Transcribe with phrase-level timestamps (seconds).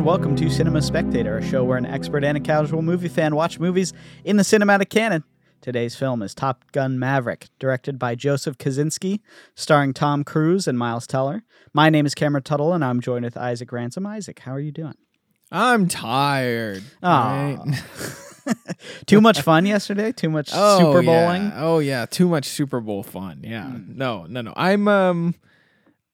[0.00, 3.34] and welcome to Cinema Spectator, a show where an expert and a casual movie fan
[3.36, 3.92] watch movies
[4.24, 5.24] in the cinematic canon.
[5.60, 9.20] Today's film is Top Gun Maverick, directed by Joseph Kosinski,
[9.54, 11.42] starring Tom Cruise and Miles Teller.
[11.74, 14.06] My name is Cameron Tuttle, and I'm joined with Isaac Ransom.
[14.06, 14.94] Isaac, how are you doing?
[15.52, 16.82] I'm tired.
[17.02, 17.58] Right?
[19.06, 20.12] Too much fun yesterday?
[20.12, 21.26] Too much Oh, Super yeah.
[21.26, 21.52] Bowling?
[21.56, 23.42] Oh yeah, too much Super Bowl fun.
[23.44, 23.66] Yeah.
[23.66, 23.98] Hmm.
[23.98, 24.54] No, no, no.
[24.56, 25.34] I'm um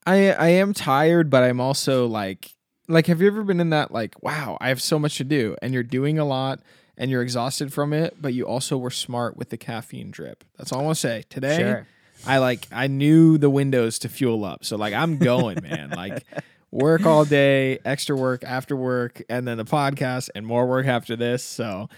[0.04, 2.50] I I am tired, but I'm also like
[2.88, 5.56] like have you ever been in that like, wow, I have so much to do
[5.62, 6.60] and you're doing a lot
[6.96, 10.44] and you're exhausted from it, but you also were smart with the caffeine drip.
[10.56, 11.24] That's all I want to say.
[11.28, 11.86] Today Sure.
[12.26, 14.64] I like I knew the windows to fuel up.
[14.64, 15.90] So like I'm going, man.
[15.96, 16.24] Like
[16.70, 21.16] work all day, extra work after work, and then the podcast and more work after
[21.16, 21.42] this.
[21.42, 21.88] So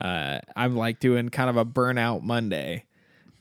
[0.00, 2.84] uh, I'm like doing kind of a burnout Monday.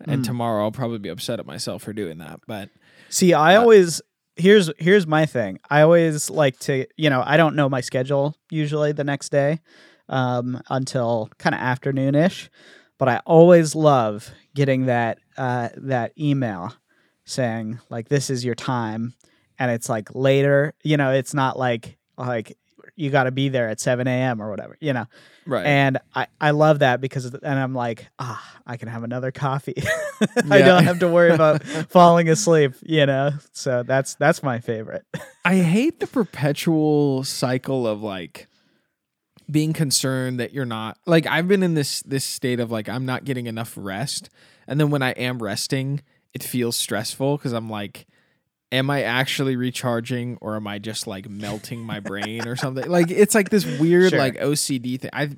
[0.05, 2.41] And tomorrow I'll probably be upset at myself for doing that.
[2.45, 2.69] But
[3.09, 4.01] See, I always
[4.37, 5.59] here's here's my thing.
[5.69, 9.59] I always like to, you know, I don't know my schedule usually the next day
[10.09, 12.49] um, until kind of afternoonish,
[12.97, 16.73] but I always love getting that uh, that email
[17.25, 19.13] saying like this is your time,
[19.59, 20.73] and it's like later.
[20.83, 22.57] You know, it's not like like
[22.97, 24.41] you got to be there at seven a.m.
[24.41, 24.75] or whatever.
[24.81, 25.05] You know,
[25.45, 25.65] right.
[25.65, 29.75] and I, I love that because and I'm like ah I can have another coffee.
[30.49, 33.31] I don't have to worry about falling asleep, you know.
[33.53, 35.05] So that's that's my favorite.
[35.45, 38.47] I hate the perpetual cycle of like
[39.49, 43.05] being concerned that you're not like I've been in this this state of like I'm
[43.05, 44.29] not getting enough rest
[44.67, 46.01] and then when I am resting
[46.33, 48.07] it feels stressful cuz I'm like
[48.71, 53.09] am I actually recharging or am I just like melting my brain or something like
[53.09, 54.19] it's like this weird Sure.
[54.19, 55.29] like OCD thing I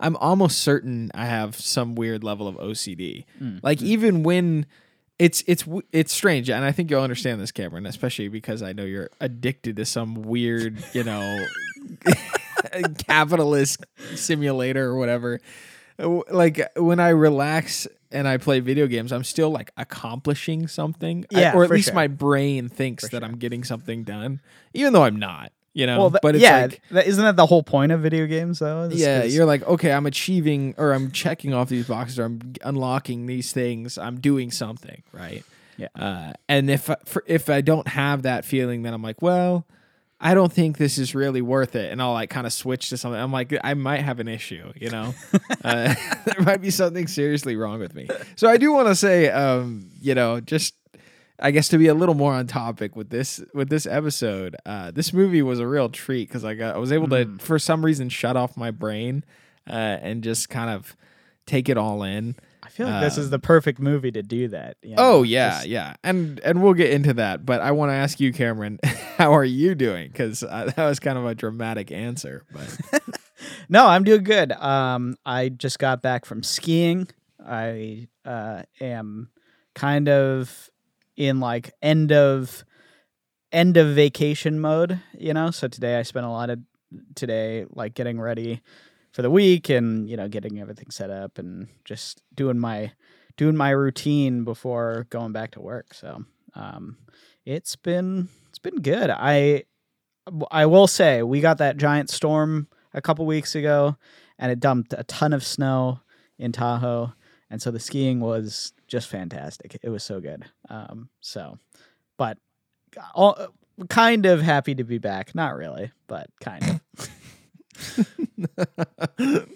[0.00, 3.60] I'm almost certain I have some weird level of OCD Mm.
[3.62, 4.64] like even when
[5.18, 8.84] it's it's it's strange, and I think you'll understand this, Cameron, especially because I know
[8.84, 11.44] you're addicted to some weird, you know,
[13.06, 15.40] capitalist simulator or whatever.
[15.98, 21.40] Like when I relax and I play video games, I'm still like accomplishing something, I-
[21.40, 21.94] Yeah, or at least sure.
[21.94, 24.40] my brain thinks that I'm getting something done,
[24.74, 25.52] even though I'm not.
[25.72, 28.00] You know, well, th- but it's yeah, like that, isn't that the whole point of
[28.00, 28.88] video games though?
[28.92, 32.40] Yeah, is- you're like, okay, I'm achieving or I'm checking off these boxes or I'm
[32.64, 33.96] unlocking these things.
[33.96, 35.44] I'm doing something, right?
[35.76, 35.86] Yeah.
[35.94, 39.64] Uh, and if I, for, if I don't have that feeling, then I'm like, well,
[40.20, 42.98] I don't think this is really worth it, and I'll like kind of switch to
[42.98, 43.18] something.
[43.20, 45.14] I'm like, I might have an issue, you know,
[45.64, 45.94] uh,
[46.26, 48.08] there might be something seriously wrong with me.
[48.36, 50.74] So I do want to say, um, you know, just
[51.38, 54.90] I guess to be a little more on topic with this with this episode, uh,
[54.90, 57.84] this movie was a real treat because I got I was able to for some
[57.84, 59.24] reason shut off my brain
[59.66, 60.96] uh, and just kind of
[61.50, 62.36] take it all in.
[62.62, 64.76] I feel like this is the perfect movie to do that.
[64.82, 67.44] you know, Oh yeah, just- yeah, and and we'll get into that.
[67.44, 68.78] But I want to ask you, Cameron,
[69.16, 70.08] how are you doing?
[70.08, 72.44] Because uh, that was kind of a dramatic answer.
[72.52, 73.02] But
[73.68, 74.52] No, I'm doing good.
[74.52, 77.08] Um, I just got back from skiing.
[77.44, 79.30] I uh, am
[79.74, 80.68] kind of
[81.16, 82.64] in like end of
[83.50, 85.50] end of vacation mode, you know.
[85.50, 86.60] So today I spent a lot of
[87.14, 88.60] today like getting ready
[89.12, 92.92] for the week and you know getting everything set up and just doing my
[93.36, 95.94] doing my routine before going back to work.
[95.94, 96.98] So um,
[97.44, 99.10] it's been it's been good.
[99.10, 99.64] I
[100.50, 103.96] I will say we got that giant storm a couple weeks ago,
[104.38, 106.00] and it dumped a ton of snow
[106.38, 107.12] in Tahoe,
[107.48, 109.78] and so the skiing was just fantastic.
[109.82, 110.44] It was so good.
[110.68, 111.58] Um, so,
[112.16, 112.38] but
[113.14, 113.54] all,
[113.88, 115.34] kind of happy to be back.
[115.34, 117.08] Not really, but kind of.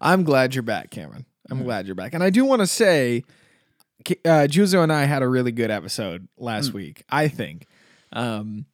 [0.00, 1.26] I'm glad you're back, Cameron.
[1.50, 3.24] I'm glad you're back, and I do want to say,
[4.24, 7.04] uh, Juzo and I had a really good episode last week.
[7.10, 7.66] I think,
[8.12, 8.66] um,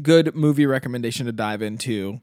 [0.00, 2.20] good movie recommendation to dive into.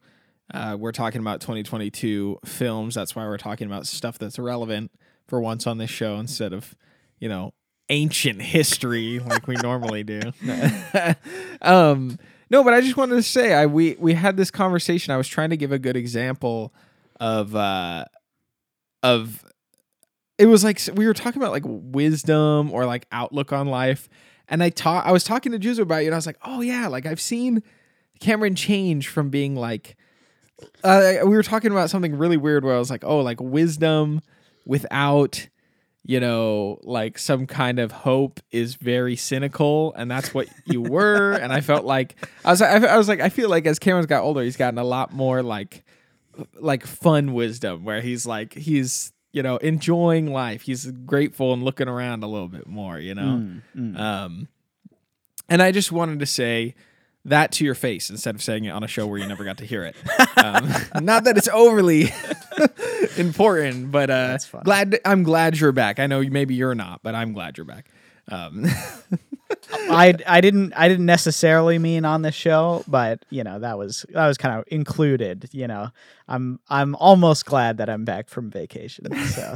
[0.54, 2.96] Uh, we're talking about 2022 films.
[2.96, 4.92] That's why we're talking about stuff that's relevant
[5.28, 6.76] for once on this show instead of,
[7.20, 7.54] you know,
[7.90, 10.22] ancient history like we normally do.
[11.62, 12.18] um,
[12.50, 15.14] no, but I just wanted to say, I we we had this conversation.
[15.14, 16.74] I was trying to give a good example
[17.20, 18.06] of uh
[19.04, 19.44] of
[20.38, 24.08] it was like we were talking about like wisdom or like outlook on life
[24.48, 26.62] and i taught i was talking to Juzo about it and i was like oh
[26.62, 27.64] yeah like i've seen
[28.20, 29.96] cameron change from being like
[30.84, 34.22] uh, we were talking about something really weird where i was like oh like wisdom
[34.66, 35.48] without
[36.08, 41.34] you know like some kind of hope is very cynical and that's what you were.
[41.48, 44.08] And i felt like i was I, I was like i feel like as cameron's
[44.08, 45.84] got older he's gotten a lot more like
[46.60, 50.64] like fun wisdom where he's like he's you know enjoying life.
[50.64, 53.44] He's grateful and looking around a little bit more you know?
[53.44, 54.00] Mm, mm.
[54.00, 54.48] um
[55.50, 56.76] and i just wanted to say
[57.28, 59.58] that to your face instead of saying it on a show where you never got
[59.58, 59.96] to hear it.
[60.38, 60.72] Um,
[61.04, 62.14] not that it's overly
[63.18, 66.00] important, but uh, glad I'm glad you're back.
[66.00, 67.90] I know maybe you're not, but I'm glad you're back.
[68.30, 68.68] Um,
[69.90, 74.06] I I didn't I didn't necessarily mean on this show, but you know that was
[74.10, 75.50] that was kind of included.
[75.52, 75.90] You know,
[76.28, 79.08] I'm I'm almost glad that I'm back from vacation.
[79.30, 79.56] So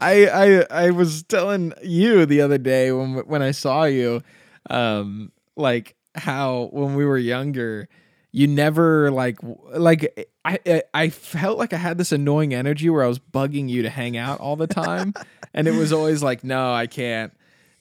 [0.00, 4.22] I I was telling you the other day when when I saw you,
[4.70, 7.88] um, like how when we were younger,
[8.30, 9.38] you never like
[9.74, 13.82] like I I- felt like I had this annoying energy where I was bugging you
[13.82, 15.14] to hang out all the time,
[15.54, 17.32] and it was always like, no, I can't.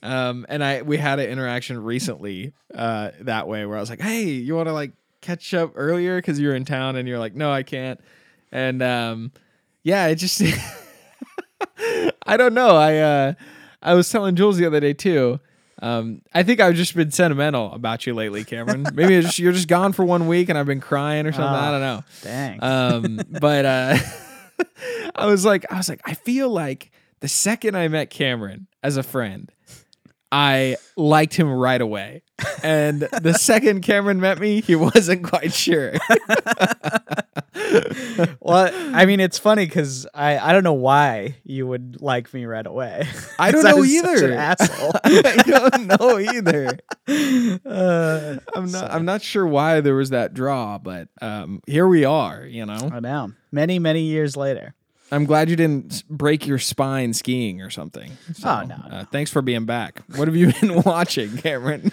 [0.03, 4.01] Um, and I we had an interaction recently uh that way where I was like,
[4.01, 7.35] hey, you want to like catch up earlier because you're in town, and you're like,
[7.35, 7.99] no, I can't,
[8.51, 9.31] and um,
[9.83, 10.41] yeah, it just.
[12.27, 12.75] I don't know.
[12.75, 13.33] I uh
[13.81, 15.39] I was telling Jules the other day too.
[15.81, 18.85] Um, I think I've just been sentimental about you lately, Cameron.
[18.93, 21.47] Maybe it's just, you're just gone for one week and I've been crying or something.
[21.47, 21.71] I Oh.
[21.71, 22.03] don't know.
[22.23, 22.63] dang.
[22.63, 23.97] Um, but uh,
[25.15, 28.97] I was like, I was like, I feel like the second I met Cameron as
[28.97, 29.51] a friend,
[30.31, 32.23] I liked him right away.
[32.63, 35.93] And the second Cameron met me, he wasn't quite sure.
[38.39, 42.45] well, I mean, it's funny because I I don't know why you would like me
[42.45, 43.07] right away.
[43.39, 44.25] I don't know such either.
[44.31, 44.91] an asshole.
[45.03, 46.79] I don't know either.
[47.65, 48.81] uh, I'm not.
[48.81, 52.45] so- I'm not sure why there was that draw, but um, here we are.
[52.45, 53.33] You know, I know.
[53.51, 54.73] Many many years later.
[55.13, 58.13] I'm glad you didn't break your spine skiing or something.
[58.33, 60.01] So, Oh, no, Uh, thanks for being back.
[60.15, 61.91] What have you been watching, Cameron?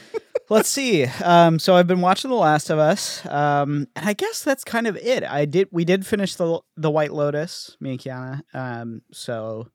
[0.51, 1.05] Let's see.
[1.05, 4.87] Um, so I've been watching The Last of Us, um, and I guess that's kind
[4.87, 5.23] of it.
[5.23, 5.69] I did.
[5.71, 8.43] We did finish the the White Lotus, me and Kiana.
[8.55, 9.69] Um, so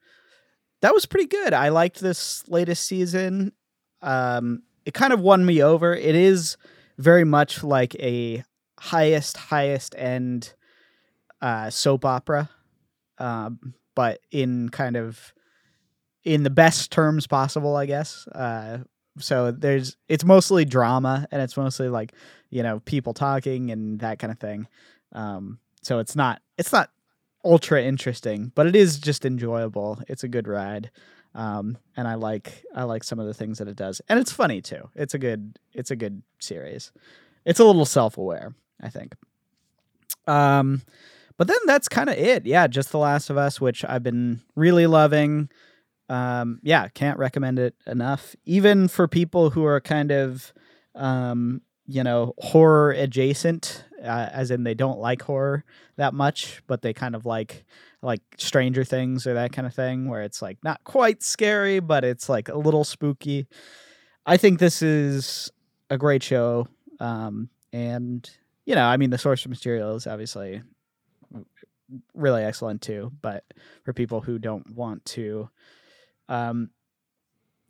[0.82, 1.54] that was pretty good.
[1.54, 3.54] I liked this latest season.
[4.02, 5.94] Um, it kind of won me over.
[5.94, 6.58] It is
[6.98, 8.44] very much like a
[8.80, 10.56] highest highest end
[11.40, 12.50] uh, soap opera,
[13.20, 15.34] um, but in kind of
[16.24, 18.28] in the best terms possible, I guess.
[18.28, 18.80] Uh,
[19.20, 22.14] so there's it's mostly drama and it's mostly like
[22.50, 24.68] you know people talking and that kind of thing.
[25.12, 26.90] Um so it's not it's not
[27.46, 30.02] ultra interesting but it is just enjoyable.
[30.08, 30.90] It's a good ride.
[31.36, 34.02] Um and i like i like some of the things that it does.
[34.10, 34.90] And it's funny too.
[34.96, 36.92] It's a good it's a good series.
[37.46, 39.16] It's a little self-aware i think.
[40.28, 40.82] Um
[41.38, 42.46] but then that's kind of it.
[42.46, 45.50] Yeah just the last of us which i've been really loving
[46.10, 48.36] um yeah can't recommend it enough.
[48.46, 50.54] Even for people who are kind of
[50.96, 55.64] um you know horror adjacent uh, as in they don't like horror
[55.98, 57.66] that much but they kind of like
[58.02, 62.04] like stranger things or that kind of thing where it's like not quite scary but
[62.04, 63.48] it's like a little spooky.
[64.26, 65.52] I think this is
[65.90, 66.68] a great show
[67.00, 68.30] um and
[68.66, 70.62] you know i mean the source material is obviously
[72.14, 73.44] really excellent too but
[73.84, 75.50] for people who don't want to
[76.30, 76.70] um,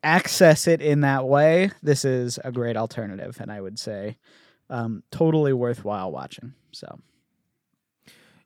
[0.03, 4.17] access it in that way, this is a great alternative, and I would say
[4.69, 6.53] um, totally worthwhile watching.
[6.71, 6.99] So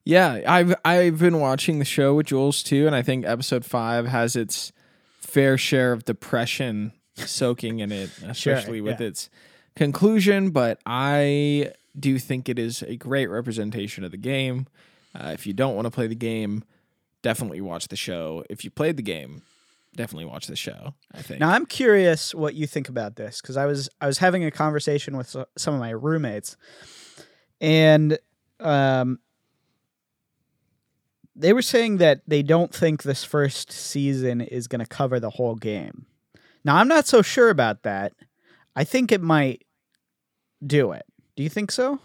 [0.08, 4.08] yeah, I've I've been watching the show with Jules too, and I think episode five
[4.08, 4.72] has its
[5.20, 9.08] fair share of depression soaking in it, especially with yeah.
[9.08, 9.30] its
[9.76, 10.52] conclusion.
[10.52, 14.68] But I do think it is a great representation of the game.
[15.14, 16.64] Uh, if you don't want to play the game,
[17.22, 18.46] definitely watch the show.
[18.50, 19.42] If you played the game,
[19.96, 20.94] definitely watch the show.
[21.14, 21.40] I think.
[21.40, 24.52] now I'm curious what you think about this because I was I was having a
[24.52, 26.56] conversation with some of my roommates,
[27.62, 28.18] and
[28.60, 29.20] um,
[31.36, 35.30] they were saying that they don't think this first season is going to cover the
[35.32, 36.06] whole game.
[36.64, 38.14] Now I'm not so sure about that.
[38.76, 39.66] I think it might
[40.66, 41.06] do it.
[41.36, 42.00] Do you think so?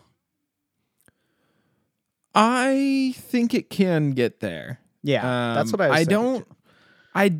[2.34, 4.78] I think it can get there.
[5.02, 5.94] Yeah, that's Um, what I was.
[5.96, 6.48] I thinking, don't.
[7.14, 7.34] I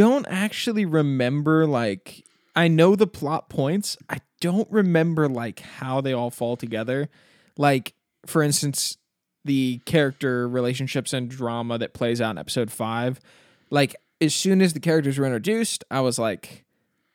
[0.00, 2.24] don't actually remember like
[2.56, 3.98] I know the plot points.
[4.08, 7.10] I don't remember like how they all fall together.
[7.58, 7.92] Like
[8.24, 8.96] for instance,
[9.44, 13.20] the character relationships and drama that plays out in episode 5.
[13.68, 16.64] Like as soon as the characters were introduced, I was like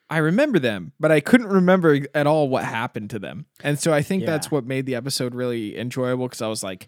[0.08, 3.48] I remember them, but I couldn't remember at all what happened to them.
[3.64, 6.88] And so I think that's what made the episode really enjoyable cuz I was like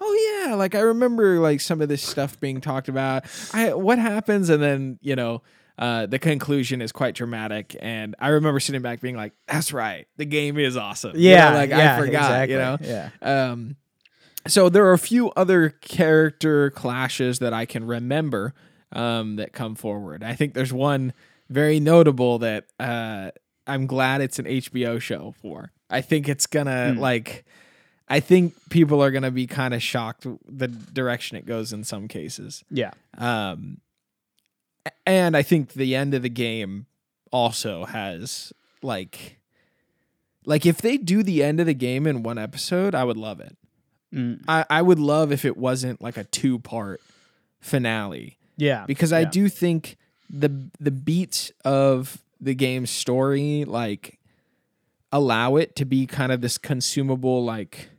[0.00, 3.24] oh yeah like i remember like some of this stuff being talked about
[3.54, 5.42] i what happens and then you know
[5.78, 10.06] uh the conclusion is quite dramatic and i remember sitting back being like that's right
[10.16, 12.52] the game is awesome You know, Yeah, like yeah, i forgot exactly.
[12.54, 13.10] you know Yeah.
[13.50, 13.76] um
[14.46, 18.54] so there are a few other character clashes that i can remember
[18.92, 21.12] um that come forward i think there's one
[21.48, 23.30] very notable that uh
[23.68, 25.72] I'm glad it's an HBO show for.
[25.90, 27.00] I think it's gonna Hmm.
[27.00, 27.44] like
[28.08, 32.08] I think people are gonna be kind of shocked the direction it goes in some
[32.08, 32.64] cases.
[32.70, 32.92] Yeah.
[33.18, 33.80] Um
[35.04, 36.86] and I think the end of the game
[37.32, 39.38] also has like
[40.44, 43.40] like if they do the end of the game in one episode, I would love
[43.40, 43.56] it.
[44.14, 44.44] Mm.
[44.46, 47.00] I, I would love if it wasn't like a two part
[47.60, 48.84] finale Yeah.
[48.86, 49.30] because I yeah.
[49.30, 49.96] do think
[50.30, 54.18] the the beats of the game's story like
[55.12, 57.90] allow it to be kind of this consumable like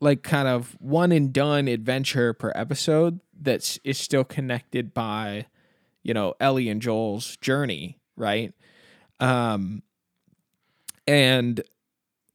[0.00, 5.46] like kind of one and done adventure per episode that's is still connected by
[6.02, 8.52] you know Ellie and Joel's journey, right?
[9.20, 9.82] Um
[11.06, 11.62] and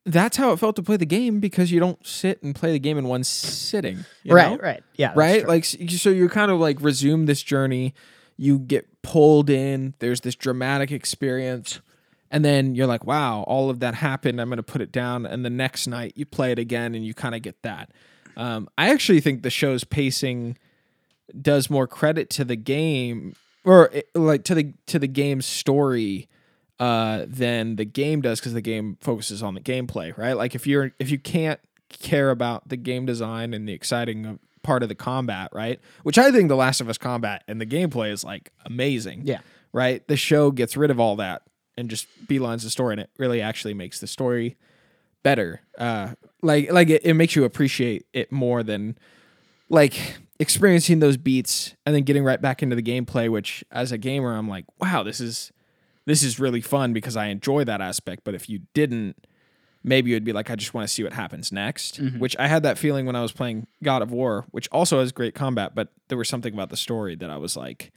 [0.06, 2.80] that's how it felt to play the game because you don't sit and play the
[2.80, 4.06] game in one sitting.
[4.24, 4.52] you right.
[4.52, 4.58] know?
[4.58, 4.84] Right.
[4.96, 5.14] Yeah.
[5.16, 5.48] right?
[5.48, 7.94] Like so you kind of like resume this journey,
[8.38, 11.82] you get pulled in, there's this dramatic experience,
[12.32, 14.42] and then you're like, wow, all of that happened.
[14.42, 17.06] I'm going to put it down and the next night you play it again and
[17.06, 17.92] you kind of get that.
[18.38, 20.58] Um, I actually think the show's pacing
[21.42, 26.28] does more credit to the game or it- like to the to the game's story
[26.80, 30.68] uh than the game does because the game focuses on the gameplay right like if
[30.68, 34.94] you're if you can't care about the game design and the exciting part of the
[34.96, 38.52] combat right which i think the last of us combat and the gameplay is like
[38.66, 39.40] amazing Yeah.
[39.72, 41.42] right the show gets rid of all that
[41.78, 44.56] and just beelines the story and it really actually makes the story
[45.24, 45.62] better.
[45.78, 48.98] Uh like like it, it makes you appreciate it more than
[49.70, 53.98] like experiencing those beats and then getting right back into the gameplay which as a
[53.98, 55.52] gamer i'm like wow this is
[56.06, 58.24] this is really fun because i enjoy that aspect.
[58.24, 59.26] But if you didn't
[59.84, 62.64] maybe you'd be like i just want to see what happens next which i had
[62.64, 65.90] that feeling when i was playing god of war which also has great combat but
[66.10, 67.92] there was something about the story that i was like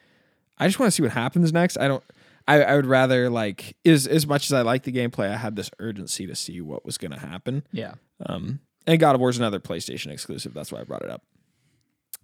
[0.58, 1.76] i just want to see what happens next.
[1.78, 2.04] I don't
[2.48, 5.54] I, I would rather like as as much as I like the gameplay, I had
[5.54, 7.62] this urgency to see what was going to happen.
[7.72, 7.94] Yeah.
[8.24, 10.54] Um, and God of War is another PlayStation exclusive.
[10.54, 11.22] That's why I brought it up.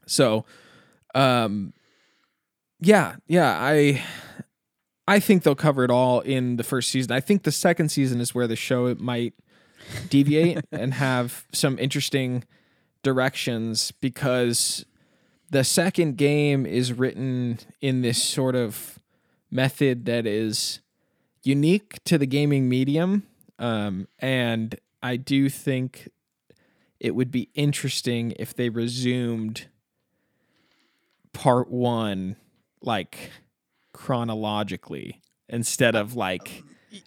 [0.06, 0.46] So,
[1.14, 1.74] um,
[2.80, 4.02] yeah, yeah, I,
[5.06, 7.12] I think they'll cover it all in the first season.
[7.12, 9.34] I think the second season is where the show might
[10.08, 12.44] deviate and have some interesting
[13.02, 14.86] directions because
[15.50, 18.98] the second game is written in this sort of
[19.54, 20.80] method that is
[21.42, 23.22] unique to the gaming medium
[23.58, 26.08] um, and i do think
[27.00, 29.66] it would be interesting if they resumed
[31.32, 32.36] part one
[32.80, 33.30] like
[33.92, 36.62] chronologically instead of like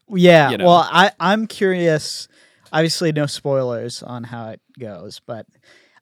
[0.07, 0.49] Yeah.
[0.51, 0.65] you know.
[0.65, 2.27] Well, I I'm curious.
[2.73, 5.45] Obviously, no spoilers on how it goes, but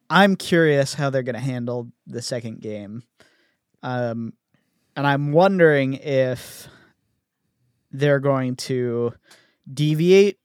[0.09, 3.03] I'm curious how they're going to handle the second game.
[3.83, 4.33] Um,
[4.95, 6.67] and I'm wondering if
[7.91, 9.13] they're going to
[9.71, 10.39] deviate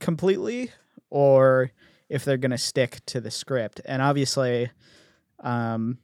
[0.00, 0.70] completely
[1.10, 1.70] or
[2.08, 3.80] if they're going to stick to the script.
[3.84, 4.70] And obviously,
[5.40, 5.98] um,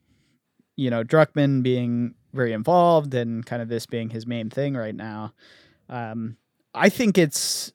[0.77, 4.95] you know, Druckmann being very involved and kind of this being his main thing right
[4.95, 5.35] now,
[5.89, 6.37] um,
[6.75, 7.73] I think it's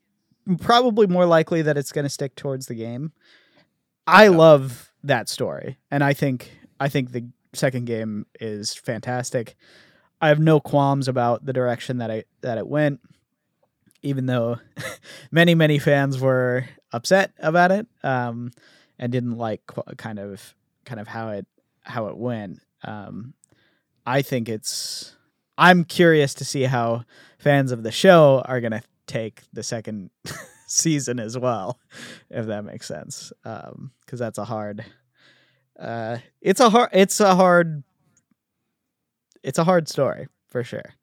[0.59, 3.11] probably more likely that it's going to stick towards the game.
[4.07, 9.55] I love that story, and I think I think the second game is fantastic.
[10.21, 13.01] I have no qualms about the direction that I that it went,
[14.01, 14.59] even though
[15.31, 18.51] many many fans were upset about it um,
[18.97, 19.61] and didn't like
[19.97, 20.55] kind of
[20.85, 21.45] kind of how it
[21.83, 22.59] how it went.
[22.83, 23.33] Um,
[24.05, 25.15] I think it's.
[25.57, 27.05] I'm curious to see how
[27.37, 30.09] fans of the show are going to take the second
[30.67, 31.79] season as well,
[32.29, 33.31] if that makes sense.
[33.43, 34.83] Because that's a hard.
[35.79, 36.89] Uh, it's a hard.
[36.93, 37.83] It's a hard.
[39.45, 40.95] It's a hard story for sure.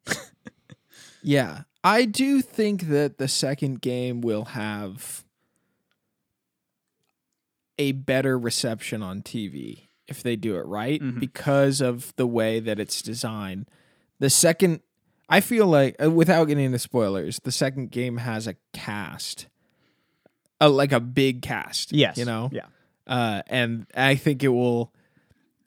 [1.23, 1.63] Yeah.
[1.85, 5.25] I do think that the second game will have
[7.79, 11.21] a better reception on TV if they do it right Mhm.
[11.21, 13.69] because of the way that it's designed.
[14.19, 14.81] The second
[15.29, 19.47] I feel like uh, without getting into spoilers, the second game has a cast.
[20.61, 21.93] A, like a big cast.
[21.93, 22.19] Yes.
[22.19, 22.51] You know?
[22.53, 22.67] Yeah.
[23.07, 24.93] uh, and I think it will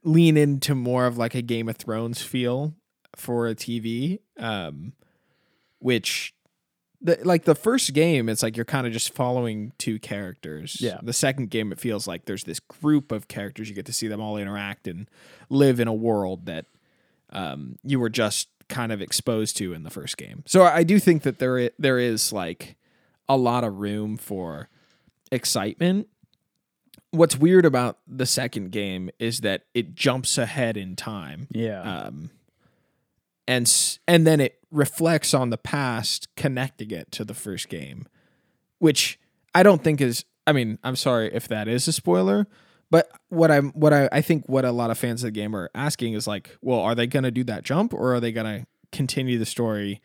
[0.05, 2.75] lean into more of like a Game of Thrones feel
[3.15, 4.93] for a TV, um,
[5.79, 6.33] which
[7.01, 10.77] the, like the first game, it's like you're kind of just following two characters.
[10.79, 10.99] Yeah.
[11.01, 13.67] The second game, it feels like there's this group of characters.
[13.67, 15.09] You get to see them all interact and
[15.49, 16.65] live in a world that
[17.31, 20.43] um, you were just kind of exposed to in the first game.
[20.45, 22.75] So I do think that there there is like
[23.27, 24.69] a lot of room for
[25.31, 26.07] excitement
[27.11, 31.81] what's weird about the second game is that it jumps ahead in time Yeah.
[31.81, 32.29] um
[33.47, 33.71] and
[34.07, 38.07] and then it reflects on the past, connecting it to the first game,
[38.79, 39.19] which
[39.53, 40.25] I don't think is.
[40.47, 42.47] I mean, I'm sorry if that is a spoiler,
[42.89, 45.55] but what I'm what I I think what a lot of fans of the game
[45.55, 48.31] are asking is like, well, are they going to do that jump or are they
[48.31, 50.01] going to continue the story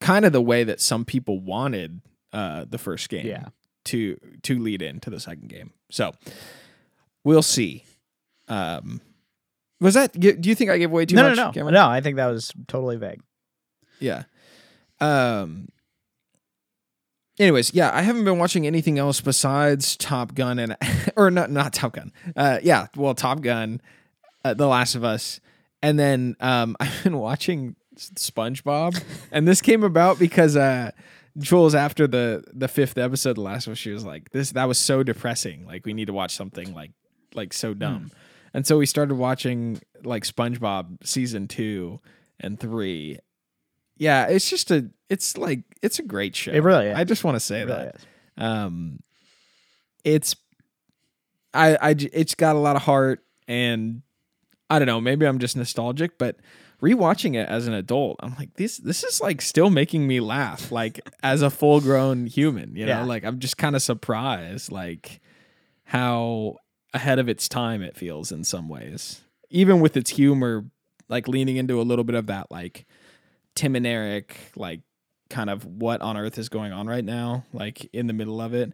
[0.00, 2.00] kind of the way that some people wanted
[2.32, 3.46] uh, the first game Yeah.
[3.84, 5.72] To to lead into the second game.
[5.90, 6.12] So
[7.24, 7.84] we'll see.
[8.48, 9.00] Um,
[9.80, 10.18] was that?
[10.18, 11.36] Do you think I gave away too no, much?
[11.36, 11.74] no, no, Cameron?
[11.74, 11.88] no.
[11.88, 13.20] I think that was totally vague.
[13.98, 14.24] Yeah.
[15.00, 15.68] Um.
[17.38, 20.76] Anyways, yeah, I haven't been watching anything else besides Top Gun and
[21.16, 22.12] or not not Top Gun.
[22.36, 23.80] Uh, yeah, well, Top Gun,
[24.44, 25.40] uh, The Last of Us,
[25.82, 30.92] and then um, I've been watching SpongeBob, and this came about because uh,
[31.38, 34.66] Jules after the the fifth episode, of The Last Us, she was like, "This that
[34.68, 35.66] was so depressing.
[35.66, 36.90] Like, we need to watch something like
[37.34, 38.10] like so dumb."
[38.54, 42.00] And so we started watching like SpongeBob season two
[42.38, 43.18] and three.
[43.96, 46.52] Yeah, it's just a, it's like it's a great show.
[46.52, 46.96] It really is.
[46.96, 48.06] I just want to say really that is.
[48.36, 49.00] um
[50.04, 50.34] it's
[51.54, 54.02] I, I it's got a lot of heart and
[54.70, 56.36] i don't know maybe i'm just nostalgic but
[56.82, 60.72] rewatching it as an adult i'm like this this is like still making me laugh
[60.72, 63.04] like as a full grown human you know Yeah.
[63.04, 65.20] like i'm just kind of surprised like
[65.84, 66.56] how
[66.92, 69.20] ahead of its time it feels in some ways
[69.50, 70.64] even with its humor
[71.08, 72.84] like leaning into a little bit of that like
[73.54, 74.80] tim and eric like
[75.30, 78.54] kind of what on earth is going on right now like in the middle of
[78.54, 78.72] it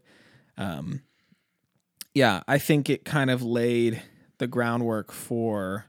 [0.56, 1.02] um
[2.14, 4.02] yeah i think it kind of laid
[4.38, 5.84] the groundwork for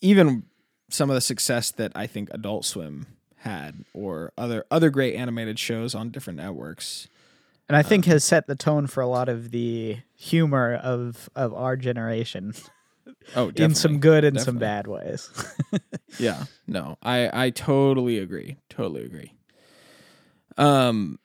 [0.00, 0.44] even
[0.88, 3.06] some of the success that i think adult swim
[3.40, 7.08] had or other other great animated shows on different networks.
[7.68, 11.52] And I think has set the tone for a lot of the humor of of
[11.54, 12.54] our generation.
[13.34, 15.30] Oh in some good and some bad ways.
[16.18, 19.34] yeah no i i totally agree totally agree.
[20.56, 21.18] Um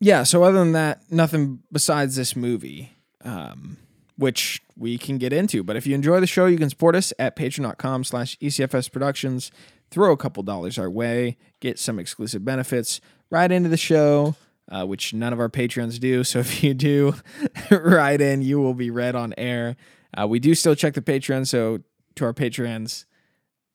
[0.00, 2.92] yeah so other than that nothing besides this movie.
[3.24, 3.76] Um
[4.20, 5.64] which we can get into.
[5.64, 9.50] But if you enjoy the show you can support us at patreon.com slash ecfs productions.
[9.90, 14.36] Throw a couple dollars our way get some exclusive benefits right into the show
[14.70, 16.22] uh, which none of our patrons do.
[16.22, 17.14] So if you do
[17.70, 19.76] write in you will be read on air.
[20.16, 21.80] Uh, we do still check the patreon so
[22.16, 23.06] to our patrons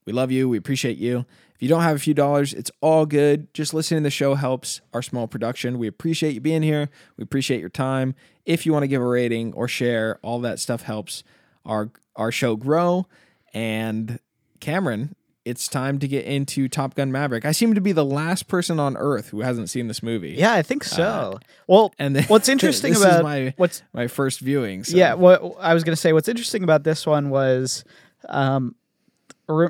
[0.05, 0.47] we love you.
[0.49, 1.25] We appreciate you.
[1.55, 3.53] If you don't have a few dollars, it's all good.
[3.53, 5.79] Just listening to the show helps our small production.
[5.79, 6.89] We appreciate you being here.
[7.17, 8.13] We appreciate your time.
[8.45, 11.23] If you want to give a rating or share, all that stuff helps
[11.65, 13.07] our our show grow.
[13.53, 14.19] And
[14.59, 15.15] Cameron,
[15.45, 17.45] it's time to get into Top Gun Maverick.
[17.45, 20.31] I seem to be the last person on earth who hasn't seen this movie.
[20.31, 21.39] yeah, I think so.
[21.67, 24.83] well, And then, what's interesting this about is my what's my first viewing.
[24.83, 24.97] So.
[24.97, 27.85] Yeah, what I was going to say, what's interesting about this one was,
[28.27, 28.75] um,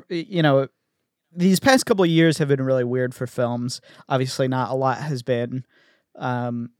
[0.08, 0.68] you know,
[1.32, 3.80] these past couple of years have been really weird for films.
[4.08, 5.64] Obviously, not a lot has been,
[6.16, 6.70] um,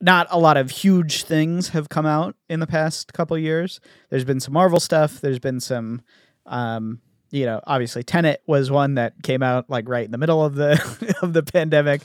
[0.00, 3.80] not a lot of huge things have come out in the past couple years.
[4.08, 5.20] There's been some Marvel stuff.
[5.20, 6.02] There's been some,
[6.46, 10.44] um, you know, obviously Tenet was one that came out like right in the middle
[10.44, 12.02] of the of the pandemic,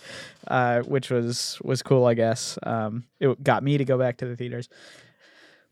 [0.47, 2.59] uh, which was was cool, I guess.
[2.63, 4.69] Um, it got me to go back to the theaters.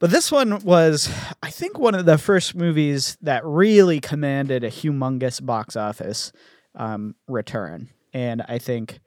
[0.04, 1.10] But this one was,
[1.42, 6.34] I think, one of the first movies that really commanded a humongous box office
[6.76, 7.88] um, return.
[8.14, 9.00] And I think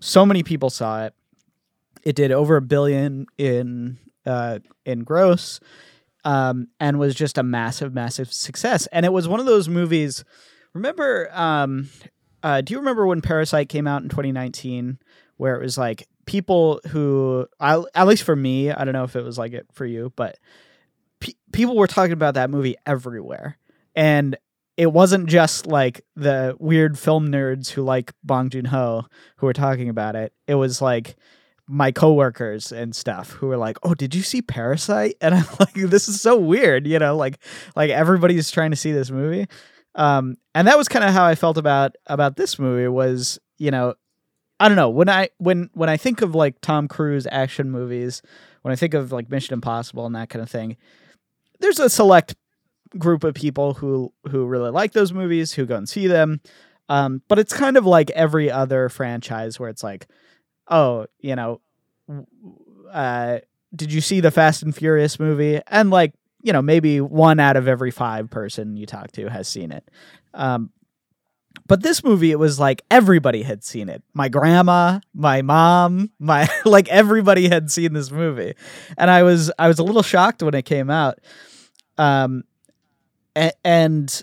[0.00, 1.14] so many people saw it.
[2.04, 5.58] It did over a billion in uh, in gross,
[6.24, 8.86] um, and was just a massive, massive success.
[8.92, 10.24] And it was one of those movies.
[10.74, 11.88] Remember, um,
[12.44, 15.00] uh, do you remember when Parasite came out in 2019,
[15.38, 19.16] where it was like people who, I, at least for me, I don't know if
[19.16, 20.38] it was like it for you, but
[21.18, 23.58] pe- people were talking about that movie everywhere,
[23.96, 24.36] and
[24.76, 29.06] it wasn't just like the weird film nerds who like Bong Joon Ho
[29.38, 30.32] who were talking about it.
[30.46, 31.16] It was like
[31.66, 35.74] my coworkers and stuff who were like, "Oh, did you see Parasite?" And I'm like,
[35.74, 37.40] "This is so weird," you know, like
[37.74, 39.48] like everybody's trying to see this movie.
[39.96, 43.72] Um, and that was kind of how I felt about about this movie was, you
[43.72, 43.94] know,
[44.60, 48.20] I don't know when I when when I think of like Tom Cruise action movies,
[48.60, 50.76] when I think of like Mission Impossible and that kind of thing,
[51.60, 52.36] there's a select
[52.98, 56.42] group of people who who really like those movies who go and see them.
[56.90, 60.06] Um, but it's kind of like every other franchise where it's like,
[60.68, 61.60] oh, you know,
[62.92, 63.38] uh,
[63.74, 65.60] did you see the Fast and Furious movie?
[65.68, 69.48] And like, you know, maybe one out of every five person you talk to has
[69.48, 69.88] seen it.
[70.34, 70.70] Um,
[71.66, 74.02] but this movie, it was like everybody had seen it.
[74.14, 78.54] My grandma, my mom, my like everybody had seen this movie,
[78.98, 81.18] and I was I was a little shocked when it came out.
[81.98, 82.44] Um,
[83.64, 84.22] and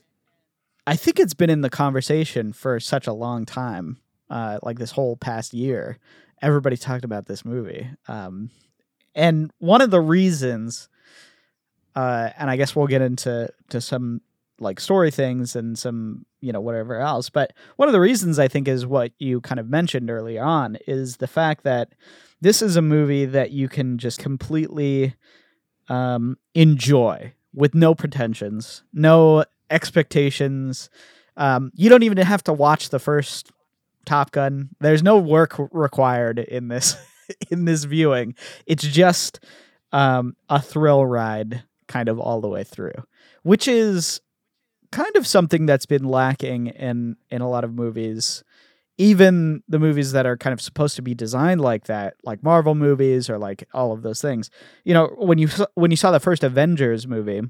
[0.86, 3.97] I think it's been in the conversation for such a long time,
[4.30, 5.97] uh, like this whole past year.
[6.41, 8.52] Everybody talked about this movie, um,
[9.15, 10.88] and one of the reasons,
[11.95, 14.21] uh, and I guess we'll get into to some
[14.59, 17.29] like story things and some you know whatever else.
[17.29, 20.77] But one of the reasons I think is what you kind of mentioned earlier on
[20.87, 21.93] is the fact that
[22.41, 25.15] this is a movie that you can just completely
[25.89, 30.89] um, enjoy with no pretensions, no expectations.
[31.35, 33.51] Um, you don't even have to watch the first
[34.05, 34.69] Top Gun.
[34.79, 36.95] There's no work required in this
[37.51, 38.35] in this viewing.
[38.65, 39.43] It's just
[39.91, 42.93] um, a thrill ride, kind of all the way through,
[43.43, 44.21] which is
[44.97, 48.43] kind of something that's been lacking in in a lot of movies.
[48.97, 52.73] Even the movies that are kind of supposed to be designed like that like marvel
[52.73, 54.49] movies or like all of those things.
[54.86, 57.41] You know when you when you saw the first avengers movie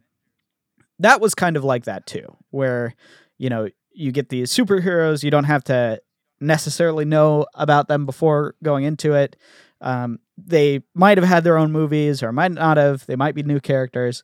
[0.99, 2.95] that was kind of like that too where
[3.37, 6.01] you know you get these superheroes you don't have to
[6.41, 9.37] necessarily know about them before going into it.
[9.79, 13.43] Um, they might have had their own movies or might not have they might be
[13.43, 14.21] new characters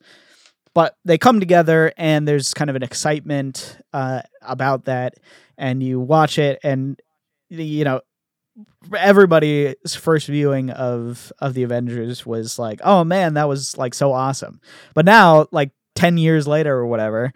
[0.74, 5.16] but they come together and there's kind of an excitement uh, about that.
[5.58, 7.00] And you watch it and
[7.50, 8.02] you know
[8.96, 14.12] everybody's first viewing of of the avengers was like oh man that was like so
[14.12, 14.60] awesome.
[14.94, 17.34] But now like 10 years later or whatever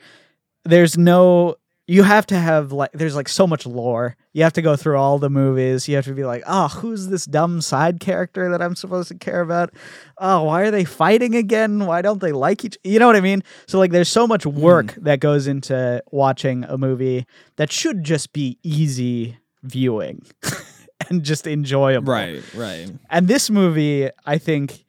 [0.66, 1.56] there's no
[1.90, 4.18] you have to have like there's like so much lore.
[4.34, 5.88] You have to go through all the movies.
[5.88, 9.16] You have to be like oh who's this dumb side character that i'm supposed to
[9.16, 9.74] care about?
[10.18, 11.86] Oh why are they fighting again?
[11.86, 13.42] Why don't they like each you know what i mean?
[13.68, 15.04] So like there's so much work mm.
[15.04, 20.26] that goes into watching a movie that should just be easy viewing
[21.10, 22.12] and just enjoyable.
[22.12, 22.92] Right right.
[23.10, 24.84] And this movie i think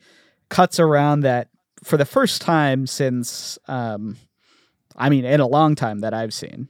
[0.49, 1.49] cuts around that
[1.85, 4.17] for the first time since um
[4.97, 6.69] i mean in a long time that i've seen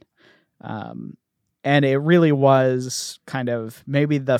[0.61, 1.17] um,
[1.63, 4.39] and it really was kind of maybe the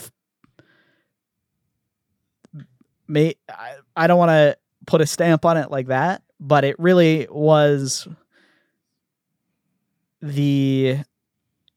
[3.07, 6.79] may I, I don't want to put a stamp on it like that, but it
[6.79, 8.07] really was
[10.21, 10.97] the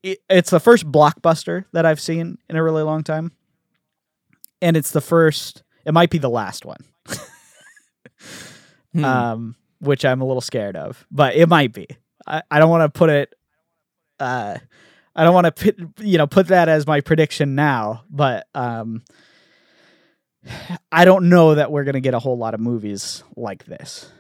[0.03, 3.33] it, it's the first blockbuster that I've seen in a really long time.
[4.61, 6.85] And it's the first it might be the last one.
[8.93, 9.05] hmm.
[9.05, 11.89] Um which I'm a little scared of, but it might be.
[12.25, 13.35] I, I don't want to put it
[14.23, 14.59] uh,
[15.15, 19.03] I don't want to you know put that as my prediction now, but um,
[20.93, 24.11] I don't know that we're gonna get a whole lot of movies like this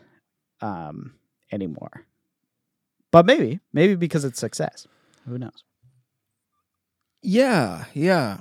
[0.60, 1.14] um,
[1.50, 2.06] anymore.
[3.10, 4.88] But maybe, maybe because it's success.
[5.28, 5.64] Who knows?
[7.22, 8.38] Yeah, yeah.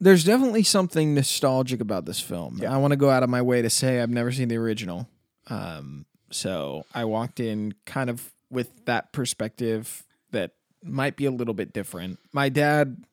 [0.00, 2.58] There's definitely something nostalgic about this film.
[2.60, 2.74] Yeah.
[2.74, 5.08] I want to go out of my way to say I've never seen the original.
[5.48, 10.52] Um, so I walked in kind of with that perspective that
[10.86, 12.18] might be a little bit different.
[12.32, 13.04] My dad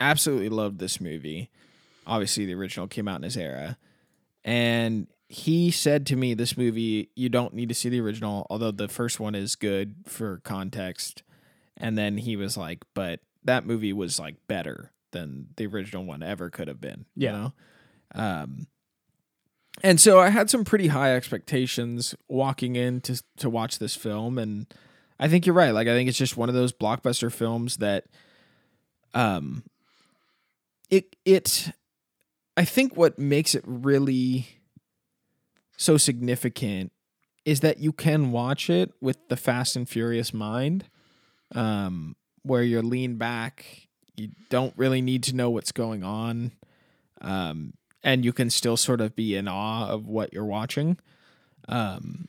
[0.00, 1.50] absolutely loved this movie.
[2.06, 3.78] Obviously, the original came out in his era.
[4.44, 8.70] And he said to me, This movie, you don't need to see the original, although
[8.70, 11.22] the first one is good for context.
[11.76, 16.22] And then he was like, But that movie was like better than the original one
[16.22, 17.06] ever could have been.
[17.14, 17.30] Yeah.
[17.30, 17.52] You know?
[18.14, 18.66] Um,
[19.82, 24.38] and so I had some pretty high expectations walking in to to watch this film
[24.38, 24.66] and
[25.20, 25.72] I think you're right.
[25.72, 28.04] Like I think it's just one of those blockbuster films that
[29.14, 29.64] um
[30.90, 31.72] it it
[32.56, 34.48] I think what makes it really
[35.76, 36.92] so significant
[37.44, 40.84] is that you can watch it with the fast and furious mind
[41.54, 46.52] um where you're lean back you don't really need to know what's going on
[47.22, 50.98] um and you can still sort of be in awe of what you're watching
[51.68, 52.28] um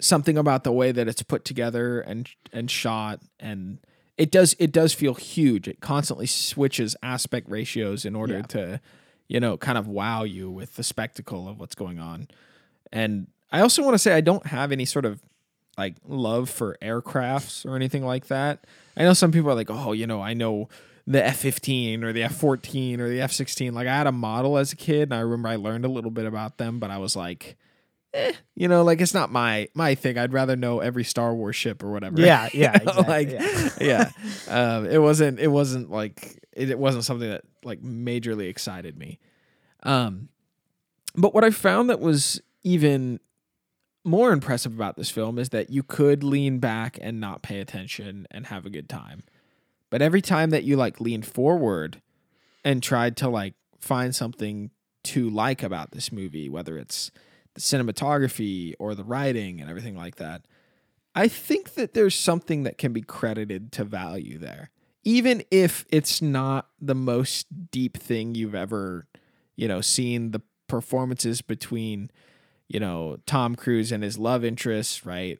[0.00, 3.78] something about the way that it's put together and and shot and
[4.16, 5.68] it does it does feel huge.
[5.68, 8.42] It constantly switches aspect ratios in order yeah.
[8.42, 8.80] to
[9.28, 12.28] you know kind of wow you with the spectacle of what's going on.
[12.92, 15.20] And I also want to say I don't have any sort of
[15.78, 18.66] like love for aircrafts or anything like that.
[18.96, 20.68] I know some people are like, "Oh, you know, I know
[21.06, 24.76] the F-15 or the F-14 or the F-16." Like I had a model as a
[24.76, 27.56] kid and I remember I learned a little bit about them, but I was like
[28.14, 30.18] eh, you know, like it's not my my thing.
[30.18, 32.20] I'd rather know every Star Wars ship or whatever.
[32.20, 33.68] Yeah, yeah, exactly, like yeah.
[33.80, 34.10] yeah.
[34.48, 39.18] Um, it wasn't it wasn't like it, it wasn't something that like majorly excited me.
[39.82, 40.30] Um,
[41.14, 43.20] but what I found that was even
[44.04, 48.26] more impressive about this film is that you could lean back and not pay attention
[48.30, 49.22] and have a good time.
[49.90, 52.00] But every time that you like leaned forward
[52.64, 54.70] and tried to like find something
[55.04, 57.10] to like about this movie, whether it's
[57.54, 60.42] the cinematography or the writing and everything like that.
[61.14, 64.70] I think that there's something that can be credited to value there.
[65.04, 69.06] Even if it's not the most deep thing you've ever,
[69.56, 72.10] you know, seen the performances between,
[72.68, 75.38] you know, Tom Cruise and his love interest, right?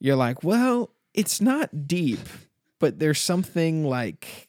[0.00, 2.28] You're like, well, it's not deep,
[2.78, 4.48] but there's something like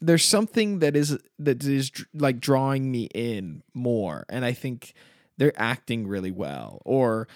[0.00, 4.92] there's something that is that is like drawing me in more and i think
[5.36, 7.26] they're acting really well or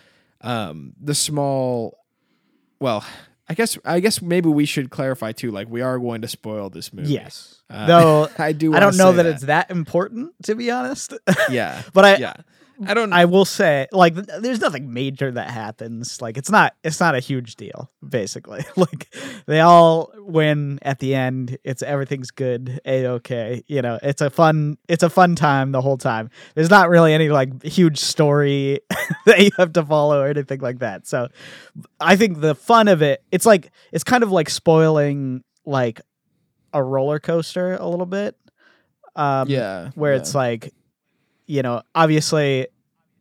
[0.43, 1.99] um the small
[2.81, 3.05] well
[3.49, 6.71] i guess i guess maybe we should clarify too like we are going to spoil
[6.71, 7.63] this movie Yes.
[7.71, 11.15] Uh, Though i do I don't know say that, it's that important to be honest.
[11.51, 12.35] yeah but I yeah
[12.87, 16.23] i don't I will say like there's nothing major that happens.
[16.23, 18.64] Like it's not it's not a huge deal basically.
[18.77, 19.14] like
[19.47, 21.59] they all win at the end.
[21.64, 23.64] It's everything's good, a okay.
[23.67, 26.31] You know, it's a fun it's a fun time the whole time.
[26.55, 28.81] There's not really any like huge story
[29.27, 31.07] that you have to follow or anything like that.
[31.07, 31.29] So
[32.01, 36.01] I think the fun of it it's like it's kind of like spoiling like
[36.73, 38.37] a roller coaster a little bit.
[39.17, 40.21] Um yeah where yeah.
[40.21, 40.73] it's like
[41.49, 42.69] you know obviously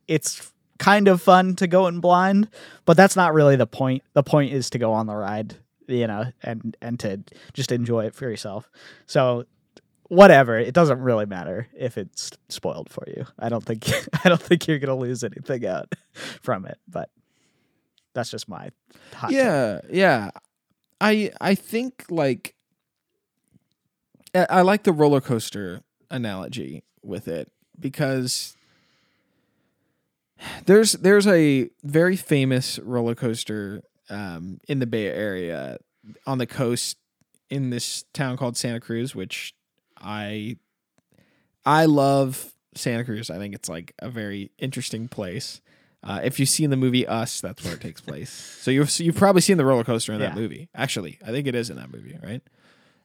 [0.06, 2.48] it's kind of fun to go in blind
[2.84, 4.04] but that's not really the point.
[4.12, 5.56] The point is to go on the ride
[5.88, 8.70] you know and and to just enjoy it for yourself.
[9.06, 9.44] So
[10.04, 13.26] whatever it doesn't really matter if it's spoiled for you.
[13.38, 13.90] I don't think
[14.24, 15.92] i don't think you're gonna lose anything out
[16.42, 17.10] from it but
[18.14, 18.70] that's just my
[19.28, 20.30] yeah yeah.
[21.00, 22.54] I i think like
[24.34, 28.56] I like the roller coaster analogy with it because
[30.66, 35.78] there's there's a very famous roller coaster um, in the Bay Area
[36.26, 36.96] on the coast
[37.50, 39.54] in this town called Santa Cruz, which
[40.00, 40.56] I
[41.66, 43.30] I love Santa Cruz.
[43.30, 45.60] I think it's like a very interesting place.
[46.04, 48.30] Uh, if you've seen the movie Us, that's where it takes place.
[48.62, 50.40] So you've you've probably seen the roller coaster in that Yeah.
[50.40, 50.68] movie.
[50.74, 52.42] Actually, I think it is in that movie, right?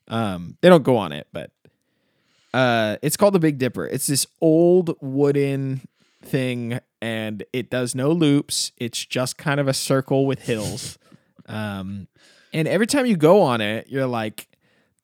[0.09, 1.51] Um, they don't go on it, but
[2.53, 3.85] uh, it's called the Big Dipper.
[3.87, 5.81] It's this old wooden
[6.23, 8.71] thing, and it does no loops.
[8.77, 10.97] It's just kind of a circle with hills.
[11.47, 12.07] Um,
[12.53, 14.47] and every time you go on it, you're like,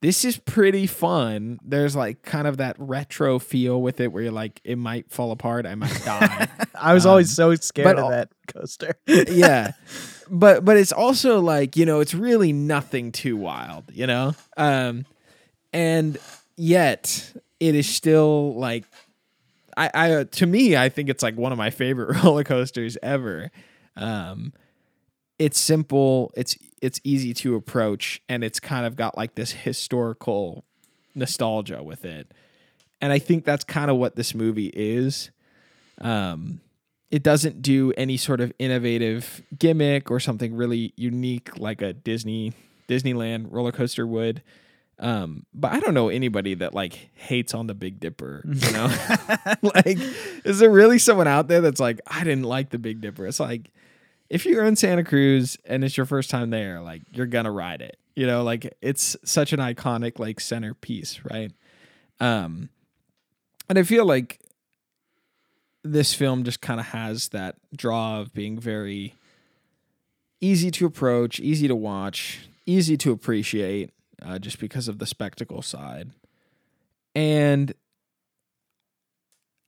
[0.01, 1.59] this is pretty fun.
[1.61, 5.31] There's like kind of that retro feel with it where you're like, it might fall
[5.31, 5.65] apart.
[5.65, 6.47] I might die.
[6.75, 9.71] i was Um, always so scared of that coaster yeah.
[10.31, 14.35] But but it's also like, you know, it's really nothing too wild, you know?
[14.55, 15.05] Um
[15.73, 16.17] and
[16.59, 18.85] yet it is still like
[19.77, 23.51] I I to me I think it's like one of my favorite roller coasters ever.
[23.95, 24.53] Um
[25.37, 30.65] it's simple, it's it's easy to approach and it's kind of got like this historical
[31.15, 32.31] nostalgia with it.
[33.01, 35.31] And I think that's kind of what this movie is.
[36.01, 36.61] Um
[37.09, 42.53] it doesn't do any sort of innovative gimmick or something really unique like a Disney
[42.87, 44.43] Disneyland roller coaster would.
[44.99, 48.93] Um, but I don't know anybody that like hates on the Big Dipper, you know?
[49.61, 49.97] like,
[50.43, 53.25] is there really someone out there that's like, I didn't like the Big Dipper?
[53.25, 53.71] It's like,
[54.29, 57.81] if you're in Santa Cruz and it's your first time there, like you're gonna ride
[57.81, 57.97] it.
[58.15, 61.51] You know, like it's such an iconic like centerpiece, right?
[62.19, 62.69] Um,
[63.69, 64.39] and I feel like
[65.83, 69.15] this film just kind of has that draw of being very
[70.41, 75.61] easy to approach, easy to watch, easy to appreciate, uh, just because of the spectacle
[75.61, 76.11] side.
[77.15, 77.73] And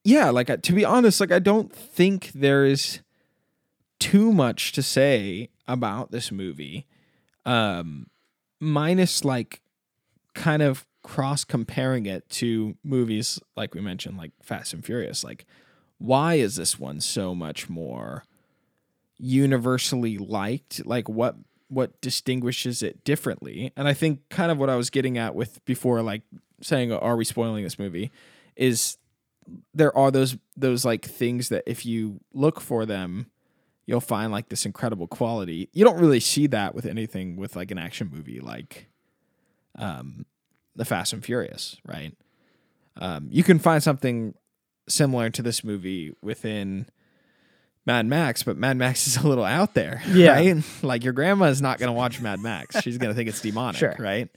[0.03, 3.01] yeah, like to be honest, like I don't think there is
[3.99, 6.87] too much to say about this movie,
[7.45, 8.07] um,
[8.59, 9.61] minus like
[10.33, 15.23] kind of cross comparing it to movies like we mentioned, like Fast and Furious.
[15.23, 15.45] Like,
[15.97, 18.23] why is this one so much more
[19.17, 20.85] universally liked?
[20.85, 21.35] Like, what
[21.71, 23.71] what distinguishes it differently?
[23.75, 26.23] And I think kind of what I was getting at with before, like
[26.61, 28.11] saying, "Are we spoiling this movie?"
[28.55, 28.97] is
[29.73, 33.27] there are those those like things that if you look for them
[33.85, 37.71] you'll find like this incredible quality you don't really see that with anything with like
[37.71, 38.87] an action movie like
[39.77, 40.25] um
[40.75, 42.15] the fast and furious right
[42.97, 44.33] um you can find something
[44.87, 46.85] similar to this movie within
[47.85, 50.33] Mad Max, but Mad Max is a little out there, Yeah.
[50.33, 50.63] right?
[50.83, 53.41] Like your grandma is not going to watch Mad Max; she's going to think it's
[53.41, 53.95] demonic, Sure.
[53.99, 54.29] right?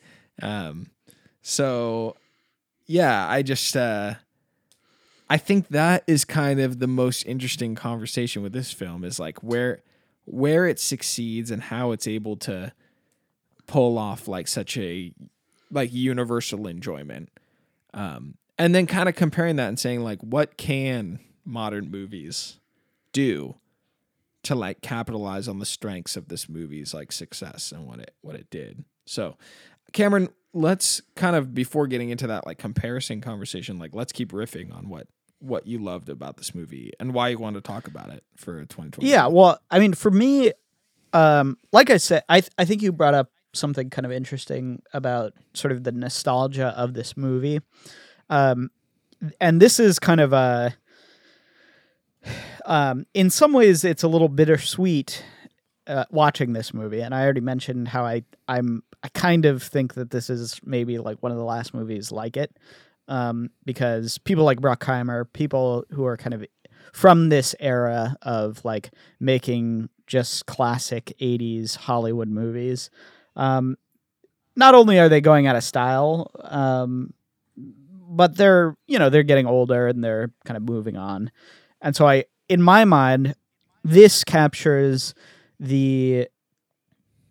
[0.43, 0.87] Um,
[1.43, 2.17] so
[2.87, 4.15] yeah, I just uh,
[5.29, 9.43] I think that is kind of the most interesting conversation with this film is like
[9.43, 9.81] where
[10.25, 12.73] where it succeeds and how it's able to
[13.67, 15.13] pull off like such a
[15.71, 17.31] like universal enjoyment.
[17.93, 22.59] Um, and then kind of comparing that and saying like what can modern movies
[23.15, 23.57] do
[24.43, 28.35] to like capitalize on the strengths of this movie's like success and what it what
[28.35, 28.85] it did.
[29.07, 29.37] So,
[29.93, 34.75] Cameron, let's kind of before getting into that like comparison conversation, like let's keep riffing
[34.77, 35.09] on what
[35.41, 38.61] what you loved about this movie and why you want to talk about it for
[38.61, 39.07] 2020.
[39.07, 40.53] Yeah, well, I mean, for me,
[41.13, 44.83] um, like I said, I th- I think you brought up something kind of interesting
[44.93, 47.61] about sort of the nostalgia of this movie,
[48.31, 48.71] um,
[49.41, 50.75] and this is kind of a,
[52.65, 55.25] um, in some ways, it's a little bittersweet.
[55.87, 59.93] Uh, watching this movie, and I already mentioned how I I'm I kind of think
[59.95, 62.57] that this is maybe like one of the last movies like it,
[63.07, 66.47] um, because people like Bruckheimer, people who are kind of
[66.95, 72.91] from this era of like making just classic 80s Hollywood movies.
[73.37, 73.77] Um,
[74.57, 77.13] not only are they going out of style, um,
[77.57, 81.31] but they're, you know, they're getting older and they're kind of moving on.
[81.81, 83.35] And so I, in my mind,
[83.83, 85.15] this captures
[85.59, 86.29] the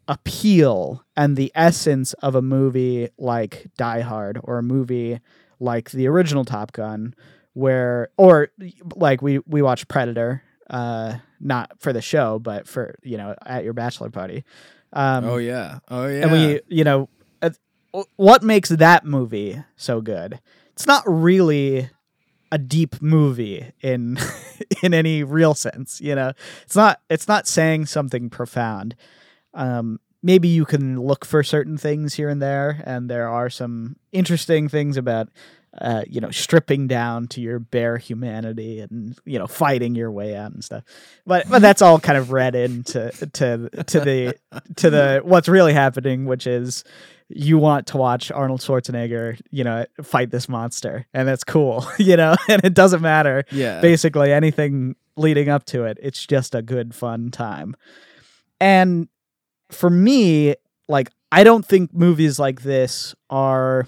[0.08, 5.20] appeal and the essence of a movie like Die Hard or a movie
[5.60, 7.16] like the original Top Gun,
[7.54, 8.50] where or
[8.96, 13.64] like we we watched Predator, uh, not for the show, but for you know at
[13.64, 14.44] your bachelor party.
[14.92, 16.24] Um, oh yeah, oh yeah.
[16.24, 17.10] and we you know
[17.42, 17.52] uh,
[18.16, 20.40] what makes that movie so good?
[20.74, 21.90] It's not really
[22.54, 24.16] a deep movie in
[24.84, 26.00] in any real sense.
[26.00, 28.96] You know, it's not it's not saying something profound.
[29.56, 33.96] Um, maybe you can look for certain things here and there, and there are some
[34.12, 35.30] interesting things about
[35.82, 40.36] uh, you know, stripping down to your bare humanity and you know, fighting your way
[40.36, 40.84] out and stuff.
[41.26, 44.36] But but that's all kind of read into to to the
[44.76, 46.84] to the what's really happening, which is
[47.30, 52.18] you want to watch Arnold Schwarzenegger, you know, fight this monster, and that's cool, you
[52.18, 53.46] know, and it doesn't matter.
[53.52, 53.82] Yeah.
[53.82, 57.76] Basically, anything leading up to it, it's just a good fun time.
[58.60, 59.08] And
[59.72, 60.56] for me,
[60.88, 63.88] like I don't think movies like this are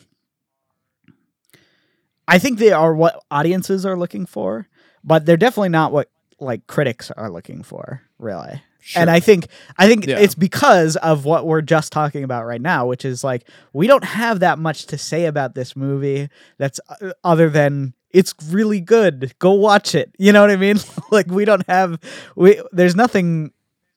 [2.28, 4.68] I think they are what audiences are looking for,
[5.04, 6.10] but they're definitely not what
[6.40, 8.62] like critics are looking for, really.
[8.82, 9.02] Sure.
[9.02, 10.20] And I think I think Yeah.
[10.20, 14.04] it's because of what we're just talking about right now, which is like we don't
[14.04, 19.34] have that much to say about this movie that's uh, other than it's really good.
[19.40, 20.14] Go watch it.
[20.20, 20.78] You know what I mean?
[21.12, 22.00] like we don't have
[22.36, 23.52] we there's nothing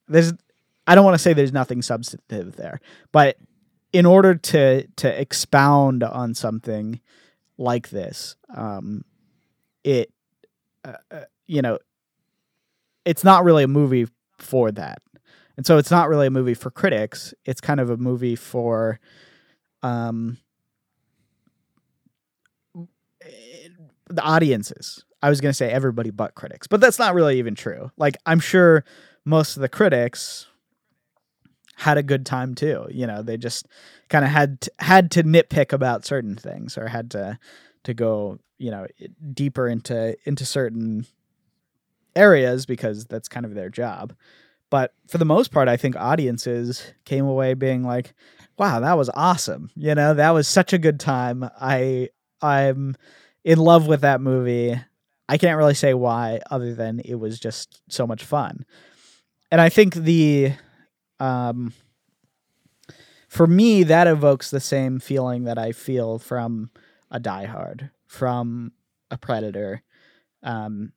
[0.09, 0.33] there's
[0.87, 2.81] I don't want to say there's nothing substantive there,
[3.13, 3.37] but
[3.93, 7.01] in order to to expound on something
[7.59, 9.05] like this, um,
[9.85, 10.13] it
[10.85, 11.79] uh, uh, you know
[13.05, 14.07] it's not really a movie
[14.39, 15.03] for that,
[15.57, 17.35] and so it's not really a movie for critics.
[17.45, 19.01] It's kind of a movie for
[19.83, 20.39] um
[24.09, 25.05] the audiences.
[25.23, 27.91] I was going to say everybody but critics, but that's not really even true.
[27.97, 28.85] Like I'm sure
[29.25, 30.48] most of the critics
[31.79, 32.87] had a good time too.
[32.91, 33.69] You know, they just
[34.09, 37.39] kind of had to, had to nitpick about certain things or had to
[37.85, 38.87] to go, you know,
[39.33, 41.07] deeper into into certain
[42.17, 44.13] areas because that's kind of their job.
[44.71, 48.13] But for the most part, I think audiences came away being like,
[48.59, 51.49] "Wow, that was awesome." You know, that was such a good time.
[51.61, 52.09] I
[52.43, 52.97] I'm
[53.45, 54.75] in love with that movie.
[55.29, 58.65] I can't really say why other than it was just so much fun.
[59.53, 60.55] And I think the
[61.21, 61.73] um
[63.29, 66.71] for me that evokes the same feeling that I feel from
[67.11, 68.73] a Die Hard, from
[69.11, 69.83] a Predator.
[70.43, 70.93] Um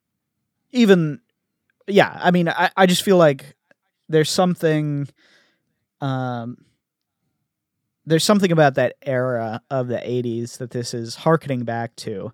[0.70, 1.20] even
[1.86, 3.56] yeah, I mean I, I just feel like
[4.08, 5.08] there's something
[6.00, 6.64] um
[8.04, 12.32] there's something about that era of the 80s that this is harkening back to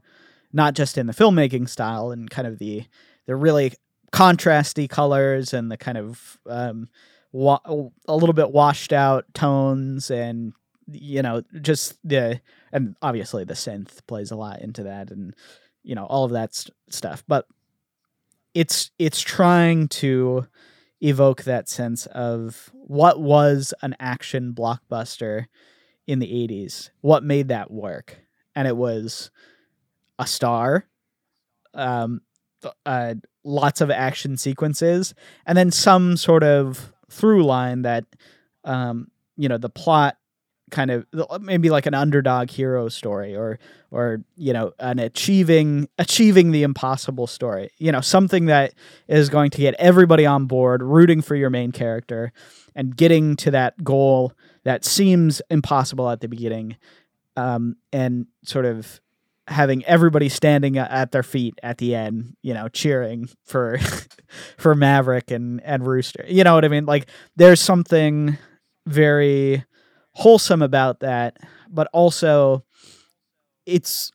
[0.52, 2.84] not just in the filmmaking style and kind of the
[3.26, 3.74] the really
[4.12, 6.88] contrasty colors and the kind of um,
[7.32, 10.52] wa- a little bit washed out tones and
[10.90, 12.40] you know just the
[12.72, 15.34] and obviously the synth plays a lot into that and
[15.82, 17.22] you know all of that st- stuff.
[17.28, 17.46] But
[18.54, 20.46] it's it's trying to
[21.00, 25.46] evoke that sense of what was an action blockbuster
[26.06, 28.18] in the 80s what made that work?
[28.56, 29.30] And it was
[30.18, 30.86] a star
[31.74, 32.22] um
[32.86, 33.14] uh
[33.44, 35.14] lots of action sequences
[35.46, 38.04] and then some sort of through line that
[38.64, 40.16] um you know the plot
[40.70, 41.06] kind of
[41.40, 43.58] maybe like an underdog hero story or
[43.90, 48.74] or you know an achieving achieving the impossible story you know something that
[49.06, 52.32] is going to get everybody on board rooting for your main character
[52.74, 54.32] and getting to that goal
[54.64, 56.76] that seems impossible at the beginning
[57.36, 59.00] um and sort of
[59.48, 63.78] having everybody standing at their feet at the end, you know, cheering for
[64.58, 66.24] for Maverick and and Rooster.
[66.28, 66.86] You know what I mean?
[66.86, 68.36] Like there's something
[68.86, 69.64] very
[70.12, 71.36] wholesome about that,
[71.68, 72.64] but also
[73.66, 74.12] it's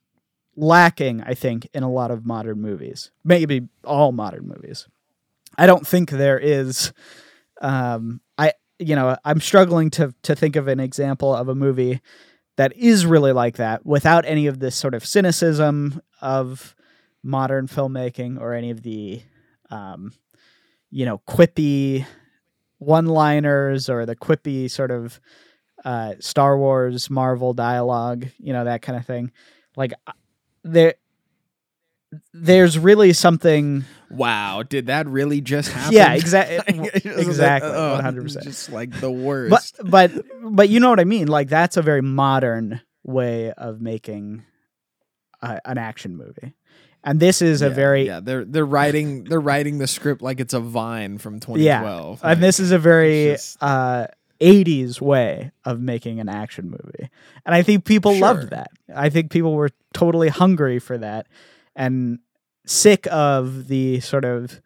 [0.55, 3.11] lacking, I think, in a lot of modern movies.
[3.23, 4.87] Maybe all modern movies.
[5.57, 6.93] I don't think there is
[7.61, 12.01] um I you know, I'm struggling to to think of an example of a movie
[12.55, 16.75] that is really like that without any of this sort of cynicism of
[17.23, 19.21] modern filmmaking or any of the
[19.69, 20.13] um,
[20.91, 22.05] you know quippy
[22.77, 25.19] one liners or the quippy sort of
[25.85, 29.31] uh, Star Wars Marvel dialogue, you know that kind of thing.
[29.75, 30.13] Like uh,
[30.63, 30.95] there
[32.33, 33.85] there's really something
[34.15, 35.93] Wow, did that really just happen?
[35.93, 36.79] Yeah, exactly.
[36.93, 37.71] Like, exactly.
[37.71, 38.45] One hundred percent.
[38.45, 39.75] Just like the worst.
[39.83, 41.27] But but but you know what I mean.
[41.27, 44.43] Like that's a very modern way of making
[45.41, 46.53] a, an action movie,
[47.03, 48.19] and this is a very yeah.
[48.21, 52.21] They're they're writing they're writing the script like it's a vine from 2012.
[52.23, 54.07] and this is a very just- uh,
[54.41, 57.09] 80s way of making an action movie.
[57.45, 58.21] And I think people Sure.
[58.21, 58.71] loved that.
[58.93, 61.27] I think people were totally hungry for that
[61.75, 62.19] and
[62.65, 64.61] sick of the sort of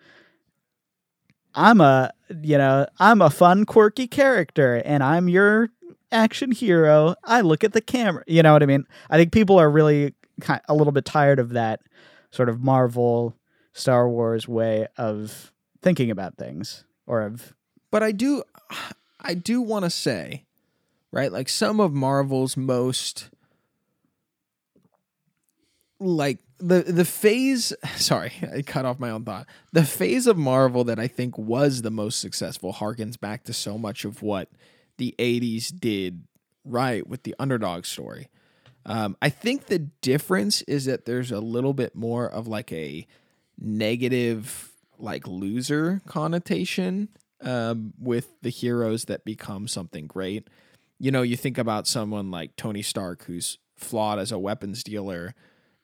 [1.56, 2.12] I'm a,
[2.44, 5.70] you know, I'm a fun quirky character and I'm your
[6.12, 7.16] action hero.
[7.24, 8.24] I look at the camera.
[8.28, 8.86] You know what I mean?
[9.10, 11.82] I think people are really ki a little bit tired of that
[12.30, 13.36] sort of Marvel
[13.74, 17.54] Star Wars way of thinking about things or of
[17.90, 18.44] but I do
[19.20, 20.46] I do want to say,
[21.12, 21.32] right?
[21.32, 23.30] Like some of Marvel's most
[26.00, 29.48] like the the phase sorry, I cut off my own thought.
[29.74, 33.78] The phase of Marvel that I think was the most successful harkens back to so
[33.78, 34.50] much of what
[34.98, 36.24] the 80s did
[36.66, 38.30] right with the underdog story.
[38.86, 43.06] Um, I think the difference is that there's a little bit more of like a
[43.60, 47.10] negative, like loser connotation
[47.42, 50.48] um, with the heroes that become something great.
[51.00, 55.36] You know, you think about someone like Tony Stark, who's flawed as a weapons dealer,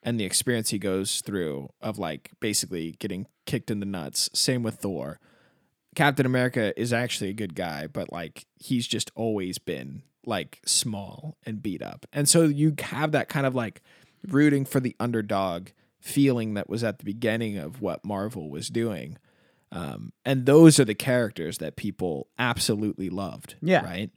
[0.04, 4.28] and the experience he goes through of like basically getting kicked in the nuts.
[4.34, 5.18] Same with Thor.
[5.96, 11.36] Captain America is actually a good guy, but like he's just always been like small
[11.44, 12.06] and beat up.
[12.12, 13.80] And so you have that kind of like
[14.28, 15.68] rooting for the underdog
[16.00, 19.16] feeling that was at the beginning of what Marvel was doing.
[19.72, 23.54] Um, and those are the characters that people absolutely loved.
[23.62, 23.84] Yeah.
[23.84, 24.10] Right.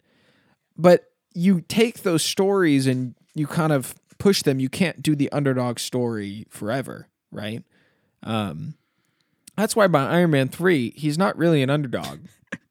[0.75, 4.59] But you take those stories and you kind of push them.
[4.59, 7.07] You can't do the underdog story forever.
[7.31, 7.63] Right.
[8.23, 8.75] Um,
[9.55, 12.19] that's why by Iron Man 3, he's not really an underdog.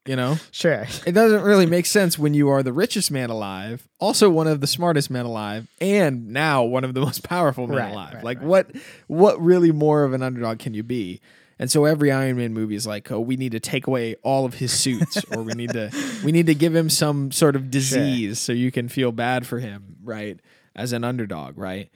[0.07, 0.86] You know, sure.
[1.05, 4.61] it doesn't really make sense when you are the richest man alive, also one of
[4.61, 8.14] the smartest men alive, and now one of the most powerful men Right, alive.
[8.14, 8.47] right, like right.
[8.47, 8.70] what
[9.09, 11.20] what really more of an underdog can you be?
[11.59, 14.44] And so every Iron Man movie is like, oh, we need to take away all
[14.44, 15.90] of his suits, or we need to
[16.24, 19.59] we need to give him some sort of disease so you can feel bad for
[19.59, 20.38] him, right?
[20.77, 21.91] As an underdog, right?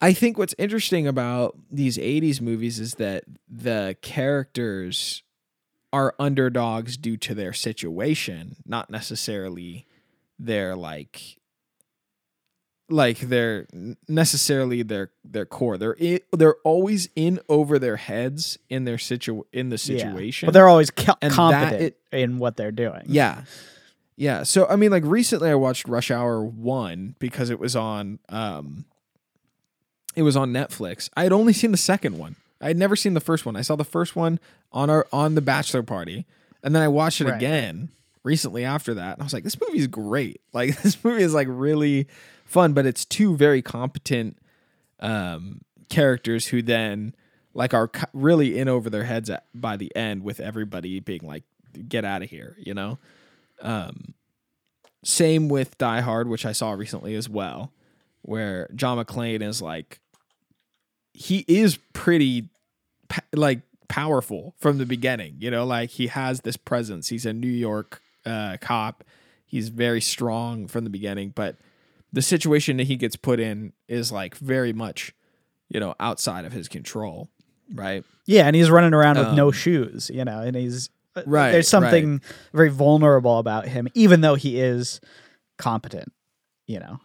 [0.00, 5.22] I think what's interesting about these 80s movies is that the characters
[5.92, 9.86] are underdogs due to their situation, not necessarily
[10.38, 11.36] their like
[12.88, 13.66] like their
[14.08, 15.78] necessarily their their core.
[15.78, 19.98] They're i they're always in over their heads in their situ in the Yeah.
[19.98, 20.46] situation.
[20.46, 23.02] But they're always co- competent it- in what they're doing.
[23.06, 23.42] yeah.
[24.16, 24.42] Yeah.
[24.42, 28.84] So I mean like recently I watched Rush Hour 1 because it was on um
[30.14, 31.08] it was on Netflix.
[31.16, 32.36] I had only seen the second one.
[32.60, 33.56] I had never seen the first one.
[33.56, 34.38] I saw the first one
[34.70, 36.26] on our on the bachelor party.
[36.62, 37.36] And then I watched it Right.
[37.36, 37.88] again
[38.22, 39.14] recently after that.
[39.14, 40.40] And I was like, this movie is great.
[40.52, 42.06] Like this movie is like really
[42.44, 44.36] fun, but it's two very competent
[45.00, 47.14] um characters who then
[47.54, 51.42] like are really in over their heads at, by the end with everybody being like
[51.88, 52.98] get out of here, you know?
[53.60, 54.14] Um,
[55.04, 57.72] same with Die Hard, which I saw recently as well,
[58.22, 60.00] where John McClane is like,
[61.12, 62.48] he is pretty
[63.32, 67.08] like powerful from the beginning, you know, like he has this presence.
[67.08, 69.04] He's a New York uh, cop.
[69.44, 71.56] He's very strong from the beginning, but
[72.12, 75.14] the situation that he gets put in is like very much,
[75.68, 77.28] you know, outside of his control,
[77.74, 78.04] right?
[78.24, 80.88] Yeah, and he's running around with no Um, shoes, you know, and he's
[81.26, 82.20] Right, There's something
[82.52, 85.00] very vulnerable about him, even though he is
[85.58, 86.12] competent.
[86.66, 87.00] You know,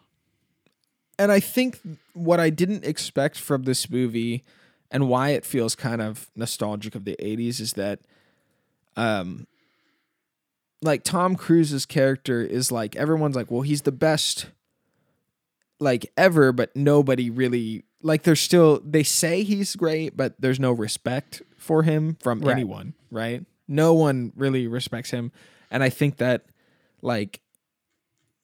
[1.19, 1.79] and I think
[2.13, 4.43] what I didn't expect from this movie
[4.91, 7.99] and why it feels kind of nostalgic of the 80s is that
[8.95, 9.45] um
[10.81, 14.47] like Tom Cruise's character is like everyone's like well he's the best
[15.79, 20.71] like ever but nobody really like there's still they say he's great, but there's no
[20.71, 22.53] respect for him from Right.
[22.53, 23.43] anyone, right?
[23.67, 25.31] No one really respects him,
[25.69, 26.45] and I think that
[27.01, 27.41] like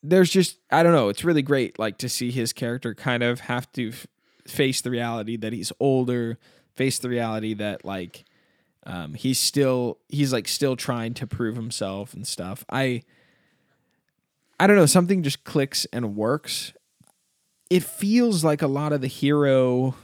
[0.01, 3.41] there's just I don't know, it's really great like to see his character kind of
[3.41, 4.07] have to f-
[4.45, 6.37] face the reality that he's older,
[6.75, 8.25] face the reality that like
[8.85, 12.65] um he's still he's like still trying to prove himself and stuff.
[12.69, 13.03] I
[14.59, 16.73] I don't know, something just clicks and works.
[17.69, 19.95] It feels like a lot of the hero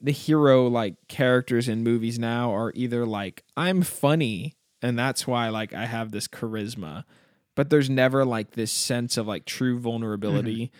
[0.00, 5.48] the hero like characters in movies now are either like I'm funny and that's why
[5.48, 7.04] like I have this charisma,
[7.54, 10.70] but there's never like this sense of like true vulnerability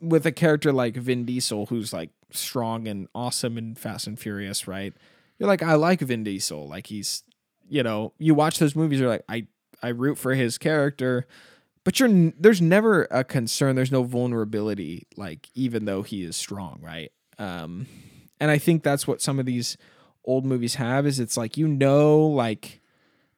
[0.00, 4.68] with a character like Vin Diesel who's like strong and awesome and Fast and Furious,
[4.68, 4.94] right?
[5.38, 7.24] You're like I like Vin Diesel, like he's
[7.68, 9.46] you know, you watch those movies you're like I
[9.82, 11.26] I root for his character,
[11.82, 16.78] but you're there's never a concern, there's no vulnerability like even though he is strong,
[16.80, 17.10] right?
[17.38, 17.86] Um
[18.40, 19.76] and I think that's what some of these
[20.24, 22.80] old movies have is it's like you know like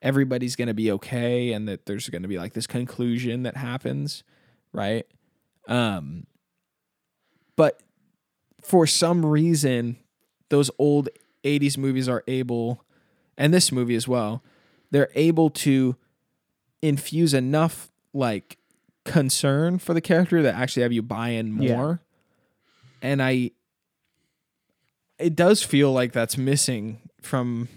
[0.00, 3.56] everybody's going to be okay and that there's going to be like this conclusion that
[3.56, 4.22] happens,
[4.72, 5.06] right?
[5.66, 6.26] Um
[7.56, 7.82] but
[8.62, 9.96] for some reason
[10.50, 11.08] those old
[11.44, 12.84] 80s movies are able
[13.36, 14.42] and this movie as well,
[14.90, 15.96] they're able to
[16.80, 18.56] infuse enough like
[19.04, 21.74] concern for the character that actually have you buy in Yeah.
[21.76, 22.00] more.
[23.02, 23.50] And I
[25.18, 27.68] it does feel like that's missing from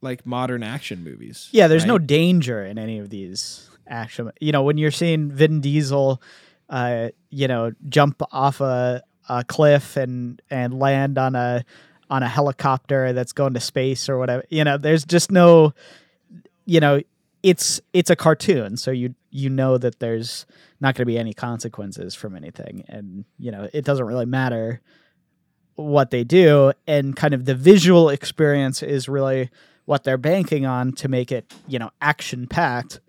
[0.00, 1.48] like modern action movies.
[1.52, 4.30] Yeah, there's no danger in any of these action.
[4.40, 6.20] You know, when you're seeing Vin Diesel,
[6.68, 11.64] uh, you know, jump off a, a cliff and and land on a
[12.08, 14.44] on a helicopter that's going to space or whatever.
[14.48, 15.74] You know, there's just no,
[16.64, 17.00] you know,
[17.42, 20.46] it's it's a cartoon, so you you know that there's
[20.80, 24.82] not going to be any consequences from anything, and you know, it doesn't really matter
[25.76, 29.50] what they do, and kind of the visual experience is really
[29.84, 33.00] what they're banking on to make it, you know, action packed.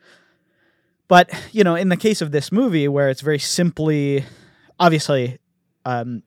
[1.08, 4.26] But, you know, in the case of this movie where it's very simply
[4.80, 5.40] obviously
[5.86, 6.22] um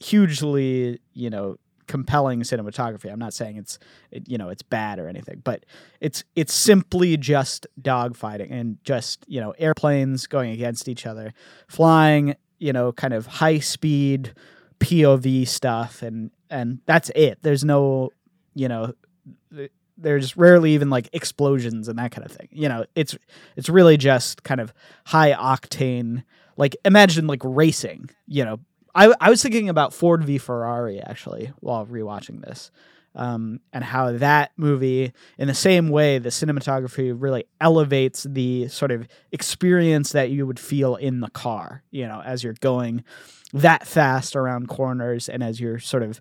[0.00, 1.56] hugely, you know,
[1.86, 3.12] compelling cinematography.
[3.12, 3.78] I'm not saying it's
[4.10, 5.64] it, you know, it's bad or anything, but
[6.00, 11.32] it's it's simply just dogfighting and just, you know, airplanes going against each other,
[11.68, 14.34] flying, you know, kind of high speed
[14.80, 17.38] POV stuff and and that's it.
[17.42, 18.10] There's no,
[18.54, 18.92] you know,
[19.98, 22.48] there's rarely even like explosions and that kind of thing.
[22.52, 23.16] You know, it's
[23.56, 24.72] it's really just kind of
[25.06, 26.24] high octane.
[26.56, 28.10] Like imagine like racing.
[28.26, 28.60] You know,
[28.94, 32.70] I I was thinking about Ford v Ferrari actually while rewatching this,
[33.16, 38.90] um, and how that movie, in the same way, the cinematography really elevates the sort
[38.90, 41.82] of experience that you would feel in the car.
[41.90, 43.04] You know, as you're going
[43.52, 46.20] that fast around corners and as you're sort of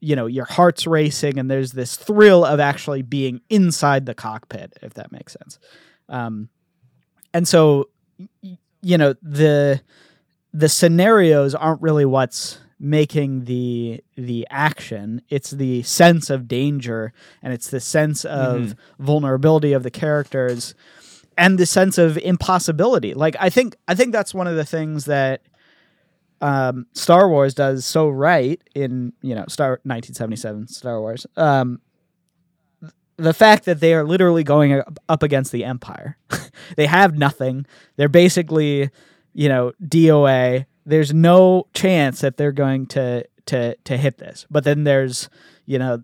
[0.00, 4.76] you know your heart's racing and there's this thrill of actually being inside the cockpit
[4.82, 5.58] if that makes sense
[6.08, 6.48] um,
[7.34, 7.88] and so
[8.82, 9.80] you know the
[10.52, 17.12] the scenarios aren't really what's making the the action it's the sense of danger
[17.42, 20.74] and it's the sense of vulnerability of the characters
[21.36, 25.06] and the sense of impossibility like i think i think that's one of the things
[25.06, 25.42] that
[26.40, 31.26] um, Star Wars does so right in you know Star 1977 Star Wars.
[31.36, 31.80] Um,
[33.16, 36.16] the fact that they are literally going up- up against the Empire,
[36.76, 37.66] they have nothing.
[37.96, 38.90] They're basically
[39.34, 40.66] you know DOA.
[40.88, 44.46] There's no chance that they're going to to to hit this.
[44.50, 45.28] But then there's
[45.66, 46.02] you know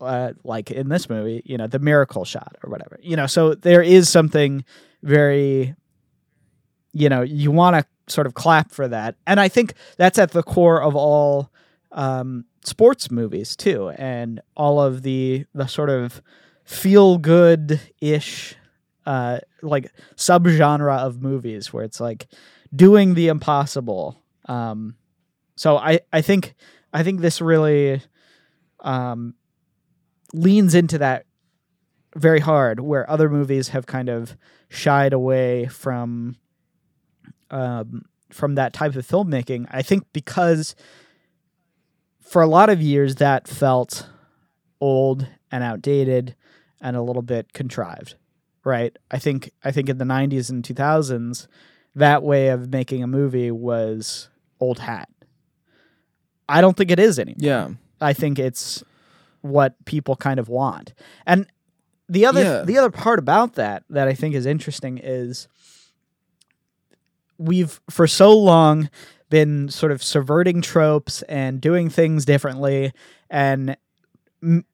[0.00, 2.98] uh, like in this movie, you know the miracle shot or whatever.
[3.02, 4.64] You know, so there is something
[5.02, 5.74] very
[6.92, 10.32] you know you want to sort of clap for that and i think that's at
[10.32, 11.50] the core of all
[11.92, 16.22] um, sports movies too and all of the the sort of
[16.64, 18.54] feel good ish
[19.06, 22.28] uh, like subgenre of movies where it's like
[22.74, 24.96] doing the impossible um,
[25.56, 26.54] so i i think
[26.92, 28.00] i think this really
[28.80, 29.34] um,
[30.32, 31.26] leans into that
[32.16, 34.36] very hard where other movies have kind of
[34.68, 36.36] shied away from
[37.50, 39.66] um, from that type of filmmaking.
[39.70, 40.74] I think because
[42.20, 44.08] for a lot of years that felt
[44.80, 46.36] old and outdated
[46.80, 48.14] and a little bit contrived,
[48.64, 48.96] right?
[49.10, 51.46] I think I think in the 90s and 2000s
[51.94, 54.28] that way of making a movie was
[54.60, 55.08] old hat.
[56.48, 57.36] I don't think it is anymore.
[57.38, 57.68] Yeah.
[58.00, 58.82] I think it's
[59.42, 60.92] what people kind of want.
[61.26, 61.46] And
[62.08, 62.62] the other Yeah.
[62.64, 65.48] the other part about that that I think is interesting is
[67.38, 68.90] we've for so long
[69.30, 72.92] been sort of subverting tropes and doing things differently
[73.30, 73.76] and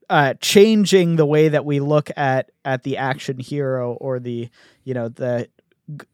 [0.09, 4.49] uh, changing the way that we look at at the action hero or the
[4.85, 5.49] you know the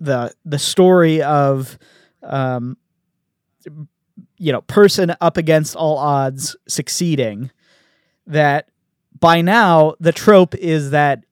[0.00, 1.78] the the story of
[2.22, 2.76] um
[4.38, 7.50] you know person up against all odds succeeding
[8.26, 8.68] that
[9.18, 11.24] by now the trope is that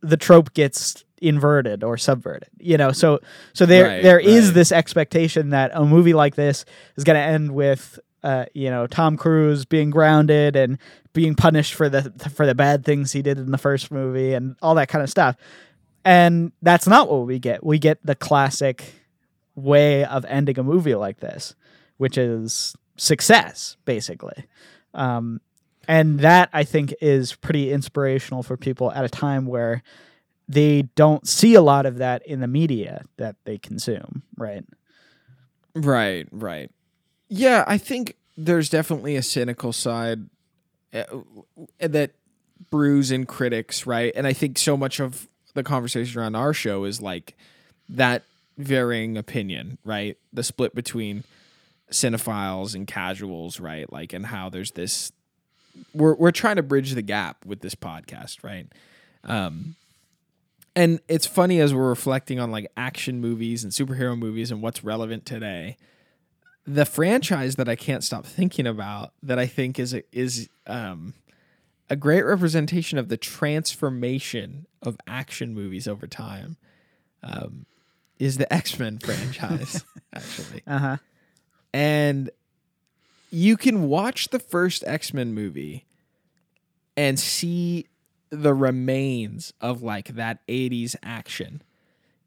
[0.00, 3.18] the trope gets inverted or subverted you know so
[3.54, 4.54] so there Right, there is right.
[4.54, 6.64] this expectation that a movie like this
[6.96, 10.78] is going to end with uh you know Tom Cruise being grounded and
[11.14, 14.56] being punished for the for the bad things he did in the first movie and
[14.60, 15.36] all that kind of stuff
[16.06, 18.94] and that's not what we get we get the classic
[19.54, 21.54] way of ending a movie like this
[21.98, 24.46] which is success basically
[24.94, 25.40] um
[25.88, 29.82] and that I think is pretty inspirational for people at a time where
[30.48, 34.64] they don't see a lot of that in the media that they consume, right?
[35.74, 36.70] Right, right.
[37.28, 40.28] Yeah, I think there's definitely a cynical side
[40.92, 41.04] uh,
[41.80, 42.12] that
[42.70, 44.12] brews in critics, right?
[44.14, 47.34] And I think so much of the conversation around our show is like
[47.88, 48.22] that
[48.56, 50.16] varying opinion, right?
[50.32, 51.24] The split between
[51.90, 53.90] cinephiles and casuals, right?
[53.92, 55.12] Like, and how there's this.
[55.92, 58.66] We're we're trying to bridge the gap with this podcast, right?
[59.24, 59.74] Um,
[60.74, 64.84] and it's funny as we're reflecting on like action movies and superhero movies and what's
[64.84, 65.76] relevant today.
[66.66, 71.14] The franchise that I can't stop thinking about that I think is is um,
[71.88, 76.56] a great representation of the transformation of action movies over time
[77.22, 77.66] um,
[78.18, 80.62] is the X Men franchise, actually.
[80.66, 80.96] Uh huh.
[81.72, 82.30] And
[83.30, 85.84] you can watch the first X Men movie
[86.96, 87.86] and see
[88.30, 91.62] the remains of like that 80s action.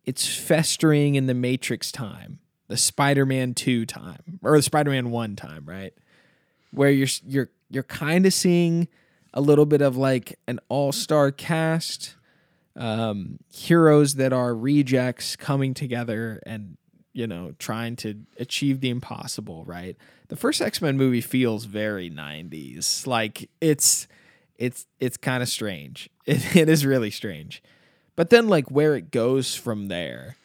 [0.05, 5.65] It's festering in the Matrix time, the Spider-Man 2 time, or the Spider-Man 1 time,
[5.65, 5.93] right?
[6.71, 8.87] Where you're you're you're kind of seeing
[9.33, 12.15] a little bit of like an all-star cast
[12.75, 16.77] um heroes that are rejects coming together and
[17.13, 19.97] you know trying to achieve the impossible right?
[20.27, 24.07] The first x-men movie feels very 90s like it's
[24.57, 26.09] it's it's kind of strange.
[26.29, 27.63] It, it is really strange.
[28.15, 30.35] But then like where it goes from there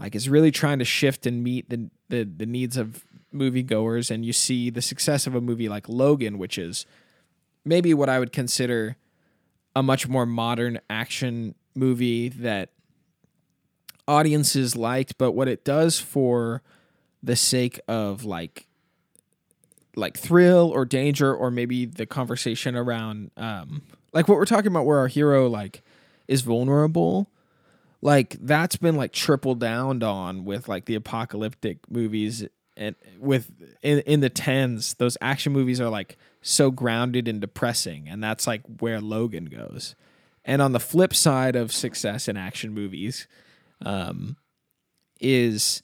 [0.00, 3.04] like it's really trying to shift and meet the the, the needs of
[3.34, 6.86] moviegoers and you see the success of a movie like logan which is
[7.68, 8.96] maybe what i would consider
[9.76, 12.70] a much more modern action movie that
[14.08, 16.62] audiences liked, but what it does for
[17.22, 18.66] the sake of like
[19.94, 24.86] like thrill or danger or maybe the conversation around um like what we're talking about
[24.86, 25.82] where our hero like
[26.28, 27.28] is vulnerable
[28.00, 32.46] like that's been like tripled down on with like the apocalyptic movies
[32.78, 33.50] and with
[33.82, 34.94] in, in the tens.
[34.94, 36.16] Those action movies are like
[36.48, 39.94] so grounded and depressing and that's like where logan goes.
[40.44, 43.26] And on the flip side of success in action movies
[43.84, 44.36] um,
[45.20, 45.82] is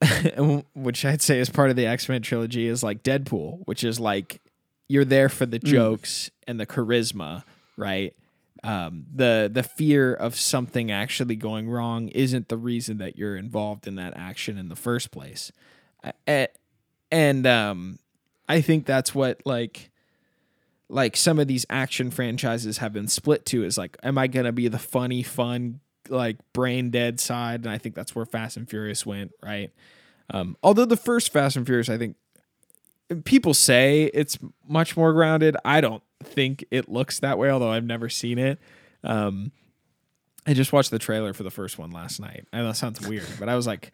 [0.74, 3.98] which I'd say is part of the X Men trilogy is like Deadpool, which is
[3.98, 4.40] like
[4.88, 7.44] you're there for the jokes and the charisma,
[7.76, 8.14] right?
[8.62, 13.86] Um, the the fear of something actually going wrong isn't the reason that you're involved
[13.88, 15.50] in that action in the first place,
[17.10, 17.98] and um,
[18.52, 19.90] I think that's what like
[20.90, 24.52] like some of these action franchises have been split to is like, am I gonna
[24.52, 25.80] be the funny, fun,
[26.10, 27.60] like brain dead side?
[27.60, 29.70] And I think that's where Fast and Furious went, right?
[30.28, 32.16] Um, although the first Fast and Furious, I think
[33.24, 34.38] people say it's
[34.68, 35.56] much more grounded.
[35.64, 38.58] I don't think it looks that way, although I've never seen it.
[39.02, 39.50] Um,
[40.46, 42.46] I just watched the trailer for the first one last night.
[42.52, 43.92] I know that sounds weird, but I was like,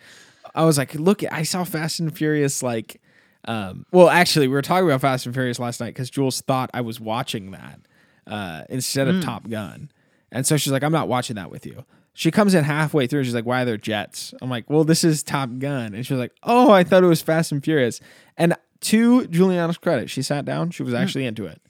[0.52, 3.00] I was like, look, I saw Fast and Furious like,
[3.49, 6.68] um, well, actually, we were talking about Fast and Furious last night because Jules thought
[6.74, 7.80] I was watching that
[8.26, 9.90] uh, instead of Top Gun,
[10.30, 11.84] and so she's like, I'm not watching that with you.
[12.12, 13.24] She comes in halfway through.
[13.24, 16.18] She's like, "Why are there jets?" I'm like, "Well, this is Top Gun," and she's
[16.18, 18.01] like, "Oh, I thought it was Fast and Furious."
[18.36, 20.70] And to Juliana's credit, she sat down.
[20.70, 21.62] She was actually into it.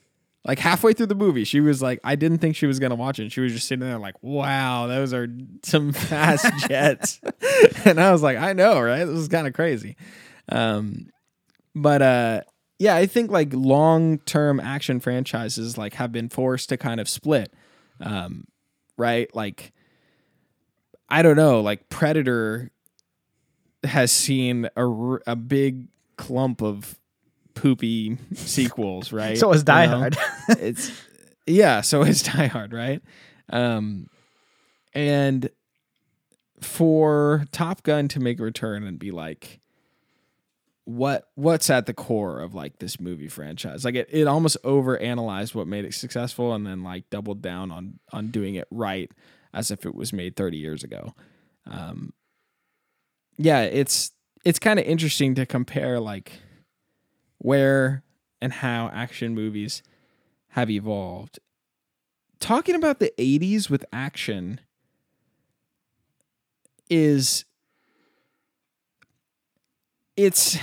[0.44, 3.18] Like halfway through the movie, she was like, I didn't think she was gonna watch
[3.20, 3.30] it.
[3.30, 5.28] She was just sitting there like, wow, those are
[5.62, 7.20] some fast jets.
[7.84, 9.04] and I was like, I know, right?
[9.04, 9.96] This is kind of crazy.
[10.48, 11.10] Um,
[11.74, 12.42] but uh,
[12.78, 17.08] yeah, I think like long term action franchises like have been forced to kind of
[17.08, 17.52] split.
[18.00, 18.44] Um,
[18.96, 19.34] right?
[19.34, 19.72] Like
[21.08, 22.70] I don't know, like Predator
[23.84, 24.86] has seen a,
[25.26, 26.98] a big clump of
[27.54, 29.38] poopy sequels, right?
[29.38, 29.98] So is Die You know?
[29.98, 30.16] Hard.
[30.48, 30.92] it's
[31.46, 33.02] yeah, so is Die Hard, right?
[33.50, 34.08] Um,
[34.92, 35.48] and
[36.60, 39.60] for Top Gun to make a return and be like
[40.88, 43.84] what what's at the core of like this movie franchise.
[43.84, 47.70] Like it, it almost over analyzed what made it successful and then like doubled down
[47.70, 49.12] on on doing it right
[49.52, 51.14] as if it was made 30 years ago.
[51.66, 52.14] Um
[53.36, 54.12] yeah, it's
[54.46, 56.32] it's kind of interesting to compare like
[57.36, 58.02] where
[58.40, 59.82] and how action movies
[60.52, 61.38] have evolved.
[62.40, 64.60] Talking about the 80s with action
[66.88, 67.44] is
[70.18, 70.58] it's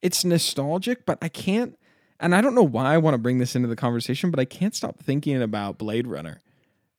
[0.00, 1.76] it's nostalgic, but I can't
[2.20, 4.46] and I don't know why I want to bring this into the conversation, but I
[4.46, 6.40] can't stop thinking about Blade Runner.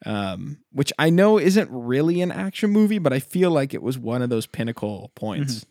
[0.06, 3.98] Um, which I know isn't really an action movie, but I feel like it was
[3.98, 5.66] one of those pinnacle points.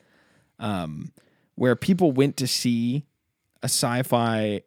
[0.59, 1.13] Um,
[1.55, 3.05] where people went to see
[3.63, 4.63] a sci-fi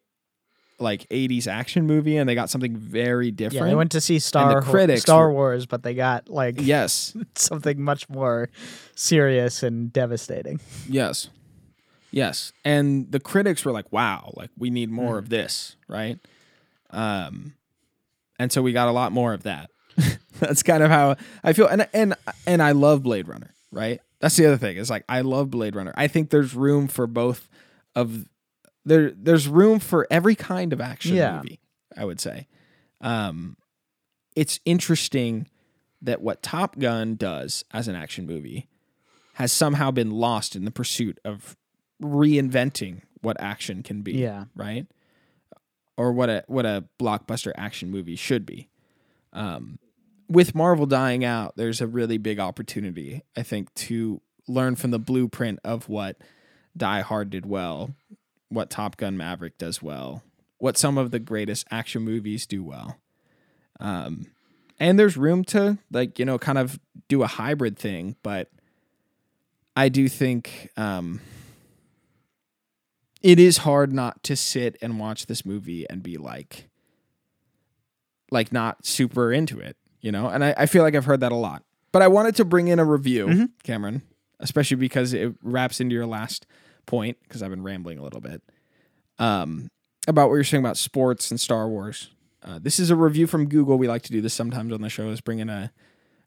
[0.79, 3.65] like 80s action movie and they got something very different.
[3.65, 7.17] Yeah, they went to see Star critics Star Wars, but they got like yes.
[7.35, 8.49] something much more
[8.95, 10.61] serious and devastating.
[10.87, 11.29] Yes.
[12.11, 12.51] Yes.
[12.65, 15.19] And the critics were like, wow, like we need more Mm.
[15.19, 16.19] of this, right?
[16.91, 17.53] Um
[18.39, 19.69] and so we got a lot more of that.
[20.39, 22.15] That's kind of how I feel and and
[22.47, 24.01] and I love Blade Runner, right?
[24.19, 24.77] That's the other thing.
[24.77, 25.93] Is like I love Blade Runner.
[25.95, 27.47] I think there's room for both
[27.95, 28.25] of
[28.85, 31.37] there there's room for every kind of action Yeah.
[31.37, 31.59] movie,
[31.95, 32.47] I would say.
[33.01, 33.55] Um
[34.35, 35.47] it's interesting
[36.01, 38.67] that what Top Gun does as an action movie
[39.33, 41.57] has somehow been lost in the pursuit of
[42.01, 44.13] reinventing what action can be.
[44.13, 44.45] Yeah.
[44.55, 44.87] Right?
[45.97, 48.69] Or what a what a blockbuster action movie should be.
[49.33, 49.79] Um,
[50.29, 54.99] with Marvel dying out, there's a really big opportunity, I think, to learn from the
[54.99, 56.17] blueprint of what
[56.77, 57.95] Die Hard did well,
[58.47, 60.23] what Top Gun Maverick does well,
[60.57, 62.97] what some of the greatest action movies do well.
[63.79, 64.27] Um,
[64.79, 68.49] and there's room to like you know kind of do a hybrid thing, but
[69.75, 71.21] I do think um,
[73.21, 76.69] it is hard not to sit and watch this movie and be like,
[78.31, 80.27] like not super into it, you know.
[80.27, 81.63] And I, I feel like I've heard that a lot.
[81.91, 84.03] But I wanted to bring in a review, Cameron,
[84.39, 86.45] especially because it wraps into your last
[86.85, 88.43] point because I've been rambling a little bit
[89.17, 89.69] um,
[90.07, 92.11] about what you're saying about sports and Star Wars.
[92.43, 93.77] Uh, this is a review from Google.
[93.77, 95.71] We like to do this sometimes on the show is bring in a,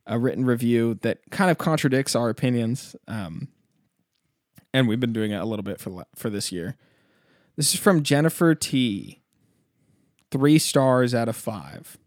[0.07, 2.95] a written review that kind of contradicts our opinions.
[3.09, 3.49] Um,
[4.73, 6.77] and we've been doing it a little bit for for this year.
[7.57, 9.20] This is from Jennifer T.
[10.31, 11.99] Three stars out of five.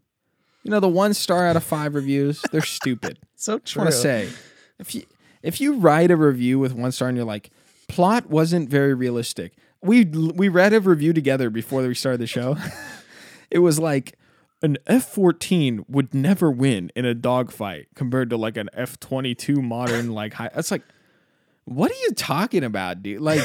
[0.64, 3.18] You know the one star out of five reviews, they're stupid.
[3.38, 3.82] So true.
[3.82, 4.30] want to say,
[4.78, 5.04] if you
[5.42, 7.50] if you write a review with one star and you're like,
[7.86, 9.52] plot wasn't very realistic.
[9.82, 12.56] We we read a review together before we started the show.
[13.50, 14.18] it was like
[14.62, 19.34] an F fourteen would never win in a dogfight compared to like an F twenty
[19.34, 20.50] two modern like high.
[20.54, 20.82] That's like,
[21.66, 23.20] what are you talking about, dude?
[23.20, 23.40] Like,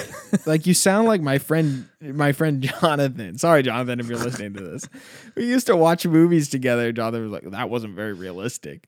[0.46, 3.38] like you sound like my friend, my friend Jonathan.
[3.38, 4.88] Sorry, Jonathan, if you're listening to this.
[5.36, 6.92] We used to watch movies together.
[6.92, 8.88] Jonathan was like, that wasn't very realistic.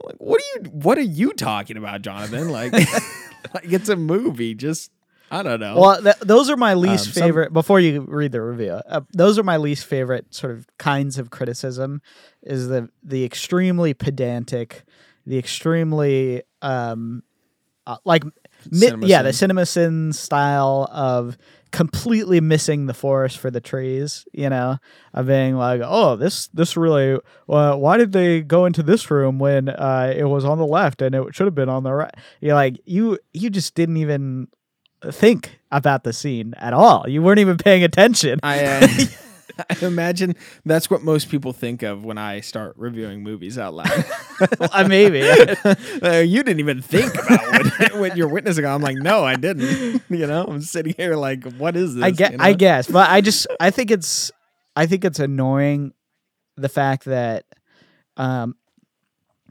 [0.00, 0.70] I'm like, what are you?
[0.70, 2.48] What are you talking about, Jonathan?
[2.48, 2.72] Like,
[3.54, 4.54] like it's a movie.
[4.54, 4.90] Just
[5.30, 5.78] I don't know.
[5.78, 7.52] Well, th- those are my least Um, some- favorite.
[7.52, 11.28] Before you read the review, uh, those are my least favorite sort of kinds of
[11.30, 12.00] criticism.
[12.42, 14.84] Is the the extremely pedantic,
[15.26, 17.22] the extremely um,
[17.86, 18.24] uh, like
[18.70, 19.38] mi- yeah, the sin.
[19.38, 21.36] cinema sin style of
[21.72, 24.24] completely missing the forest for the trees.
[24.32, 24.78] You know,
[25.14, 29.38] of being like, oh, this this really, uh, why did they go into this room
[29.38, 32.14] when uh, it was on the left and it should have been on the right?
[32.40, 34.48] You're like, you you just didn't even
[35.10, 37.08] think about the scene at all.
[37.08, 38.38] You weren't even paying attention.
[38.42, 38.88] I, uh,
[39.70, 44.04] I imagine that's what most people think of when I start reviewing movies out loud.
[44.72, 45.20] Uh, maybe.
[46.02, 48.64] Uh, you didn't even think about what, what you're witnessing.
[48.64, 50.02] I'm like, no, I didn't.
[50.08, 52.04] You know, I'm sitting here like, what is this?
[52.04, 52.44] I get You know?
[52.44, 54.30] I guess, but I just I think it's
[54.74, 55.92] I think it's annoying
[56.56, 57.44] the fact that
[58.16, 58.56] um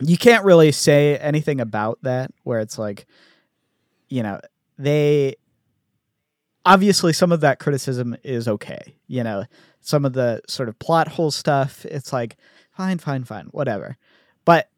[0.02, 3.06] you can't really say anything about that where it's like
[4.10, 4.40] you know,
[4.78, 5.36] they
[6.66, 8.96] obviously some of that criticism is okay.
[9.08, 9.46] You know,
[9.90, 12.38] some of the sort of plot hole stuff, it's like
[12.78, 13.98] fine, fine, fine, whatever.
[14.46, 14.70] But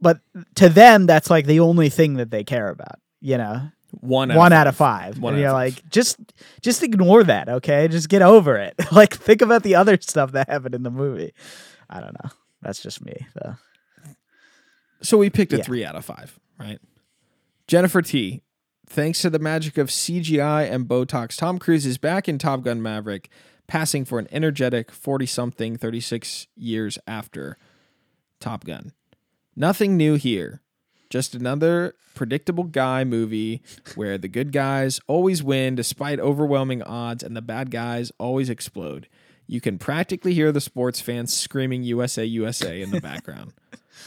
[0.00, 0.20] but
[0.54, 4.52] to them that's like the only thing that they care about, you know one one
[4.52, 5.18] out of five.
[5.18, 6.16] One and out you're of like, just
[6.62, 7.88] just ignore that, okay?
[7.88, 8.74] Just get over it.
[8.92, 11.32] like think about the other stuff that happened in the movie.
[11.88, 12.30] I don't know.
[12.62, 13.56] That's just me, though.
[15.02, 15.62] So we picked a Yeah.
[15.64, 16.78] three out of five, right?
[17.66, 18.42] Jennifer T.
[18.86, 22.82] Thanks to the magic of CGI and Botox, Tom Cruise is back in Top Gun
[22.82, 23.28] Maverick,
[23.70, 27.56] passing for an energetic 40 something 36 years after
[28.40, 28.90] Top Gun.
[29.54, 30.60] Nothing new here.
[31.08, 33.62] Just another predictable guy movie
[33.94, 39.06] where the good guys always win despite overwhelming odds and the bad guys always explode.
[39.46, 43.52] You can practically hear the sports fans screaming USA, USA in the background.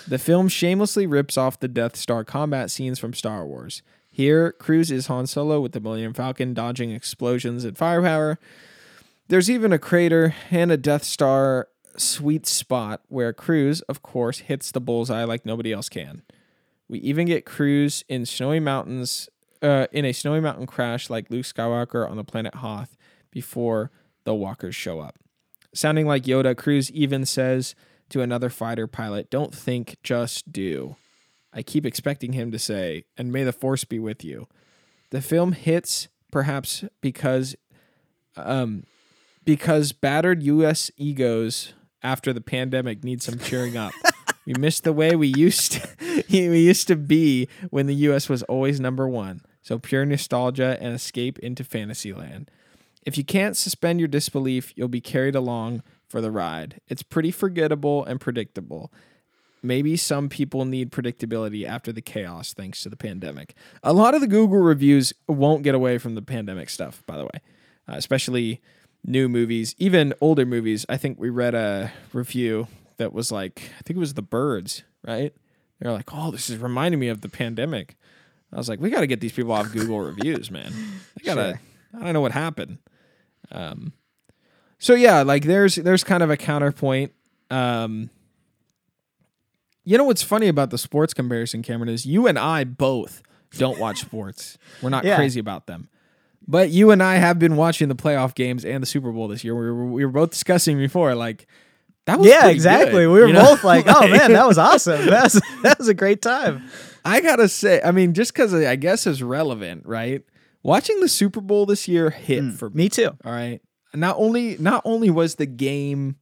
[0.05, 3.82] the film shamelessly rips off the Death Star combat scenes from Star Wars.
[4.11, 8.38] Here, Cruise is Han Solo with the Millennium Falcon dodging explosions and firepower.
[9.28, 14.71] There's even a crater and a Death Star sweet spot where Cruise, of course, hits
[14.71, 16.24] the bullseye like nobody else can.
[16.89, 19.30] We even get Cruise in snowy mountains,
[19.61, 22.97] uh, in a snowy mountain crash like Luke Skywalker on the planet Hoth
[23.32, 23.91] before
[24.26, 25.17] the walkers show up.
[25.74, 27.76] Sounding like Yoda, Cruise even says
[28.09, 30.97] to another fighter pilot, Don't think, just do.
[31.53, 34.47] I keep expecting him to say, and may the force be with you.
[35.11, 37.55] The film hits perhaps because
[38.36, 38.84] um
[39.46, 43.94] because battered US egos after the pandemic need some cheering up.
[44.46, 48.44] we miss the way we used to, we used to be when the US was
[48.44, 49.41] always number 1.
[49.62, 52.52] So pure nostalgia and escape into fantasyland.
[53.06, 56.80] If you can't suspend your disbelief, you'll be carried along for the ride.
[56.88, 58.91] It's pretty forgettable and predictable.
[59.62, 63.56] Maybe some people need predictability after the chaos thanks to the pandemic.
[63.82, 67.24] A lot of the Google reviews won't get away from the pandemic stuff, by the
[67.24, 67.41] way,
[67.88, 68.62] uh, especially
[69.06, 70.86] new movies, even older movies.
[70.89, 74.84] I think we read a review that was like, I think it was The Birds,
[75.06, 75.34] right?
[75.80, 77.95] They're like, oh, this is reminding me of the pandemic.
[78.51, 80.72] I was like, we got to get these people off Google reviews, man.
[81.18, 81.60] They gotta.
[81.93, 81.99] Sure.
[81.99, 82.78] I don't know what happened.
[83.51, 83.93] Um,
[84.80, 87.12] so yeah, like there's there's kind of a counterpoint.
[87.49, 88.10] Um,
[89.84, 93.22] you know what's funny about the sports comparison, Cameron, is you and I both
[93.58, 94.58] don't watch sports.
[94.82, 95.16] We're not Yeah.
[95.18, 95.89] crazy about them.
[96.48, 99.44] But you and I have been watching the playoff games and the Super Bowl this
[99.44, 99.56] year.
[99.56, 101.48] We were, we were both discussing before, like
[102.06, 102.91] that was Yeah, exactly.
[102.91, 103.44] good, we were you know?
[103.44, 105.06] both like, "Oh man, that was awesome.
[105.06, 106.64] That was that was a great time."
[107.06, 110.22] I gotta say, I mean, just because I guess is relevant, right?
[110.64, 112.74] Watching the Super Bowl this year hit for me.
[112.74, 113.10] Mm, Me too.
[113.26, 113.62] All right.
[113.94, 116.16] Not only not only was the game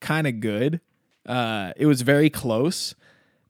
[0.00, 0.80] kind of good,
[1.26, 2.94] uh, it was very close,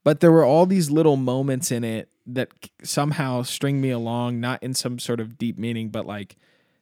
[0.04, 2.50] but there were all these little moments in it that
[2.82, 6.36] somehow string me along, not in some sort of deep meaning, but like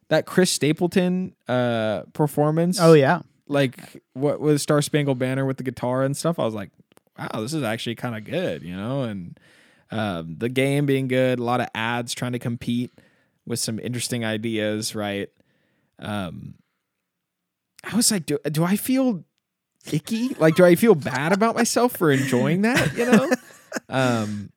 [0.08, 2.78] that Chris Stapleton uh performance.
[2.80, 3.22] Oh yeah.
[3.46, 6.38] Like what was Star Spangled Banner with the guitar and stuff.
[6.38, 6.70] I was like,
[7.18, 9.38] wow, this is actually kind of good, you know, and
[9.90, 12.92] um, the game being good, a lot of ads trying to compete
[13.46, 15.28] with some interesting ideas, right?
[15.98, 16.54] Um,
[17.84, 19.24] I was like, do, do I feel
[19.92, 20.30] icky?
[20.34, 22.96] Like, do I feel bad about myself for enjoying that?
[22.96, 23.30] You know?
[23.88, 24.50] um,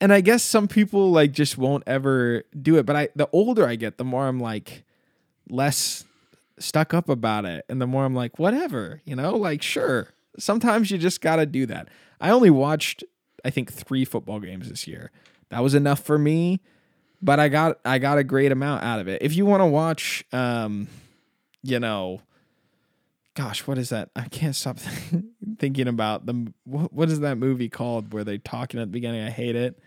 [0.00, 2.86] and I guess some people like just won't ever do it.
[2.86, 4.84] But I, the older I get, the more I'm like
[5.48, 6.04] less
[6.58, 10.10] stuck up about it, and the more I'm like, whatever, you know, like sure.
[10.38, 11.88] Sometimes you just gotta do that.
[12.20, 13.04] I only watched,
[13.44, 15.10] I think, three football games this year.
[15.50, 16.60] That was enough for me
[17.24, 19.22] but I got I got a great amount out of it.
[19.22, 20.88] If you want to watch, um,
[21.62, 22.20] you know,
[23.34, 24.10] gosh, what is that?
[24.16, 24.78] I can't stop
[25.58, 29.22] thinking about the what, what is that movie called where they talking at the beginning?
[29.26, 29.78] I hate it.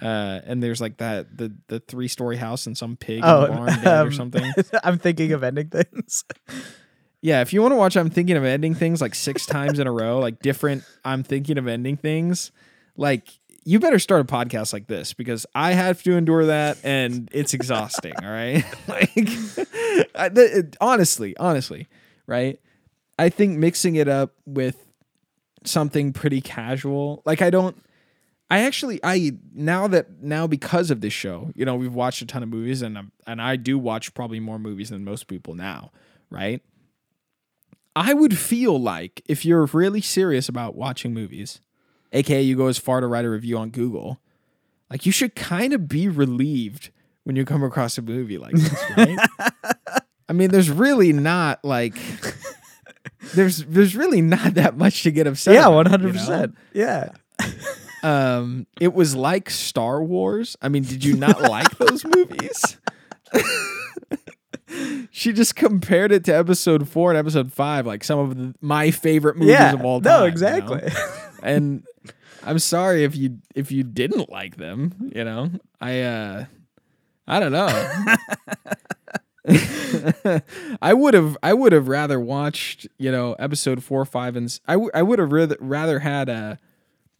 [0.00, 3.42] Uh, and there's like that the the three story house and some pig in Oh,
[3.42, 4.52] the barn dead or um, something.
[4.84, 6.24] I'm thinking of ending things.
[7.22, 9.86] Yeah, if you want to watch, I'm thinking of ending things like six times in
[9.86, 10.84] a row, like different.
[11.04, 12.50] I'm thinking of ending things.
[12.96, 13.28] Like
[13.64, 17.52] you better start a podcast like this because I have to endure that, and it's
[17.52, 18.14] exhausting.
[18.22, 19.10] all right, like
[20.14, 21.88] I, honestly, honestly,
[22.26, 22.58] right?
[23.20, 24.88] I think mixing it up with
[25.66, 27.76] something pretty casual, like I don't.
[28.48, 32.26] I actually I now that now because of this show, you know, we've watched a
[32.26, 35.54] ton of movies and I'm, and I do watch probably more movies than most people
[35.54, 35.90] now,
[36.30, 36.62] right?
[37.94, 41.60] I would feel like if you're really serious about watching movies,
[42.12, 44.18] aka you go as far to write a review on Google,
[44.88, 46.88] like you should kind of be relieved
[47.24, 49.18] when you come across a movie like this, right?
[50.28, 51.98] I mean, there's really not like
[53.34, 55.54] there's there's really not that much to get upset.
[55.54, 56.54] yeah, one hundred percent.
[56.72, 57.10] Yeah.
[58.02, 60.56] Um, it was like Star Wars.
[60.62, 62.78] I mean, did you not like those movies?
[65.10, 68.90] she just compared it to episode four and episode five, like some of the, my
[68.90, 69.74] favorite movies Yeah.
[69.74, 70.10] of all time.
[70.10, 70.26] No, you know?
[70.28, 70.88] exactly.
[71.42, 71.84] And
[72.42, 75.10] I'm sorry if you if you didn't like them.
[75.14, 76.44] You know, I uh,
[77.28, 77.66] I don't know.
[80.82, 84.74] I would have I would have rather watched you know episode four, five, and I
[84.74, 86.58] w- I would have rather rather had a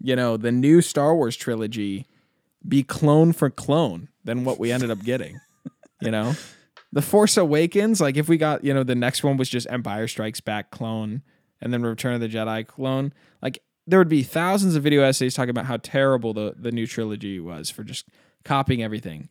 [0.00, 2.06] you know the new Star Wars trilogy
[2.66, 5.40] be clone for clone than what we ended up getting.
[6.00, 6.34] you know,
[6.92, 10.06] the Force Awakens, like if we got you know the next one was just Empire
[10.06, 11.22] Strikes Back clone
[11.60, 15.34] and then Return of the Jedi clone, like there would be thousands of video essays
[15.34, 18.06] talking about how terrible the the new trilogy was for just
[18.44, 19.30] copying everything.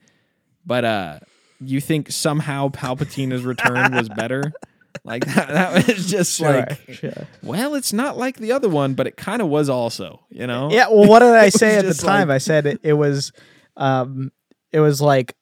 [0.65, 1.19] But uh
[1.61, 4.53] you think somehow Palpatine's return was better?
[5.05, 7.27] Like that, that was just Sure, like sure.
[7.43, 10.69] well, it's not like the other one, but it kind of was also, you know?
[10.71, 10.87] Yeah.
[10.89, 12.27] Well, what did I say at the time?
[12.27, 13.31] like- I said it, it was,
[13.77, 14.31] um,
[14.73, 15.35] it was like,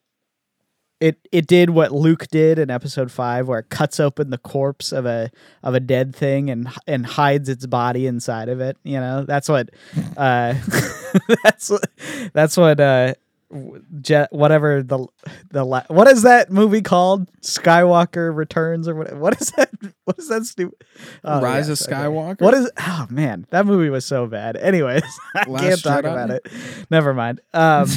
[0.99, 4.91] it it did what Luke did in Episode Five, where it cuts open the corpse
[4.91, 5.31] of a
[5.63, 8.77] of a dead thing and and hides its body inside of it.
[8.83, 9.69] You know, that's what,
[10.17, 10.55] uh,
[11.43, 11.89] that's what,
[12.33, 12.79] that's what.
[12.79, 13.13] Uh,
[13.51, 15.05] w- Je- whatever the
[15.51, 17.29] the la- what is that movie called?
[17.41, 19.13] Skywalker Returns or what?
[19.15, 19.69] What is that?
[20.05, 20.85] What is that stupid?
[21.25, 21.91] Oh, Rise of okay.
[21.93, 22.39] Skywalker?
[22.41, 22.71] What is?
[22.79, 24.55] Oh man, that movie was so bad.
[24.61, 25.03] Anyways,
[25.35, 26.11] I Last can't talk Jedi?
[26.11, 26.47] about it.
[26.89, 27.41] Never mind.
[27.53, 27.89] Um,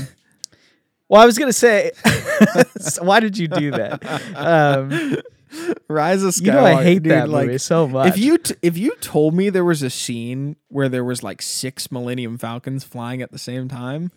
[1.08, 1.92] well, I was gonna say,
[3.00, 4.02] why did you do that?
[4.36, 5.16] Um,
[5.88, 6.46] Rise of Skywalker.
[6.46, 8.08] you know, I hate dude, that like, movie so much.
[8.08, 11.42] If you t- if you told me there was a scene where there was like
[11.42, 14.10] six Millennium Falcons flying at the same time,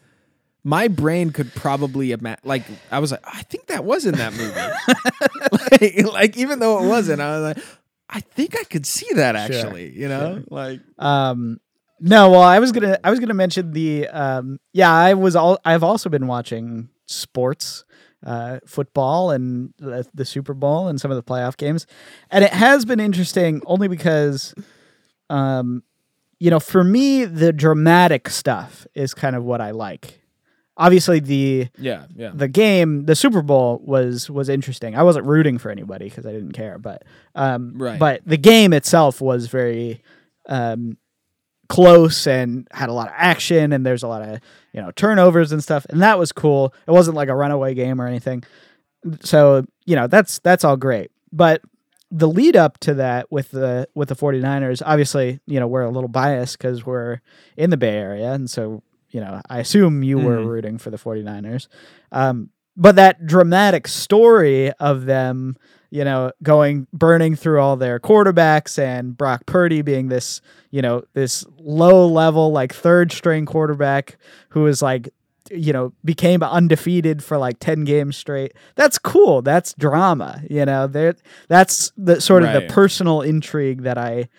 [0.64, 2.42] my brain could probably imagine.
[2.44, 6.02] Like I was like, I think that was in that movie.
[6.06, 7.66] like, like, even though it wasn't, I was like,
[8.10, 9.92] I think I could see that Sure, actually.
[9.98, 11.60] You know, like Um,
[12.00, 15.58] no, well, I was gonna, I was gonna mention the, um, yeah, I was all,
[15.66, 17.86] I've also been watching sports,
[18.26, 21.88] uh, football and the, the Super Bowl and some of the playoff games,
[22.30, 24.54] and it has been interesting only because,
[25.30, 25.84] um,
[26.40, 30.23] you know, for me, the dramatic stuff is kind of what I like.
[30.76, 32.32] Obviously, the yeah, yeah.
[32.34, 34.96] the game, the Super Bowl was was interesting.
[34.96, 37.04] I wasn't rooting for anybody because I didn't care, but
[37.36, 38.00] um, Right.
[38.00, 40.02] But the game itself was very
[40.50, 40.98] um,
[41.70, 44.40] close and had a lot of action, and there's a lot of
[44.74, 46.74] you know turnovers and stuff, and that was cool.
[46.88, 48.44] It wasn't like a runaway game or anything,
[49.22, 51.12] so you know that's that's all great.
[51.32, 51.62] But
[52.10, 55.90] the lead up to that with the with the 49ers, obviously, you know, we're a
[55.90, 57.22] little biased because we're
[57.58, 58.84] in the Bay Area, and so
[59.14, 60.46] you know, I assume you were Mhm.
[60.48, 61.70] rooting for the 49ers.
[62.12, 65.56] Um, but that dramatic story of them,
[65.92, 70.42] you know, going burning through all their quarterbacks and Brock Purdy being this,
[70.72, 74.18] you know, this low level like third string quarterback
[74.50, 75.10] who is like
[75.52, 80.88] you know became undefeated for like 10 games straight that's cool that's drama you know
[80.88, 81.14] there
[81.50, 82.66] that's the sort of Right.
[82.68, 84.30] the personal intrigue that i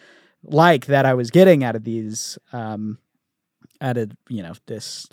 [0.42, 2.96] like that i was getting out of these um
[3.80, 5.06] of you know this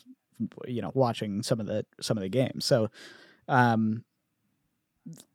[0.67, 2.65] you know watching some of the some of the games.
[2.65, 2.89] So
[3.47, 4.03] um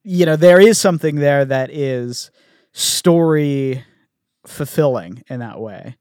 [0.05, 2.31] you know there is something there that is
[2.73, 3.85] story
[4.47, 5.97] fulfilling in that way.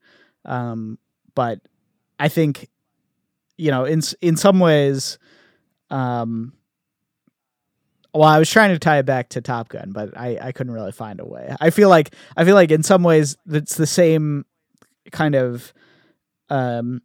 [0.46, 1.00] Um
[1.36, 1.60] but
[2.20, 2.70] i think
[3.58, 5.20] you know in in some ways
[5.90, 6.54] um
[8.14, 10.74] well i was trying to tie it back to top gun but i i couldn't
[10.74, 11.54] really find a way.
[11.60, 14.46] I feel like i feel like in some ways it's the same
[15.12, 15.74] kind of
[16.50, 17.02] um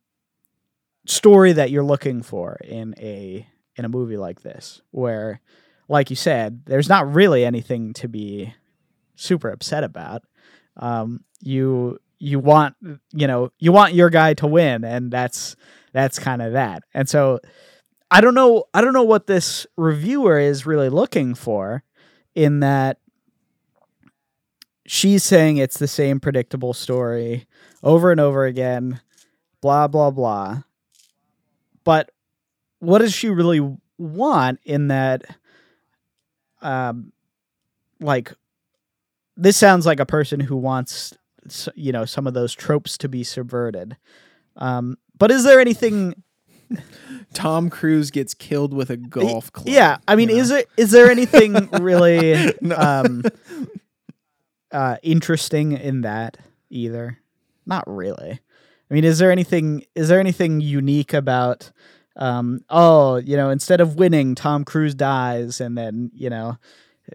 [1.11, 3.47] story that you're looking for in a
[3.77, 5.41] in a movie like this where
[5.89, 8.55] like you said there's not really anything to be
[9.17, 10.23] super upset about.
[10.77, 12.77] Um you you want
[13.13, 15.57] you know you want your guy to win and that's
[15.93, 16.83] that's kind of that.
[16.95, 17.41] And so
[18.11, 21.83] i don't know i don't know what this reviewer is really looking for
[22.35, 22.99] in that
[24.87, 27.47] she's saying it's the same predictable story
[27.83, 29.01] over and over again
[29.61, 30.63] blah blah blah
[31.85, 32.11] but
[32.78, 33.61] what does she really
[33.99, 35.24] want in that
[36.62, 37.12] um
[38.01, 38.33] like
[39.37, 41.14] this sounds like a person who wants
[41.74, 43.97] you know some of those tropes to be subverted
[44.57, 46.22] um but is there anything
[47.35, 49.68] Tom Cruise gets killed with a golf club.
[49.68, 50.41] yeah i mean you know?
[50.43, 52.76] is it is there anything really No.
[52.76, 53.22] um
[54.72, 56.37] uh interesting in that
[56.70, 57.18] either
[57.66, 58.41] not really
[58.91, 61.70] i mean is there anything is there anything unique about
[62.16, 66.59] um oh you know instead of winning tom cruise dies and then you know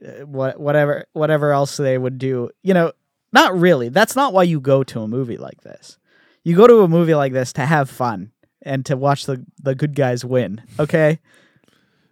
[0.02, 2.50] uh, what whatever whatever else they would do.
[2.64, 2.92] You know
[3.32, 3.90] not really.
[3.90, 5.98] That's not why you go to a movie like this.
[6.44, 9.76] You go to a movie like this to have fun and to watch the the
[9.76, 11.20] good guys win okay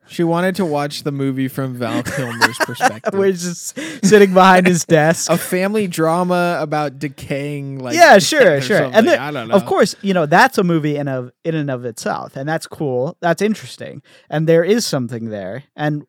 [0.08, 3.14] She wanted to watch the movie from Val Kilmer's perspective.
[3.14, 8.78] we're just sitting behind his desk a family drama about decaying like yeah, sure, sure.
[8.78, 8.94] something.
[8.96, 9.56] And then, I don't know.
[9.56, 12.68] of course, you know that's a movie in of in and of itself, and that's
[12.68, 13.18] cool.
[13.22, 15.64] That's interesting, and there is something there.
[15.76, 16.06] And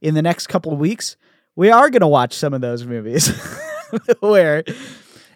[0.00, 1.16] in the next couple of weeks,
[1.56, 3.28] we are going to watch some of those movies
[4.20, 4.64] where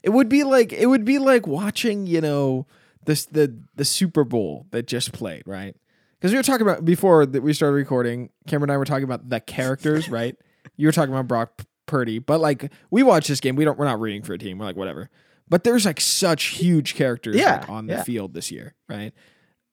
[0.02, 2.66] it would be like it would be like watching, you know,
[3.04, 5.76] this the the Super Bowl that just played, right?
[6.18, 8.30] Because we were talking about before that we started recording.
[8.46, 10.36] Cameron and I were talking about the characters, right?
[10.76, 13.84] You were talking about Brock Purdy, but like we watch this game, we don't we're
[13.86, 14.58] not rooting for a team.
[14.58, 15.10] We're like whatever.
[15.48, 18.02] but there's like such huge characters like, Yeah, on the yeah.
[18.02, 19.12] field this year, right?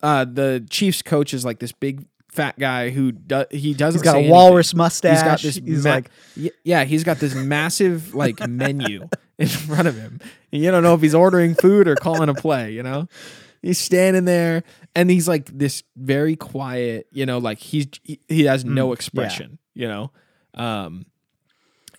[0.04, 4.04] Uh, the Chiefs coach is like this big fat guy who does he doesn't He's
[4.04, 4.32] got a anything.
[4.34, 5.14] walrus mustache.
[5.18, 5.56] He's got this.
[5.56, 6.10] He's ma- like,
[6.64, 10.20] yeah, he's got this massive like menu in front of him.
[10.52, 12.72] And you don't know if he's ordering food or calling a play.
[12.74, 13.08] You know,
[13.66, 14.64] he's standing there
[14.96, 17.08] and he's like this very quiet.
[17.12, 19.58] You know, like he's he, he has no expression.
[19.74, 20.12] You know,
[20.54, 21.06] um,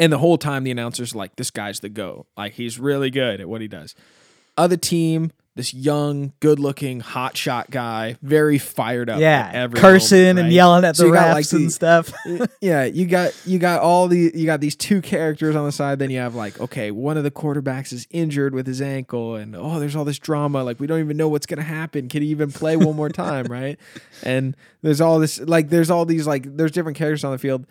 [0.00, 2.26] and the whole time the announcer's like, "This guy's the go.
[2.36, 3.94] Like he's really good at what he does."
[4.56, 5.32] Other team.
[5.56, 9.18] This young, good-looking, hotshot guy, very fired up.
[9.20, 12.12] yeah, cursing moment, and yelling at So the refs like, the- and stuff.
[12.60, 15.98] yeah, you got you got all the you got these two characters on the side.
[15.98, 19.56] Then you have like, okay, one of the quarterbacks is injured with his ankle, and
[19.56, 20.62] oh, there's all this drama.
[20.62, 22.10] Like we don't even know what's gonna happen.
[22.10, 23.78] Can he even play one more time, right?
[24.22, 27.66] And there's all this like there's all these like there's different characters on the field.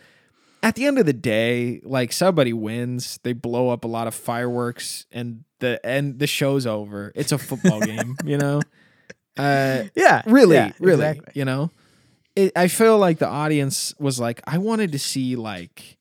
[0.64, 4.16] At the end of the day, like somebody wins, they blow up a lot of
[4.16, 7.12] fireworks, and the and the show's over.
[7.16, 8.62] It's a football game, you know.
[9.38, 11.34] Uh, yeah, really yeah, really exactly.
[11.36, 11.70] you know
[12.36, 15.98] it, i feel like the audience was like i wanted to see like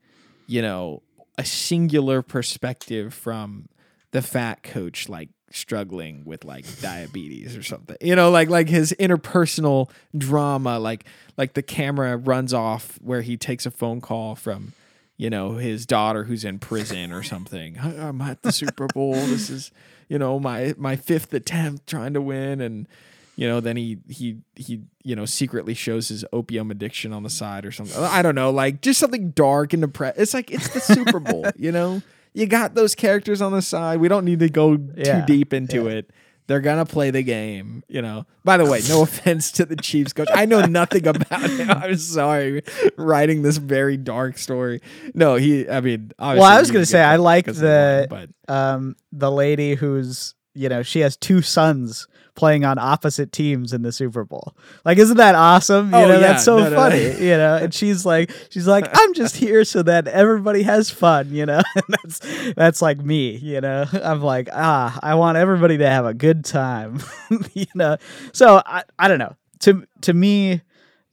[0.47, 1.03] you know
[1.39, 3.69] a singular perspective from
[4.11, 8.93] the fat coach like struggling with like diabetes or something you know like like his
[8.99, 11.05] interpersonal drama like
[11.37, 14.73] like the camera runs off where he takes a phone call from
[15.17, 17.79] you know his daughter who's in prison or something.
[17.79, 19.15] "I- i'm at the super bowl.
[19.15, 19.71] This is
[20.09, 22.61] you know my my fifth attempt trying to win.
[22.61, 22.89] And
[23.37, 27.31] you know then he he he you know secretly shows his opium addiction on the
[27.31, 27.97] side or something.
[28.03, 30.19] I don't know like just something dark and depressed.
[30.19, 32.03] It's like it's the super bowl you know?
[32.37, 34.01] You got those characters on the side.
[34.01, 36.11] We don't need to go Yeah, too deep into it
[36.47, 38.27] they're gonna play the game you know.
[38.45, 40.29] By the way no offense to the chiefs coach.
[40.33, 42.63] I know nothing about him i'm sorry
[42.97, 44.81] writing this very dark story.
[45.15, 48.97] No he i mean Well, I was gonna say I like line, the but um
[49.13, 53.93] the lady who's you know she has two sons playing on opposite teams in the
[53.93, 54.57] Super Bowl.
[54.85, 55.91] Like, isn't that awesome?
[55.93, 56.19] You Oh, know, yeah.
[56.21, 57.11] that's so No, no, funny.
[57.11, 57.19] no.
[57.19, 61.31] You know, and she's like, she's like, I'm just here so that everybody has fun.
[61.33, 63.37] You know, and that's that's like me.
[63.37, 67.01] You know, I'm like, ah, I want everybody to have a good time.
[67.53, 67.99] you know,
[68.33, 69.37] so I I don't know.
[69.61, 70.61] To to me,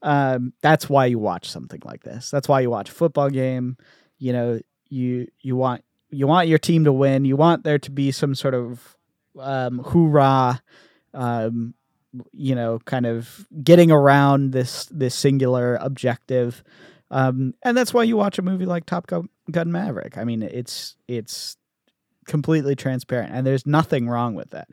[0.02, 2.30] um, that's why you watch something like this.
[2.32, 3.78] That's why you watch a football game.
[4.18, 7.26] You know, you you want you want your team to win.
[7.26, 8.98] You want there to be some sort of
[9.40, 10.62] um, hoorah,
[11.14, 11.74] um,
[12.32, 16.64] you know, kind of getting around this this singular objective.
[17.10, 20.18] Um, and that's why you watch a movie like Top Gun, Maverick.
[20.18, 21.58] I mean, it's it's
[22.26, 24.70] completely transparent, and there's nothing wrong with that.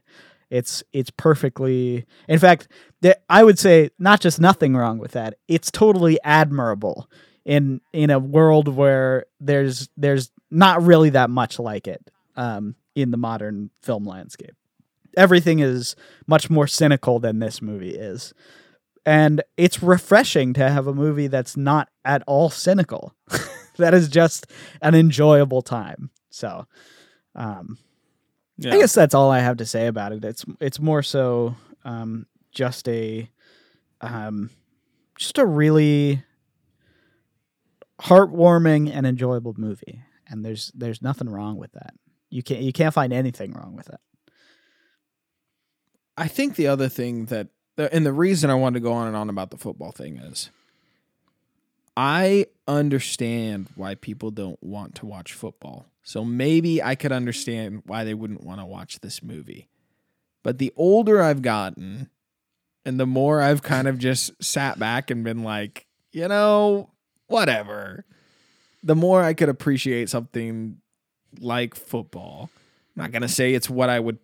[0.51, 2.07] It's it's perfectly.
[2.29, 2.69] In fact,
[3.01, 5.35] there, I would say not just nothing wrong with that.
[5.47, 7.09] It's totally admirable
[7.45, 13.11] in in a world where there's there's not really that much like it um, in
[13.11, 14.55] the modern film landscape.
[15.17, 15.97] Everything is
[16.27, 18.35] much more cynical than this movie is.
[19.07, 23.15] And it's refreshing to have a movie that's not at all cynical.
[23.79, 24.47] that is just
[24.83, 26.11] an enjoyable time.
[26.31, 26.67] So,
[27.35, 27.79] um,
[28.59, 28.75] yeah.
[28.75, 30.25] I guess that's all I have to say about it.
[30.25, 33.31] It's it's more so um, just a
[34.01, 34.51] um,
[35.17, 36.25] just a really
[38.03, 41.95] heartwarming and enjoyable movie, and there's there's nothing wrong with that.
[42.31, 44.01] You can't you can't find anything wrong with it.
[46.19, 49.17] I think the other thing that, and the reason I wanted to go on and
[49.17, 50.51] on about the football thing is,
[51.97, 55.87] I understand why people don't want to watch football.
[56.03, 59.69] So maybe I could understand why they wouldn't want to watch this movie.
[60.43, 62.11] But the older I've gotten,
[62.85, 66.91] and the more I've kind of just sat back and been like, you know,
[67.29, 68.05] whatever,
[68.83, 70.79] the more I could appreciate something
[71.41, 72.51] like football.
[72.97, 74.19] I'm not gonna say it's what I would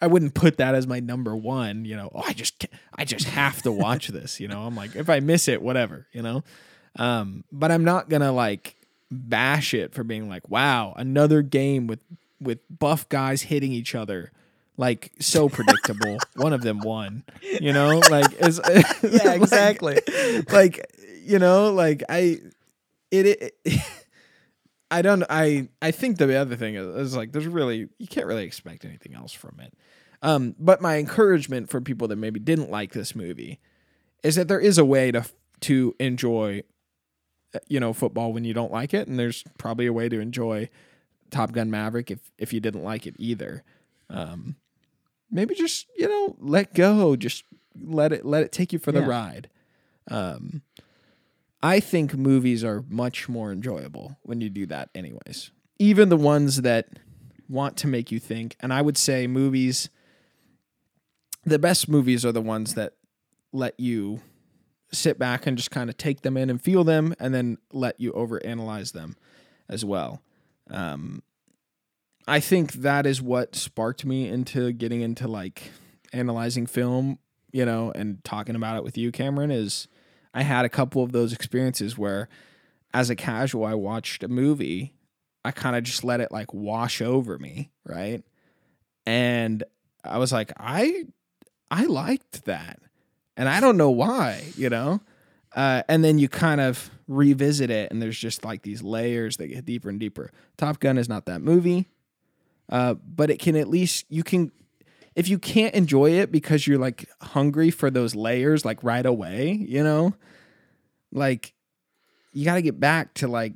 [0.00, 1.84] I wouldn't put that as my number one.
[1.84, 2.66] You know, oh, I just
[2.96, 4.40] I just have to watch this.
[4.40, 6.06] You know, I'm like if I miss it, whatever.
[6.12, 6.44] You know,
[6.96, 8.76] um, but I'm not gonna like
[9.10, 12.00] bash it for being like, wow, another game with
[12.40, 14.32] with buff guys hitting each other.
[14.76, 16.18] Like so predictable.
[16.34, 17.24] One of them won.
[17.42, 18.60] You know, like is
[19.02, 19.98] Yeah, exactly.
[20.50, 20.84] like
[21.24, 22.40] you know, like I
[23.10, 23.80] it, it
[24.90, 28.26] I don't I I think the other thing is, is like there's really you can't
[28.26, 29.74] really expect anything else from it.
[30.22, 33.58] Um but my encouragement for people that maybe didn't like this movie
[34.22, 35.24] is that there is a way to
[35.60, 36.62] to enjoy
[37.54, 40.20] uh, you know football when you don't like it and there's probably a way to
[40.20, 40.68] enjoy
[41.30, 43.64] Top Gun Maverick if if you didn't like it either.
[44.08, 44.56] Um
[45.28, 47.42] maybe just, you know, let go, just
[47.82, 49.06] let it let it take you for the Yeah.
[49.08, 49.50] ride.
[50.08, 50.62] Um
[51.66, 55.50] I think movies are much more enjoyable when you do that anyways.
[55.80, 56.86] Even the ones that
[57.48, 58.54] want to make you think.
[58.60, 59.90] And I would say movies,
[61.44, 62.92] the best movies are the ones that
[63.52, 64.20] let you
[64.92, 67.98] sit back and just kind of take them in and feel them and then let
[67.98, 69.16] you overanalyze them
[69.68, 70.22] as well.
[70.70, 71.24] Um,
[72.28, 75.72] I think that is what sparked me into getting into like
[76.12, 77.18] analyzing film,
[77.50, 79.88] you know, and talking about it with you, Cameron, is
[80.36, 82.28] I had a couple of those experiences where
[82.92, 84.92] as a casual I watched a movie,
[85.46, 88.22] I kind of just let it like wash over me, right?
[89.06, 89.64] And
[90.04, 91.04] I was like, I
[91.70, 92.80] I liked that.
[93.36, 95.00] And I don't know why, you know?
[95.54, 99.46] Uh, and then you kind of revisit it, and there's just like these layers that
[99.46, 100.30] get deeper and deeper.
[100.58, 101.88] Top Gun is not that movie,
[102.68, 104.52] uh, but it can at least, you can,
[105.16, 109.52] if you can't enjoy it because you're like hungry for those layers like right away,
[109.52, 110.14] you know?
[111.10, 111.54] Like,
[112.32, 113.54] you got to get back to like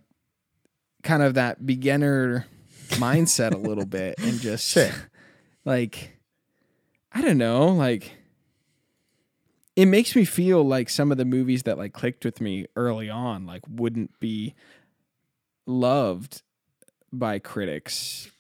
[1.03, 2.47] kind of that beginner
[2.93, 4.91] mindset a little bit and just Sure.
[5.65, 6.19] like,
[7.13, 8.13] I don't know, like,
[9.77, 13.09] it makes me feel like some of the movies that like clicked with me early
[13.09, 14.55] on like wouldn't be
[15.67, 16.43] loved
[17.13, 18.31] by critics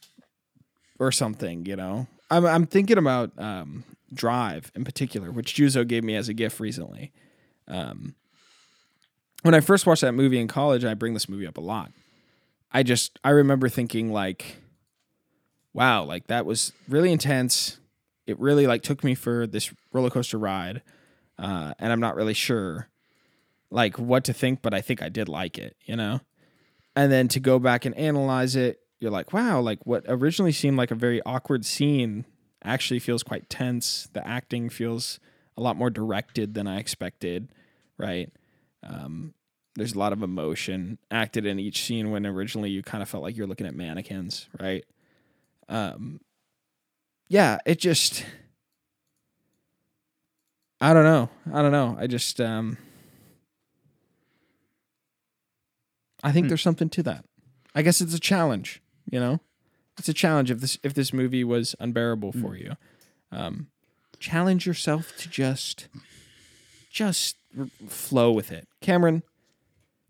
[0.98, 6.04] or something you know i'm, I'm thinking about um, drive in particular which juzo gave
[6.04, 7.12] me as a gift recently.
[7.68, 8.14] Um,
[9.42, 11.92] when i first watched that movie in college i bring this movie up a lot.
[12.72, 14.56] I just i remember thinking like
[15.72, 17.78] wow like that was really intense.
[18.26, 20.82] It really like took me for this roller coaster ride
[21.40, 22.88] uh, and I'm not really sure
[23.70, 26.20] like what to think, but I think I did like it, you know.
[26.94, 30.76] And then to go back and analyze it, you're like, wow, like what originally seemed
[30.76, 32.26] like a very awkward scene
[32.62, 34.08] actually feels quite tense.
[34.12, 35.18] The acting feels
[35.56, 37.48] a lot more directed than I expected,
[37.98, 38.30] right?
[38.82, 39.34] Um,
[39.74, 43.22] there's a lot of emotion acted in each scene when originally you kind of felt
[43.22, 44.84] like you're looking at mannequins, right?
[45.68, 46.20] Um,
[47.28, 48.24] yeah, it just
[50.80, 51.28] I don't know.
[51.52, 51.96] I don't know.
[51.98, 52.76] I just um
[56.22, 56.48] I think Hmm.
[56.48, 57.24] there's something to that.
[57.74, 59.40] I guess it's a challenge, you know?
[59.98, 62.76] It's a challenge if this if this movie was unbearable for you.
[63.32, 63.68] Um
[64.18, 65.88] challenge yourself to just
[66.90, 68.68] just r- flow with it.
[68.80, 69.22] Cameron,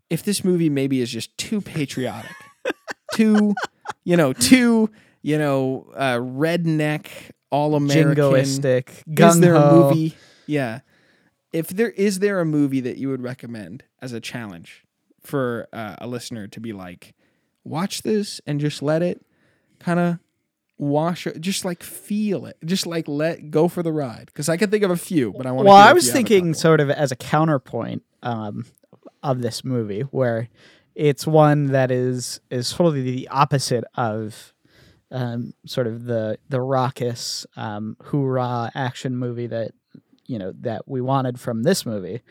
[0.09, 2.31] if this movie maybe is just too patriotic,
[3.13, 3.55] too,
[4.03, 4.89] you know, too,
[5.21, 7.07] you know, uh, redneck,
[7.49, 10.15] all American, Jingoistic, is there a movie?
[10.45, 10.79] Yeah.
[11.53, 14.83] If there is there a movie that you would recommend as a challenge
[15.21, 17.13] for uh, a listener to be like,
[17.63, 19.25] watch this and just let it
[19.79, 20.19] kind of
[20.77, 24.25] wash, just like feel it, just like let go for the ride.
[24.27, 25.67] Because I can think of a few, but I want.
[25.67, 28.65] Well, I was thinking sort of as a counterpoint um,
[29.23, 30.49] of this movie, where
[30.95, 34.53] it's one that is is totally the opposite of
[35.11, 39.71] um, sort of the the raucous um, hoorah action movie that
[40.25, 42.21] you know that we wanted from this movie.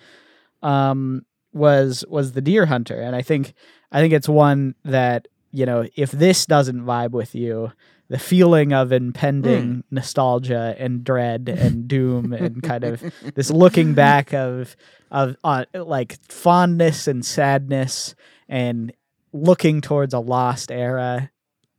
[0.62, 3.55] Um, was was the Deer Hunter, and I think
[3.93, 7.72] I think it's one that you know if this doesn't vibe with you,
[8.09, 13.02] the feeling of impending nostalgia and dread and doom and kind of
[13.35, 14.77] this looking back of
[15.10, 18.14] of uh, like fondness and sadness
[18.48, 18.93] and
[19.32, 21.31] looking towards a lost era.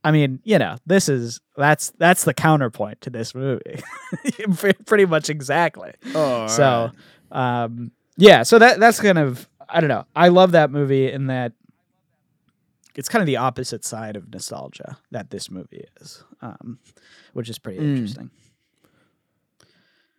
[0.04, 3.80] I mean, you know, this is that's that's the counterpoint to this movie,
[4.86, 5.92] pretty much exactly.
[6.14, 6.90] Oh, So,
[7.30, 10.04] um, yeah, so that that's kind of I don't know.
[10.14, 11.52] I love that movie in that
[12.94, 16.78] it's kind of the opposite side of nostalgia that this movie is, um,
[17.32, 17.96] which is pretty Mm.
[17.96, 18.30] interesting.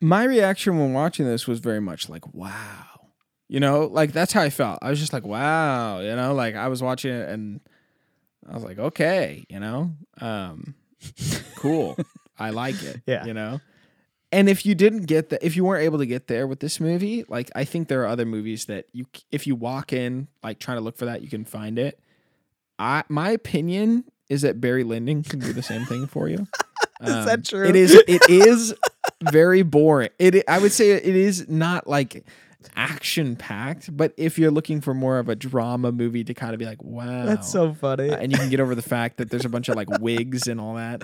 [0.01, 2.85] my reaction when watching this was very much like, wow.
[3.47, 4.79] You know, like that's how I felt.
[4.81, 7.61] I was just like, wow, you know, like I was watching it and
[8.49, 10.73] I was like, okay, you know, um,
[11.55, 11.95] cool.
[12.39, 13.01] I like it.
[13.05, 13.25] Yeah.
[13.25, 13.61] You know?
[14.33, 16.79] And if you didn't get that, if you weren't able to get there with this
[16.79, 20.57] movie, like I think there are other movies that you, if you walk in, like
[20.57, 21.99] trying to look for that, you can find it.
[22.79, 26.47] I, my opinion is that Barry Lyndon can do the same thing for you.
[27.01, 27.67] Is that um, true?
[27.67, 27.91] It is.
[28.07, 28.73] It is
[29.29, 30.09] very boring.
[30.19, 30.47] It.
[30.47, 32.23] I would say it is not like
[32.75, 36.59] action packed, but if you're looking for more of a drama movie to kind of
[36.59, 38.09] be like, wow, That's so funny.
[38.09, 40.47] uh, and you can get over the fact that there's a bunch of like wigs
[40.47, 41.03] and all that.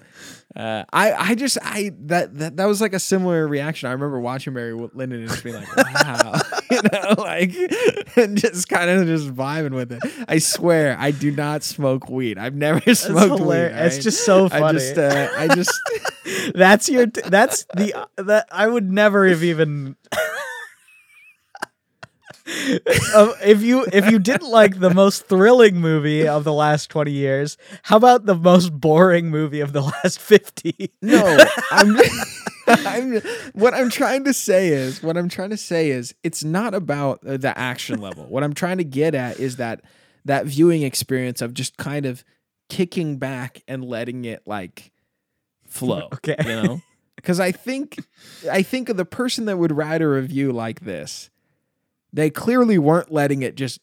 [0.55, 3.87] Uh, I I just I that, that that was like a similar reaction.
[3.89, 6.33] I remember watching Barry Lyndon and just being like, wow,
[6.71, 7.53] you know, like
[8.15, 10.01] and just kind of just vibing with it.
[10.27, 12.37] I swear, I do not smoke weed.
[12.37, 13.39] I've never smoked weed.
[13.39, 13.95] hilarious.
[13.95, 14.79] It's just so I funny.
[14.79, 15.71] just uh, I just
[16.55, 17.07] that's your.
[17.07, 19.95] T- that's the that I would never have even.
[22.49, 27.57] If you if you didn't like the most thrilling movie of the last 20 years,
[27.83, 30.91] how about the most boring movie of the last 50?
[31.01, 31.97] No, I'm,
[32.67, 33.21] I'm
[33.53, 37.25] what I'm trying to say is what I'm trying to say is it's not about
[37.25, 38.25] uh, the action level.
[38.25, 39.81] What I'm trying to get at is that
[40.25, 42.23] that viewing experience of just kind of
[42.69, 44.91] kicking back and letting it like
[45.67, 46.09] flow.
[46.13, 46.35] Okay.
[46.39, 46.81] You know?
[47.15, 47.97] Because I think
[48.49, 51.29] I think of the person that would write a review like this,
[52.11, 53.79] they clearly weren't letting it just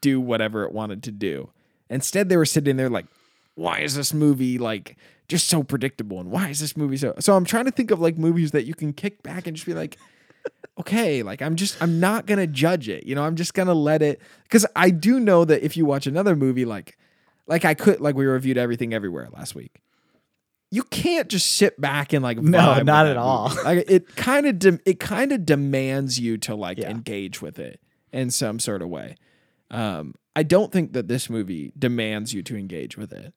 [0.00, 1.50] do whatever it wanted to do.
[1.88, 3.06] Instead, they were sitting there like,
[3.54, 4.96] why is this movie like
[5.28, 6.20] just so predictable?
[6.20, 8.64] And why is this movie so so I'm trying to think of like movies that
[8.64, 9.98] you can kick back and just be like,
[10.78, 13.06] okay, like I'm just I'm not gonna judge it.
[13.06, 16.06] You know, I'm just gonna let it because I do know that if you watch
[16.06, 16.96] another movie like
[17.46, 19.80] like I could like we reviewed everything everywhere last week.
[20.70, 23.52] You can't just sit back and like No, not at all.
[23.64, 26.90] Like it kind of de- it kind of demands you to like Yeah.
[26.90, 27.80] engage with it
[28.12, 29.16] in some sort of way.
[29.70, 33.34] Um, I don't think that this movie demands you to engage with it.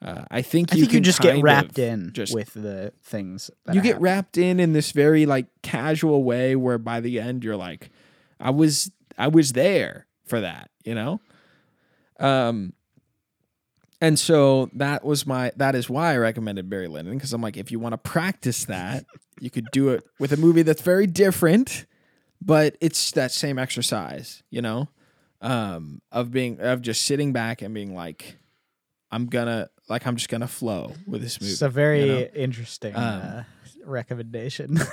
[0.00, 2.92] Uh, I think I you think you can just get wrapped in just with the
[3.02, 3.50] things.
[3.66, 4.02] That you get happen.
[4.02, 7.90] wrapped in in this very like casual way where by the end you're like
[8.38, 11.20] i was i was there for that you know
[12.20, 12.72] um
[14.00, 17.56] and so that was my that is why i recommended barry lyndon because i'm like
[17.56, 19.04] if you want to practice that
[19.40, 21.86] you could do it with a movie that's very different
[22.40, 24.88] but it's that same exercise you know
[25.40, 28.36] um of being of just sitting back and being like
[29.10, 32.28] i'm gonna like i'm just gonna flow with this movie It's a very you know?
[32.34, 33.42] interesting Um, uh,
[33.84, 34.78] recommendation.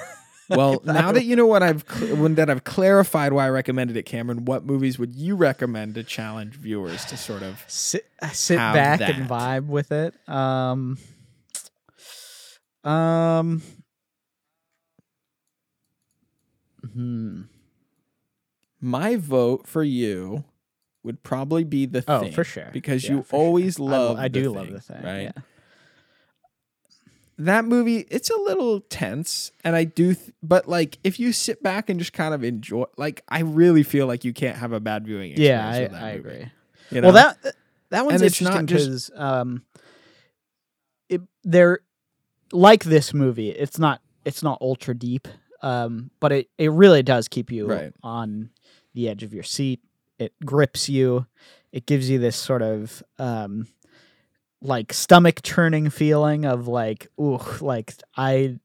[0.49, 3.97] Well, now that you know what I've cl- when that I've clarified why I recommended
[3.97, 7.63] it, Cameron, what movies would you recommend to challenge viewers to sort of?
[7.67, 10.13] sit uh, sit back and vibe with it.
[10.29, 10.97] Um,
[12.83, 13.61] um,
[16.93, 17.41] hmm.
[18.81, 20.43] My vote for you
[21.03, 22.69] would probably be the Oh, thing, for sure.
[22.71, 23.39] because Yeah, you sure.
[23.39, 24.17] always I love.
[24.17, 25.03] I, The do love the thing.
[25.03, 25.21] right?
[25.23, 25.31] Yeah.
[27.37, 31.61] That movie, it's a little tense, and I do, th- but like if you sit
[31.61, 34.79] back and just kind of enjoy, like I really feel like you can't have a
[34.79, 35.31] bad viewing.
[35.31, 36.45] Experience Yeah, I, with that I agree.
[36.91, 37.07] you know?
[37.11, 37.13] Well,
[37.43, 37.55] that
[37.89, 39.63] that one's And interesting because um,
[41.09, 41.79] it they're
[42.51, 43.49] like this movie.
[43.49, 45.27] It's not it's not ultra deep,
[45.61, 47.93] um, but it it really does keep you Right.
[48.01, 48.49] on
[48.93, 49.81] the edge of your seat.
[50.19, 51.25] It grips you.
[51.73, 53.67] It gives you this sort of um,
[54.61, 58.57] like stomach churning feeling of like, ooh, like I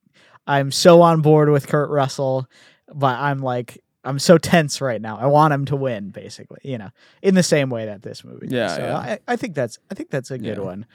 [0.46, 2.46] I'm so on board with Kurt Russell,
[2.92, 5.18] but I'm like I'm so tense right now.
[5.18, 6.60] I want him to win, basically.
[6.62, 6.90] You know,
[7.22, 8.46] in the same way that this movie.
[8.46, 8.52] does.
[8.54, 8.96] Yeah, So yeah.
[8.98, 10.64] I, I think that's I think that's a good Yeah.
[10.64, 10.86] one.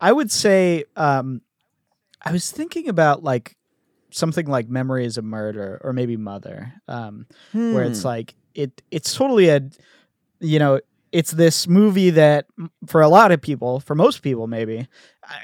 [0.00, 1.40] I would say um,
[2.22, 3.56] I was thinking about like
[4.10, 8.08] something like Memories of Murder or maybe Mother, um, where it's Hmm.
[8.08, 9.62] like it it's totally a
[10.40, 10.80] you know
[11.12, 12.46] it's this movie that
[12.86, 14.86] for a lot of people for most people maybe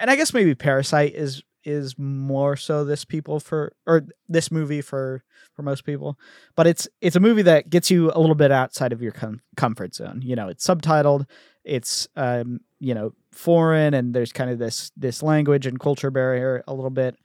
[0.00, 4.80] and i guess maybe parasite is is more so this people for or this movie
[4.80, 5.24] for
[5.54, 6.16] for most people
[6.54, 9.40] but it's it's a movie that gets you a little bit outside of your com-
[9.56, 10.20] comfort zone.
[10.22, 11.26] You know it's subtitled
[11.64, 16.62] it's um you know foreign and there's kind of this this language and culture barrier
[16.68, 17.16] a little bit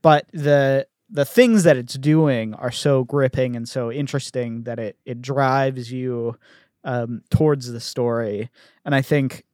[0.00, 4.96] but the the things that it's doing are so gripping and so interesting that it
[5.04, 6.36] it drives you
[6.84, 8.50] um, towards the story.
[8.84, 9.44] And I think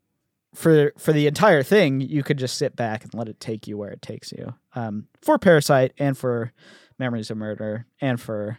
[0.54, 3.78] for for the entire thing, you could just sit back and let it take you
[3.78, 4.54] where it takes you.
[4.74, 6.52] Um, for Parasite and for
[6.98, 8.58] Memories of Murder and for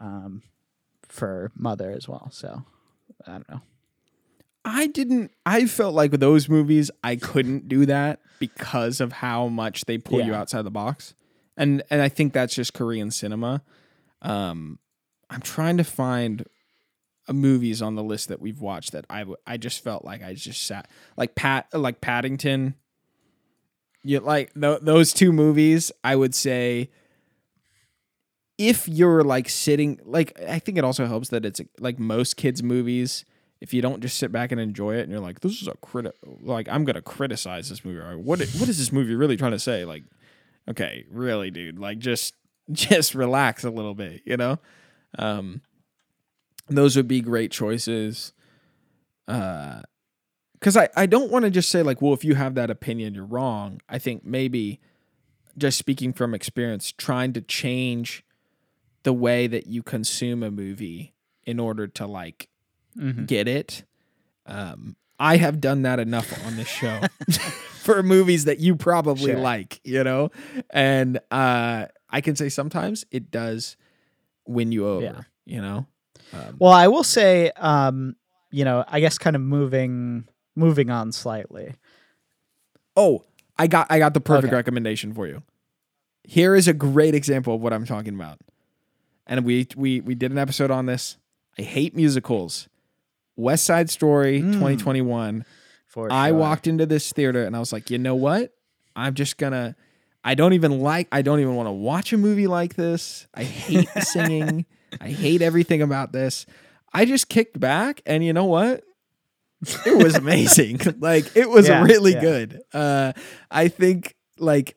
[0.00, 0.42] um,
[1.08, 2.28] for Mother as well.
[2.30, 2.64] So
[3.26, 3.60] I don't know.
[4.64, 5.30] I didn't.
[5.46, 9.98] I felt like with those movies, I couldn't do that because of how much they
[9.98, 11.14] pull you outside the box,
[11.56, 13.62] and and I think that's just Korean cinema.
[14.20, 14.78] Um,
[15.30, 16.44] I'm trying to find
[17.32, 20.34] movies on the list that we've watched that I w- I just felt like I
[20.34, 22.74] just sat like Pat like Paddington.
[24.04, 25.92] You like th- those two movies?
[26.02, 26.90] I would say
[28.58, 32.62] if you're like sitting like I think it also helps that it's like most kids
[32.62, 33.24] movies
[33.60, 35.72] if you don't just sit back and enjoy it and you're like this is a
[35.74, 39.52] criti like I'm to criticize this movie or what what is this movie really trying
[39.52, 40.02] to say like
[40.68, 42.34] okay really dude like just
[42.72, 44.58] just relax a little bit you know
[45.18, 45.62] um
[46.68, 48.32] those would be great choices
[49.26, 49.80] uh
[50.60, 53.14] cuz I I don't want to just say like well if you have that opinion
[53.14, 54.80] you're wrong I think maybe
[55.56, 58.24] just speaking from experience trying to change
[59.02, 61.14] the way that you consume a movie
[61.44, 62.48] in order to like
[62.96, 63.26] Mm-hmm.
[63.26, 63.84] get it.
[64.44, 69.38] Um, I have done that enough on this show for movies that you probably Sure.
[69.38, 70.30] like, you know?
[70.70, 73.76] And uh, I can say sometimes it does
[74.48, 75.20] win you over, Yeah.
[75.44, 75.86] you know?
[76.32, 78.16] Um, Well, I will say, um,
[78.50, 80.26] you know, I guess kind of moving
[80.56, 81.74] moving on slightly.
[82.96, 83.24] oh,
[83.58, 84.56] I got I got the perfect Okay.
[84.56, 85.42] recommendation for you.
[86.24, 88.38] Here is a great example of what I'm talking about.
[89.26, 91.16] And we we we did an episode on this.
[91.58, 92.68] I hate musicals.
[93.36, 94.52] West Side Story Mm.
[94.54, 95.44] 2021.
[95.86, 96.38] For I sure.
[96.38, 98.52] walked into this theater and I was like, you know what?
[98.94, 99.74] I'm just gonna.
[100.24, 101.08] I don't even like.
[101.12, 103.26] I don't even want to watch a movie like this.
[103.34, 104.66] I hate the singing.
[105.00, 106.46] I hate everything about this.
[106.92, 108.84] I just kicked back, and you know what?
[109.84, 110.80] It was amazing.
[111.00, 112.20] like it was Yeah, really yeah.
[112.20, 112.60] good.
[112.72, 113.12] Uh,
[113.50, 114.76] I think like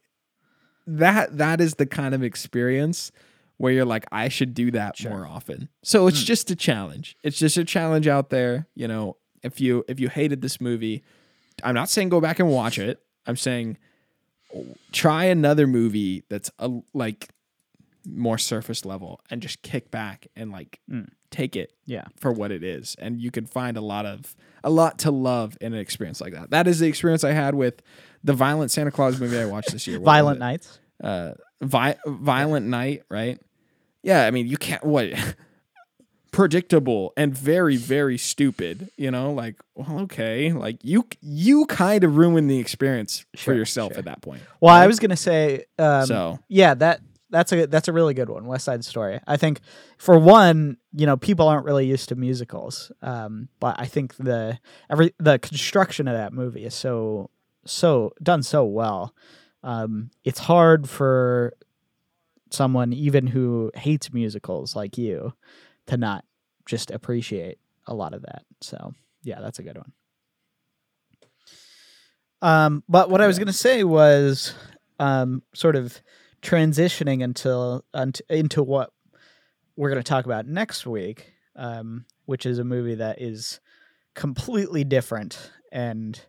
[0.88, 1.38] that.
[1.38, 3.12] That is the kind of experience
[3.58, 5.12] where you're like, I should do that Sure.
[5.12, 5.70] more often.
[5.84, 6.26] So it's Mm.
[6.26, 7.16] just a challenge.
[7.24, 8.68] It's just a challenge out there.
[8.74, 11.04] You know, if you if you hated this movie,
[11.64, 13.00] I'm not saying go back and watch it.
[13.28, 13.78] I'm saying
[14.92, 17.30] try another movie that's a, like
[18.06, 21.10] more surface level and just kick back and like Mm.
[21.30, 22.06] take it Yeah.
[22.18, 25.57] for what it is and you can find a lot of a lot to love
[25.61, 26.49] in an experience like that.
[26.52, 27.82] That is the experience I had with
[28.23, 29.99] the Violent Santa Claus movie I watched this year.
[29.99, 30.40] What Violent?
[30.40, 30.80] Nights.
[31.03, 33.40] uh vi- violent night right
[34.03, 35.07] yeah i mean you can't what
[36.32, 42.15] predictable and very very stupid you know like well okay like you you kind of
[42.15, 43.99] ruin the experience for yourself sure.
[43.99, 47.02] at that point Well, I was gonna say, um, so yeah, that
[47.32, 49.20] that's a that's a really good one, West Side Story.
[49.26, 49.62] I think
[49.98, 54.60] for one, you know, people aren't really used to musicals, um, but I think the
[54.90, 57.30] every the construction of that movie is so
[57.66, 59.16] so done so well.
[59.64, 61.53] Um, it's hard for
[62.52, 65.34] someone even who hates musicals like you
[65.88, 66.26] to not
[66.66, 68.44] just appreciate a lot of that.
[68.60, 68.94] So
[69.24, 69.91] yeah, that's a good one.
[72.41, 74.53] Um, but what I was going to say was
[74.99, 76.02] um, sort of
[76.41, 78.91] transitioning until unt- into what
[79.76, 83.59] we're going to talk about next week, um, which is a movie that is
[84.13, 86.22] completely different and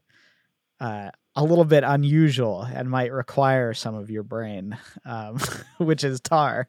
[0.80, 5.38] uh, a little bit unusual and might require some of your brain, um,
[5.78, 6.66] which is Tar.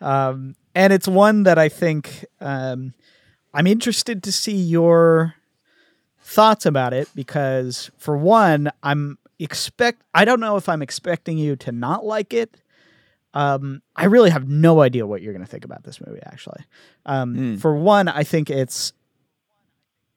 [0.00, 2.94] Um, and it's one that I think um,
[3.52, 5.34] I'm interested to see your
[6.20, 11.56] thoughts about it because, for one, I'm expect I don't know if I'm expecting you
[11.56, 12.56] to not like it.
[13.36, 16.20] Um, I really have no idea what you're going to think about this movie.
[16.24, 16.64] Actually,
[17.04, 17.60] um, Mm.
[17.60, 18.92] for one, I think it's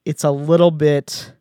[0.05, 1.33] it's a little bit.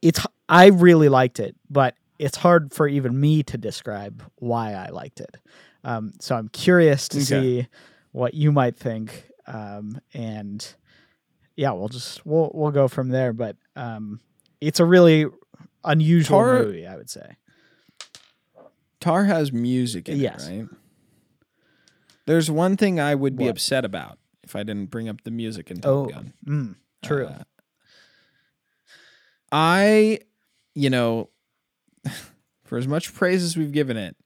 [0.00, 4.88] It's I really liked it, but it's hard for even me to describe why I
[4.88, 5.36] liked it.
[5.84, 7.24] Um, so I'm curious to Okay.
[7.24, 7.68] see
[8.12, 10.74] what you might think, um, and
[11.56, 13.32] yeah, we'll just we'll we'll go from there.
[13.32, 14.20] But um,
[14.60, 15.26] it's a really
[15.84, 17.36] unusual Tar- movie, I would say.
[19.02, 20.48] Tar has music in Yes.
[20.48, 20.68] it right
[22.26, 23.50] there's one thing i would be What?
[23.50, 27.26] upset about if i didn't bring up the music in top Oh, gun mm, true.
[27.26, 27.42] Uh,
[29.50, 30.20] I,
[30.74, 31.28] you know,
[32.64, 34.16] for as much praise as we've given it,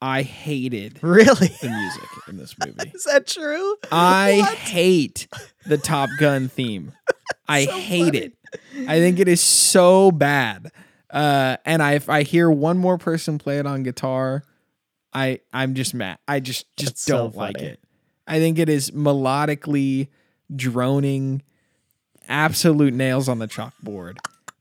[0.00, 1.48] I hated really?
[1.60, 2.92] the music in this movie.
[2.94, 3.76] Is that true?
[3.90, 4.58] I What?
[4.58, 5.26] hate
[5.66, 6.92] the Top Gun theme.
[7.48, 8.18] I So hate funny.
[8.18, 8.32] it.
[8.88, 10.70] I think it is so bad.
[11.10, 14.42] Uh, and I, if I hear one more person play it on guitar,
[15.12, 16.18] I I'm just mad.
[16.26, 17.80] I just just That's don't like it.
[18.26, 20.08] I think it is melodically
[20.54, 21.42] droning,
[22.28, 24.18] absolute nails on the chalkboard,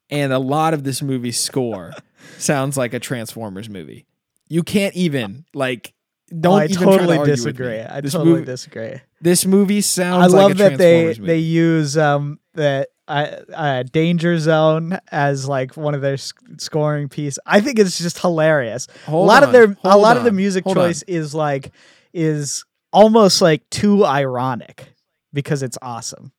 [0.09, 1.93] and a lot of this movie's score
[2.38, 4.05] sounds like a Transformers movie.
[4.47, 5.93] You can't even like.
[6.39, 7.80] Don't Oh, I even try to totally with disagree.
[7.81, 9.01] I this totally movie, disagree.
[9.22, 10.34] this movie sounds.
[10.34, 11.26] I love like that they movie.
[11.26, 17.07] they use um the uh, uh, Danger Zone as like one of their sc- scoring
[17.10, 17.38] piece.
[17.45, 18.88] I think it's just hilarious.
[19.06, 20.86] Hold a lot on, of their a lot of the music hold on.
[20.88, 21.72] choice is like
[22.14, 24.94] is almost like too ironic
[25.34, 26.32] because it's awesome.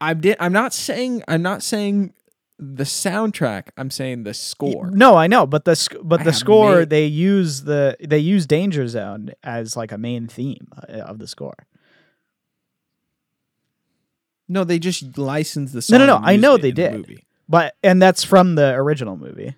[0.00, 2.12] I'm di- I'm not saying I'm not saying
[2.58, 3.68] the soundtrack.
[3.76, 4.90] I'm saying the score.
[4.90, 8.18] No, I know, but the sc- but I the score made- they use the they
[8.18, 11.66] use Danger Zone as like a main theme uh, of the score.
[14.48, 15.98] No, they just licensed the No, song.
[16.00, 16.92] no, no, and I know they the did.
[16.94, 17.24] movie.
[17.48, 19.54] But and that's from the original movie.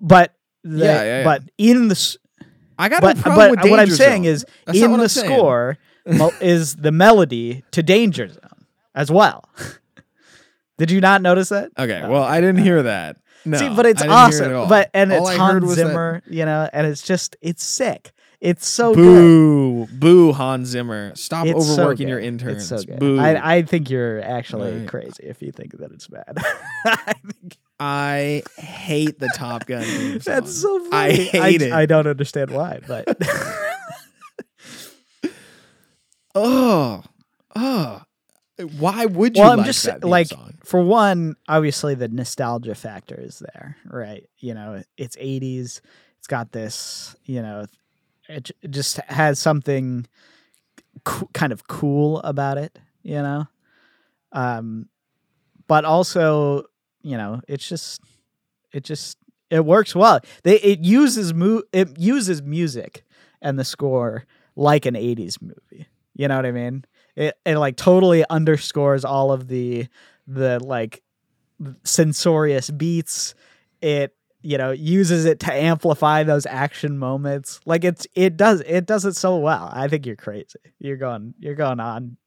[0.00, 1.24] But the, Yeah, yeah, yeah.
[1.24, 2.16] but in the
[2.78, 5.08] I got but no problem with but what I'm Danger saying is That's in the
[5.08, 9.48] score mo- is the melody to Danger Zone as well.
[10.78, 11.70] Did you not notice that?
[11.78, 13.16] Okay, Oh, well, I didn't hear that.
[13.44, 14.68] No, See, but it's I it awesome.
[14.68, 17.62] But and All it's I Hans was that- Zimmer, you know, and it's just it's
[17.62, 18.10] sick.
[18.44, 19.02] It's so good.
[19.02, 21.14] Boo, boo, Hans Zimmer.
[21.16, 22.70] Stop It's so overworking your interns.
[22.70, 22.98] It's so good.
[23.00, 23.18] Boo.
[23.18, 24.86] I, I think you're actually Right.
[24.88, 26.36] crazy if you think that it's bad.
[26.84, 29.82] I think I hate the Top Gun.
[29.82, 30.84] theme that's song.
[30.84, 31.24] so I funny.
[31.24, 31.72] hate it.
[31.72, 33.06] I don't understand why, but
[36.34, 37.02] oh,
[37.56, 38.02] oh.
[38.78, 40.54] Why would you well, I'm like just that theme like song?
[40.64, 44.28] for one, obviously the nostalgia factor is there, right?
[44.38, 45.80] You know, it's 80s.
[46.18, 47.64] It's got this, you know,
[48.28, 50.06] it, just has something
[51.04, 53.46] coo- kind of cool about it, you know.
[54.32, 54.88] Um
[55.66, 56.64] but also,
[57.02, 58.00] you know, it's just
[58.72, 59.18] it just
[59.50, 60.20] it works well.
[60.42, 63.04] They it uses mu- it uses music
[63.42, 64.24] and the score
[64.56, 65.86] like an 80s movie.
[66.16, 66.84] You know what I mean?
[67.16, 69.86] It it like totally underscores all of the
[70.26, 71.02] the like
[71.84, 73.34] censorious beats.
[73.80, 74.14] It
[74.44, 77.60] you know uses it to amplify those action moments.
[77.64, 79.70] Like it's it does it does it so well.
[79.72, 80.58] I think you're crazy.
[80.78, 82.18] You're going you're going on.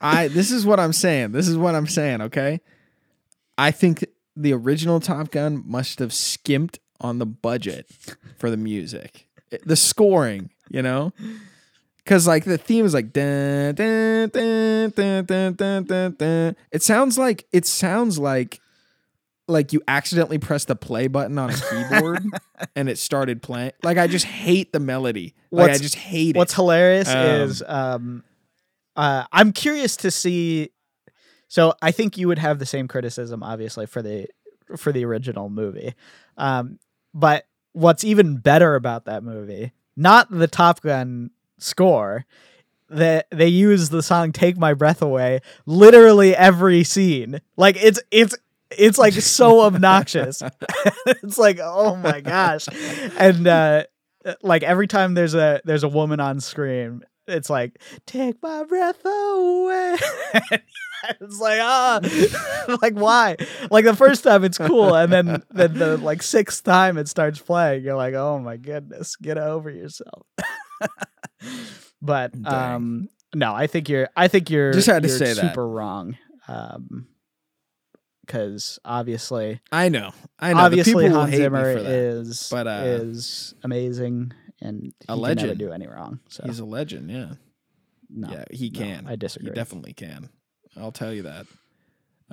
[0.00, 1.32] I this is what I'm saying.
[1.32, 2.60] This is what I'm saying, okay?
[3.56, 4.04] I think
[4.36, 7.90] the original Top Gun must have skimped on the budget
[8.36, 9.28] for the music.
[9.64, 11.12] The scoring, you know?
[12.04, 16.56] Cuz like the theme is like dun, dun, dun, dun, dun, dun, dun.
[16.70, 18.60] It sounds like it sounds like
[19.48, 22.24] like you accidentally pressed the play button on a keyboard
[22.76, 23.72] and it started playing.
[23.82, 25.34] Like I just hate the melody.
[25.50, 26.38] Like I just hate What's it.
[26.38, 28.24] What's hilarious Um, is um
[28.96, 30.70] uh I'm curious to see
[31.48, 34.26] so I think you would have the same criticism obviously for the
[34.76, 35.94] for the original movie.
[36.36, 36.78] Um
[37.14, 42.26] but what's even better about that movie, not the Top Gun score,
[42.88, 47.40] that they use the song Take My Breath Away literally every scene.
[47.56, 48.36] Like it's it's
[48.70, 50.42] it's like so obnoxious.
[51.06, 52.68] it's like, oh my gosh.
[53.18, 53.84] And uh
[54.42, 59.04] like every time there's a there's a woman on screen, it's like take my breath
[59.04, 59.96] away.
[61.20, 62.00] it's like ah,
[62.82, 63.36] like why?
[63.70, 67.38] Like the first time it's cool, and then then the like sixth time it starts
[67.38, 70.26] playing, you're like, oh my goodness, get over yourself.
[72.02, 72.74] but Dang.
[72.74, 75.36] um, no, I think you're I think you're Just had to say that.
[75.36, 76.16] super wrong.
[76.48, 77.06] Um,
[78.26, 80.12] because obviously, I know.
[80.38, 80.60] I know.
[80.60, 81.86] obviously Hans Zimmer that.
[81.86, 86.20] is but, uh, is amazing and he a can never do any wrong.
[86.28, 87.32] So He's a legend, yeah.
[88.10, 89.06] no, yeah, he no, can.
[89.06, 89.50] I disagree.
[89.50, 90.28] He definitely can.
[90.76, 91.46] I'll tell you that.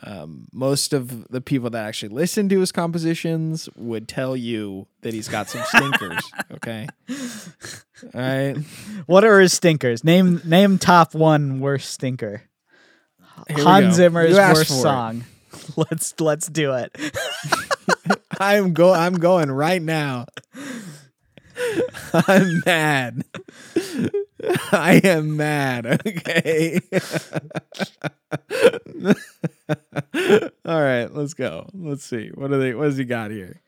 [0.02, 5.14] Um, most of the people that actually listen to his compositions would tell you that
[5.14, 6.24] he's got some stinkers.
[6.54, 6.88] okay.
[7.10, 8.56] All right.
[9.06, 10.04] What are his stinkers?
[10.04, 12.42] Name name top one worst stinker.
[13.48, 13.96] Here Hans.
[13.96, 15.18] Zimmer's worst song.
[15.18, 15.24] it.
[15.78, 16.96] Let's let's do it.
[18.40, 20.26] I'm go I'm going right now.
[22.14, 23.24] I'm mad.
[24.72, 25.86] I am mad.
[25.86, 26.80] Okay.
[30.66, 31.70] all right, let's go.
[31.74, 32.30] Let's see.
[32.34, 33.62] What are they what has he got here?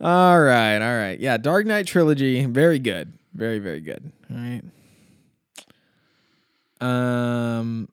[0.00, 1.18] All right, all right.
[1.18, 3.12] Yeah, Dark Knight trilogy, very good.
[3.34, 4.12] Very, very good.
[4.30, 4.62] All right.
[6.80, 7.88] Um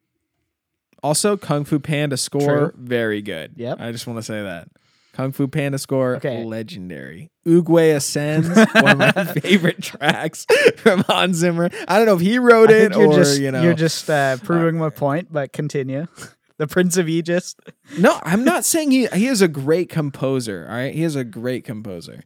[1.05, 2.73] also Kung Fu Panda score, True.
[2.75, 3.53] very good.
[3.55, 3.77] Yep.
[3.79, 4.67] I just want to say that.
[5.13, 6.43] Kung Fu Panda score, Okay.
[6.43, 7.31] legendary.
[7.47, 8.49] Oogway Ascends,
[8.81, 10.45] one of my favorite tracks
[10.77, 11.69] from Hans Zimmer.
[11.87, 13.61] I don't know if he wrote I it think you're or just you know.
[13.61, 16.07] you're just uh, proving my point, but continue.
[16.57, 17.55] the Prince of Egypt.
[17.97, 20.65] No, I'm not saying he he is a great composer.
[20.69, 22.23] All right, he is a great composer.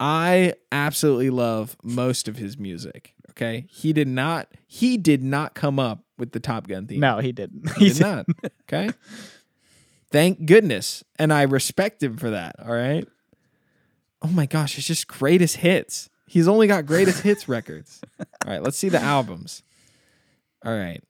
[0.00, 3.13] I absolutely love most of his music.
[3.36, 7.00] Okay, he did not he did not come up with the Top Gun theme.
[7.00, 7.68] No, he didn't.
[7.78, 8.26] he did not.
[8.62, 8.90] Okay,
[10.10, 12.56] thank goodness, and I respect him for that.
[12.64, 13.06] All right.
[14.22, 16.08] Oh my gosh, it's just greatest hits.
[16.26, 18.00] He's only got greatest hits records.
[18.18, 19.62] All right, let's see the albums.
[20.64, 21.02] All right.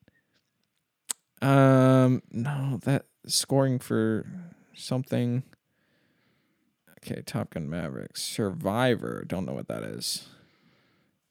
[1.40, 4.26] Um, no, that scoring for
[4.74, 5.42] something.
[6.98, 9.24] Okay, Top Gun Maverick, Survivor.
[9.26, 10.26] Don't know what that is.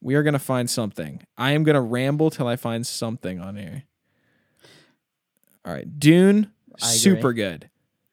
[0.03, 1.23] We are gonna find something.
[1.37, 3.83] I am gonna ramble till I find something on here.
[5.65, 7.69] All right, Dune, super good.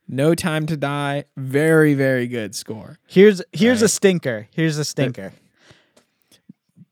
[0.07, 2.99] No Time to Die, very very good score.
[3.09, 4.49] Here's here's a stinker.
[4.53, 5.33] Here's a stinker.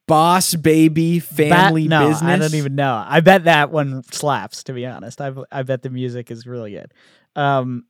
[0.08, 2.22] Boss Baby, Family no, Business.
[2.22, 3.04] I don't even know.
[3.06, 4.64] I bet that one slaps.
[4.64, 6.92] To be honest, I I bet the music is really good.
[7.36, 7.84] Um,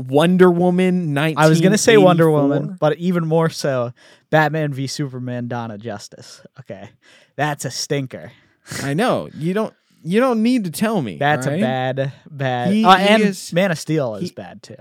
[0.00, 1.38] Wonder Woman, nineteen.
[1.38, 3.92] I was gonna say Wonder Woman, but even more so,
[4.30, 6.40] Batman v Superman: Dawn of Justice.
[6.60, 6.90] Okay,
[7.36, 8.32] that's a stinker.
[8.82, 9.74] I know you don't.
[10.02, 11.18] You don't need to tell me.
[11.18, 12.72] That's all a bad, bad.
[12.72, 14.76] He- uh, he and is- Man of Steel is he- bad too.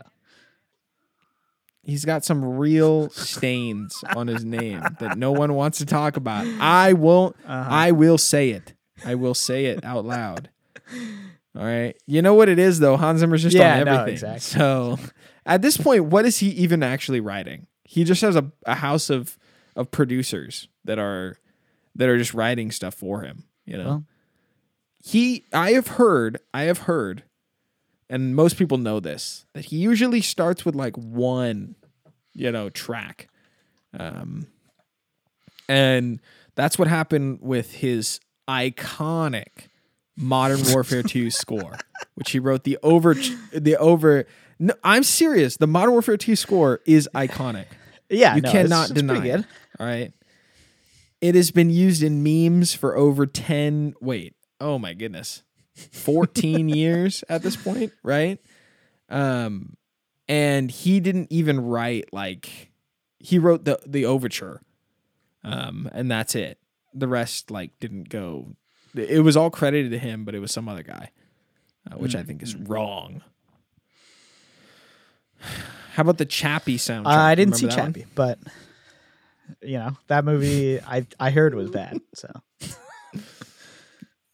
[1.83, 6.45] He's got some real stains on his name that no one wants to talk about.
[6.61, 7.35] I won't.
[7.47, 7.69] Uh-huh.
[7.69, 8.73] I will say it.
[9.03, 10.49] I will say it out loud.
[11.59, 11.95] All right.
[12.07, 12.95] You know what it is though.
[12.95, 14.13] Hans Zimmer's just Yeah, on no, everything.
[14.13, 14.39] exactly.
[14.39, 14.97] So
[15.45, 17.67] at this point, what is he even actually writing?
[17.83, 19.37] He just has a, a house of
[19.75, 21.37] of producers that are
[21.95, 23.43] that are just writing stuff for him.
[23.65, 24.03] You know, Well.
[25.03, 25.45] he.
[25.53, 26.39] I have heard.
[26.53, 27.23] I have heard,
[28.09, 31.75] and most people know this that he usually starts with like one,
[32.33, 33.27] you know, track,
[33.99, 34.47] um,
[35.67, 36.19] and
[36.55, 39.67] that's what happened with his iconic
[40.19, 41.77] Modern Warfare 2 score,
[42.15, 43.15] which he wrote the over
[43.53, 44.25] the over.
[44.59, 45.57] No, I'm serious.
[45.57, 47.65] The Modern Warfare 2 score is iconic.
[48.09, 49.25] Yeah, You no, cannot it's, it's deny.
[49.25, 49.45] It,
[49.79, 50.11] all right.
[51.21, 54.35] It has been used in memes for over 10 wait.
[54.59, 55.43] Oh my goodness.
[55.91, 58.39] 14 years at this point, right?
[59.09, 59.75] Um
[60.27, 62.71] and he didn't even write like
[63.19, 64.61] he wrote the the overture.
[65.43, 66.57] Um and that's it.
[66.93, 68.55] The rest like didn't go
[68.95, 71.11] it was all credited to him, but it was some other guy,
[71.91, 73.21] uh, which I think is wrong.
[75.39, 77.05] How about the Chappie soundtrack?
[77.07, 77.93] Uh, I didn't see Remember one?
[77.93, 78.39] Chappie, but
[79.61, 81.99] you know that movie I I heard was bad.
[82.13, 82.29] So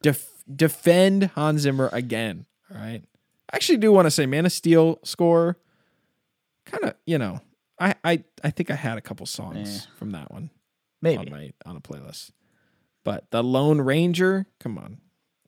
[0.01, 2.45] def- defend Hans Zimmer again.
[2.71, 3.01] All right.
[3.51, 5.57] I actually do want to say Man of Steel score.
[6.65, 7.39] Kind of, you know,
[7.79, 9.89] I, I I think I had a couple songs Eh.
[9.97, 10.49] from that one
[11.01, 12.31] maybe on my on a playlist.
[13.05, 14.97] But the Lone Ranger, come on,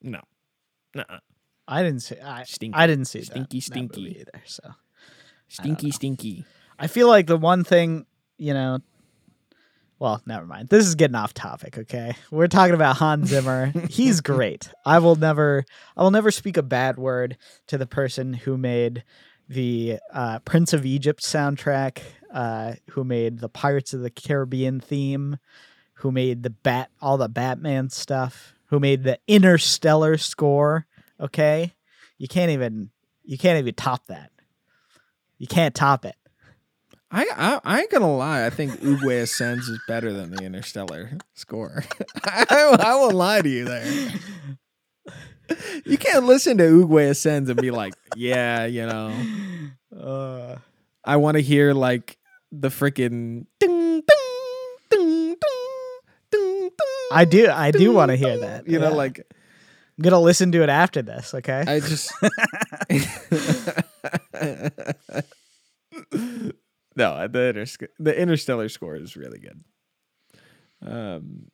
[0.01, 0.21] no,
[0.95, 1.19] Nuh-uh.
[1.67, 2.73] I didn't see I Stinky.
[2.77, 4.01] I didn't see that- Stinky, that, stinky.
[4.03, 4.41] movie either.
[4.45, 4.63] So
[5.49, 5.91] stinky, know.
[5.91, 6.45] stinky.
[6.79, 8.05] I feel like the one thing
[8.37, 8.79] you know.
[9.99, 10.69] Well, never mind.
[10.69, 11.75] This is getting off topic.
[11.77, 13.73] Okay, we're talking about Hans Zimmer.
[13.89, 14.69] He's great.
[14.85, 15.65] I will never,
[15.97, 17.35] I will never speak a bad word
[17.65, 19.03] to the person who made
[19.49, 22.01] the uh, Prince of Egypt soundtrack,
[22.31, 25.37] uh, who made the Pirates of the Caribbean theme,
[25.97, 30.85] who made the bat, all the Batman stuff, who made the Interstellar score.
[31.19, 31.73] Okay,
[32.17, 32.91] you can't even,
[33.23, 34.31] you can't even top that.
[35.37, 36.15] You can't top it.
[37.09, 38.45] I, I I ain't gonna lie.
[38.45, 41.83] I think Uguay Ascends is better than the Interstellar score.
[42.25, 44.11] I, I won't lie to you there.
[45.85, 49.13] You can't listen to Uguay Ascends and be like, yeah, you know,
[49.95, 50.57] Uh,
[51.03, 52.17] I want to hear like
[52.51, 54.16] the freaking ding ding.
[57.11, 58.67] I do, I do want to hear that.
[58.67, 58.95] You know, yeah.
[58.95, 61.33] like I'm gonna listen to it after this.
[61.33, 61.63] Okay.
[61.67, 62.11] I just
[66.95, 69.63] no the Inters- the Interstellar score is really good.
[70.85, 71.47] Um,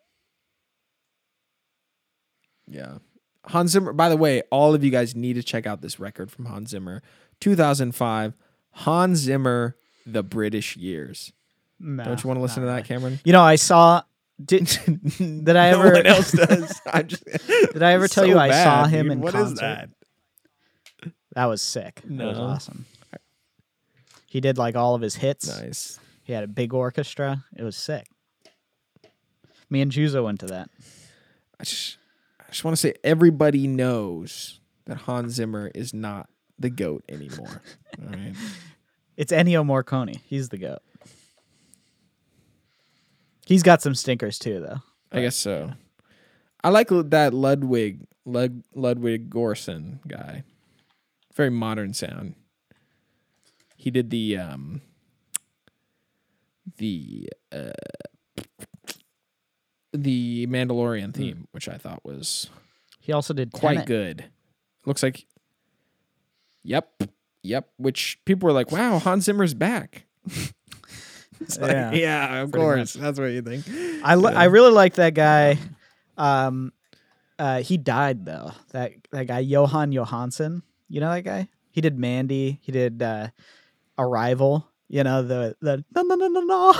[2.67, 2.97] yeah,
[3.45, 3.93] Hans Zimmer.
[3.93, 6.71] By the way, all of you guys need to check out this record from Hans
[6.71, 7.01] Zimmer,
[7.39, 8.33] 2005.
[8.75, 9.75] Hans Zimmer,
[10.05, 11.31] The British Years.
[11.79, 13.19] No, Don't you want to listen to that, Cameron?
[13.23, 14.01] You know, I saw.
[14.43, 14.65] Did
[15.17, 15.83] did I ever?
[15.91, 16.81] No one else does.
[16.93, 19.11] I'm just, Did I ever tell So you I bad, saw him dude.
[19.13, 19.59] in What concert?
[19.59, 19.89] that?
[21.35, 22.01] That was sick.
[22.07, 22.25] No.
[22.25, 22.85] That was awesome.
[24.27, 25.47] He did like all of his hits.
[25.47, 25.99] Nice.
[26.23, 27.43] He had a big orchestra.
[27.55, 28.07] It was sick.
[29.69, 30.69] Me and Juzo went to that.
[31.59, 31.97] I just,
[32.39, 37.61] I just want to say everybody knows that Hans Zimmer is not the goat anymore.
[38.01, 38.33] All right.
[39.15, 40.19] It's Ennio Morricone.
[40.25, 40.79] He's the goat.
[43.45, 44.81] He's got some stinkers too, though.
[45.11, 45.73] I guess so.
[46.63, 50.43] I like that Ludwig Lud, Ludwig Göransson guy.
[51.35, 52.35] Very modern sound.
[53.75, 54.81] He did the um
[56.77, 57.71] the uh
[59.91, 62.49] the Mandalorian theme, which I thought was
[62.99, 63.87] He also did quite Tenet.
[63.87, 64.25] good.
[64.85, 65.25] Looks like
[66.63, 67.03] Yep.
[67.43, 67.69] Yep.
[67.77, 70.05] Which people were like, Wow, Hans Zimmer's back.
[71.59, 72.93] Like, Yeah, yeah, of pretty course.
[72.93, 73.65] That's what you think.
[74.03, 74.39] I li- Yeah.
[74.39, 75.57] I really like that guy.
[76.17, 76.71] Um,
[77.39, 78.51] uh, he died though.
[78.71, 80.61] That that guy Jóhann Jóhannsson.
[80.89, 81.47] You know that guy?
[81.71, 82.59] He did Mandy.
[82.61, 83.29] He did uh,
[83.97, 84.67] Arrival.
[84.89, 86.73] You know the the no no no no no.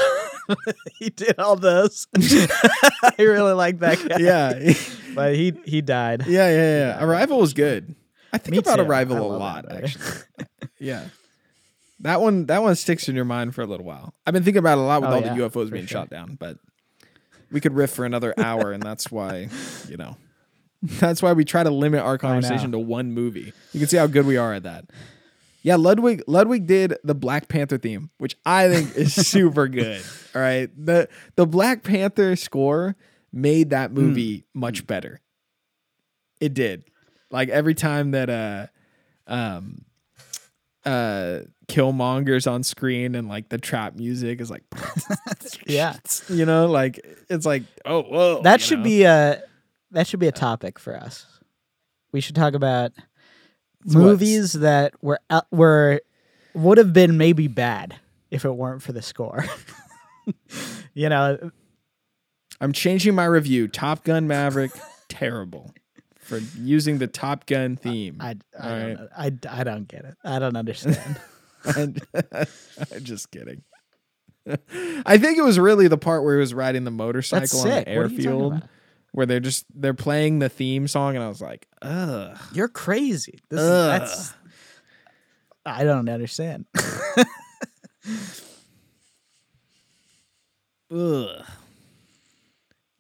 [0.99, 2.05] he did all those.
[2.15, 4.17] I really like that guy.
[4.19, 4.73] yeah.
[5.15, 6.25] but he he died.
[6.27, 7.03] Yeah, yeah, yeah.
[7.03, 7.95] Arrival was good.
[8.31, 8.81] I think Me about too.
[8.83, 10.05] Arrival I a lot, actually.
[10.79, 11.05] yeah.
[11.99, 14.13] That one that one sticks in your mind for a little while.
[14.25, 16.01] I've been thinking about it a lot with Oh, all yeah, the UFOs being sure.
[16.01, 16.57] shot down, but
[17.51, 19.47] we could riff for another hour, and that's why,
[19.87, 20.17] you know.
[20.81, 23.53] That's why we try to limit our conversation to one movie.
[23.71, 24.83] You can see how good we are at that.
[25.61, 30.03] Yeah, Ludwig Ludwig did the Black Panther theme, which I think is super good.
[30.35, 30.69] All right.
[30.75, 31.07] The
[31.37, 32.97] the Black Panther score
[33.31, 33.95] made that Hmm.
[33.95, 35.21] movie much better.
[36.41, 36.83] It did.
[37.31, 38.67] Like every time that uh
[39.25, 39.85] um
[40.85, 44.63] uh Killmonger's on screen and like the trap music is like
[45.65, 45.95] Yeah.
[46.29, 46.99] you know, like
[47.29, 48.41] it's like oh whoa.
[48.41, 48.85] That should know?
[48.85, 49.41] be a
[49.91, 51.25] that should be a topic for us.
[52.11, 52.91] We should talk about
[53.85, 55.19] It's movies that were
[55.51, 56.01] were
[56.53, 57.95] would have been maybe bad
[58.29, 59.45] if it weren't for the score.
[60.93, 61.51] you know,
[62.59, 63.67] I'm changing my review.
[63.67, 64.71] Top Gun Maverick,
[65.07, 65.73] terrible
[66.39, 68.17] for using the Top Gun theme.
[68.19, 69.09] I, I, All don't, right.
[69.45, 70.15] I, I don't get it.
[70.23, 71.19] I don't understand.
[71.65, 71.95] I'm
[73.03, 73.63] just kidding.
[75.05, 77.75] I think it was really the part where he was riding the motorcycle on the
[77.75, 78.63] What are you talking airfield
[79.13, 82.37] where they're just they're playing the theme song and I was like, ugh.
[82.53, 83.39] You're crazy.
[83.49, 84.33] This is, that's.
[85.65, 86.65] I don't understand.
[90.91, 91.45] Ugh.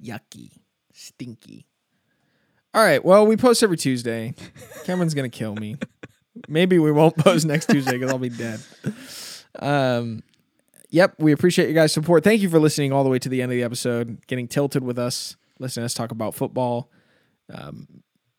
[0.01, 0.51] Yucky.
[0.93, 1.67] Stinky.
[2.73, 3.03] All right.
[3.03, 4.33] Well, we post every Tuesday.
[4.85, 5.77] Cameron's gonna kill me.
[6.47, 8.59] Maybe we won't post next Tuesday because I'll be dead.
[9.59, 10.23] Um,
[10.89, 11.13] yep.
[11.19, 12.23] We appreciate you guys' support.
[12.23, 14.83] Thank you for listening all the way to the end of the episode, getting tilted
[14.83, 16.89] with us, listening to us talk about football,
[17.53, 17.87] um,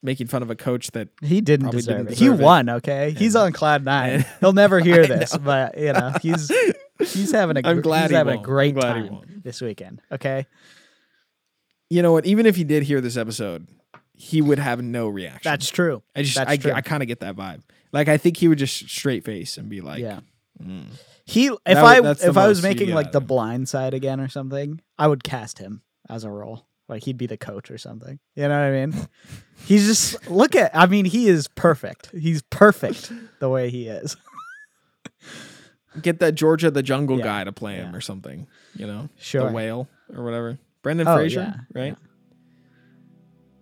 [0.03, 2.19] making fun of a coach that He didn't deserve didn't it.
[2.19, 2.33] He it.
[2.33, 2.69] won.
[2.69, 4.25] Okay, he's on cloud nine.
[4.41, 6.51] He'll never hear this, but you know he's
[6.99, 10.03] he's having a I'm glad he's he having a great time this weekend.
[10.11, 10.47] Okay,
[11.89, 12.27] you know what.
[12.27, 13.69] Even if he did hear this episode,
[14.17, 15.41] he would have no reaction.
[15.45, 16.03] that's true.
[16.15, 16.73] I just that's I, true.
[16.73, 17.63] I kind of get that vibe.
[17.93, 20.21] Like I think he would just straight face and be like, yeah.
[20.63, 20.87] mm.
[21.27, 23.95] He if That I would- that's the if I was making like the blind side
[23.95, 26.67] again or something, I would cast him as a role.
[26.89, 28.19] Like he'd be the coach or something.
[28.37, 29.09] You know what I mean?
[29.65, 30.77] He's just look at.
[30.77, 32.11] I mean, he is perfect.
[32.11, 33.11] He's perfect
[33.41, 34.17] the way he is.
[36.03, 37.25] get that George of the Jungle Yeah.
[37.25, 37.97] guy to play him Yeah.
[37.97, 38.47] or something.
[38.77, 39.47] You know, Sure.
[39.47, 40.59] the whale or whatever.
[40.83, 41.97] Brendan Oh, Fraser, yeah, right?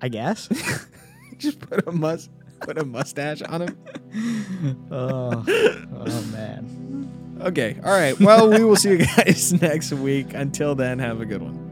[0.02, 0.48] I guess.
[1.38, 2.30] just put a must
[2.60, 4.86] put a mustache on him.
[4.90, 7.38] oh, oh man.
[7.40, 8.18] Okay, all right.
[8.20, 10.34] Well, we will see you guys next week.
[10.34, 11.71] Until then, have a good one.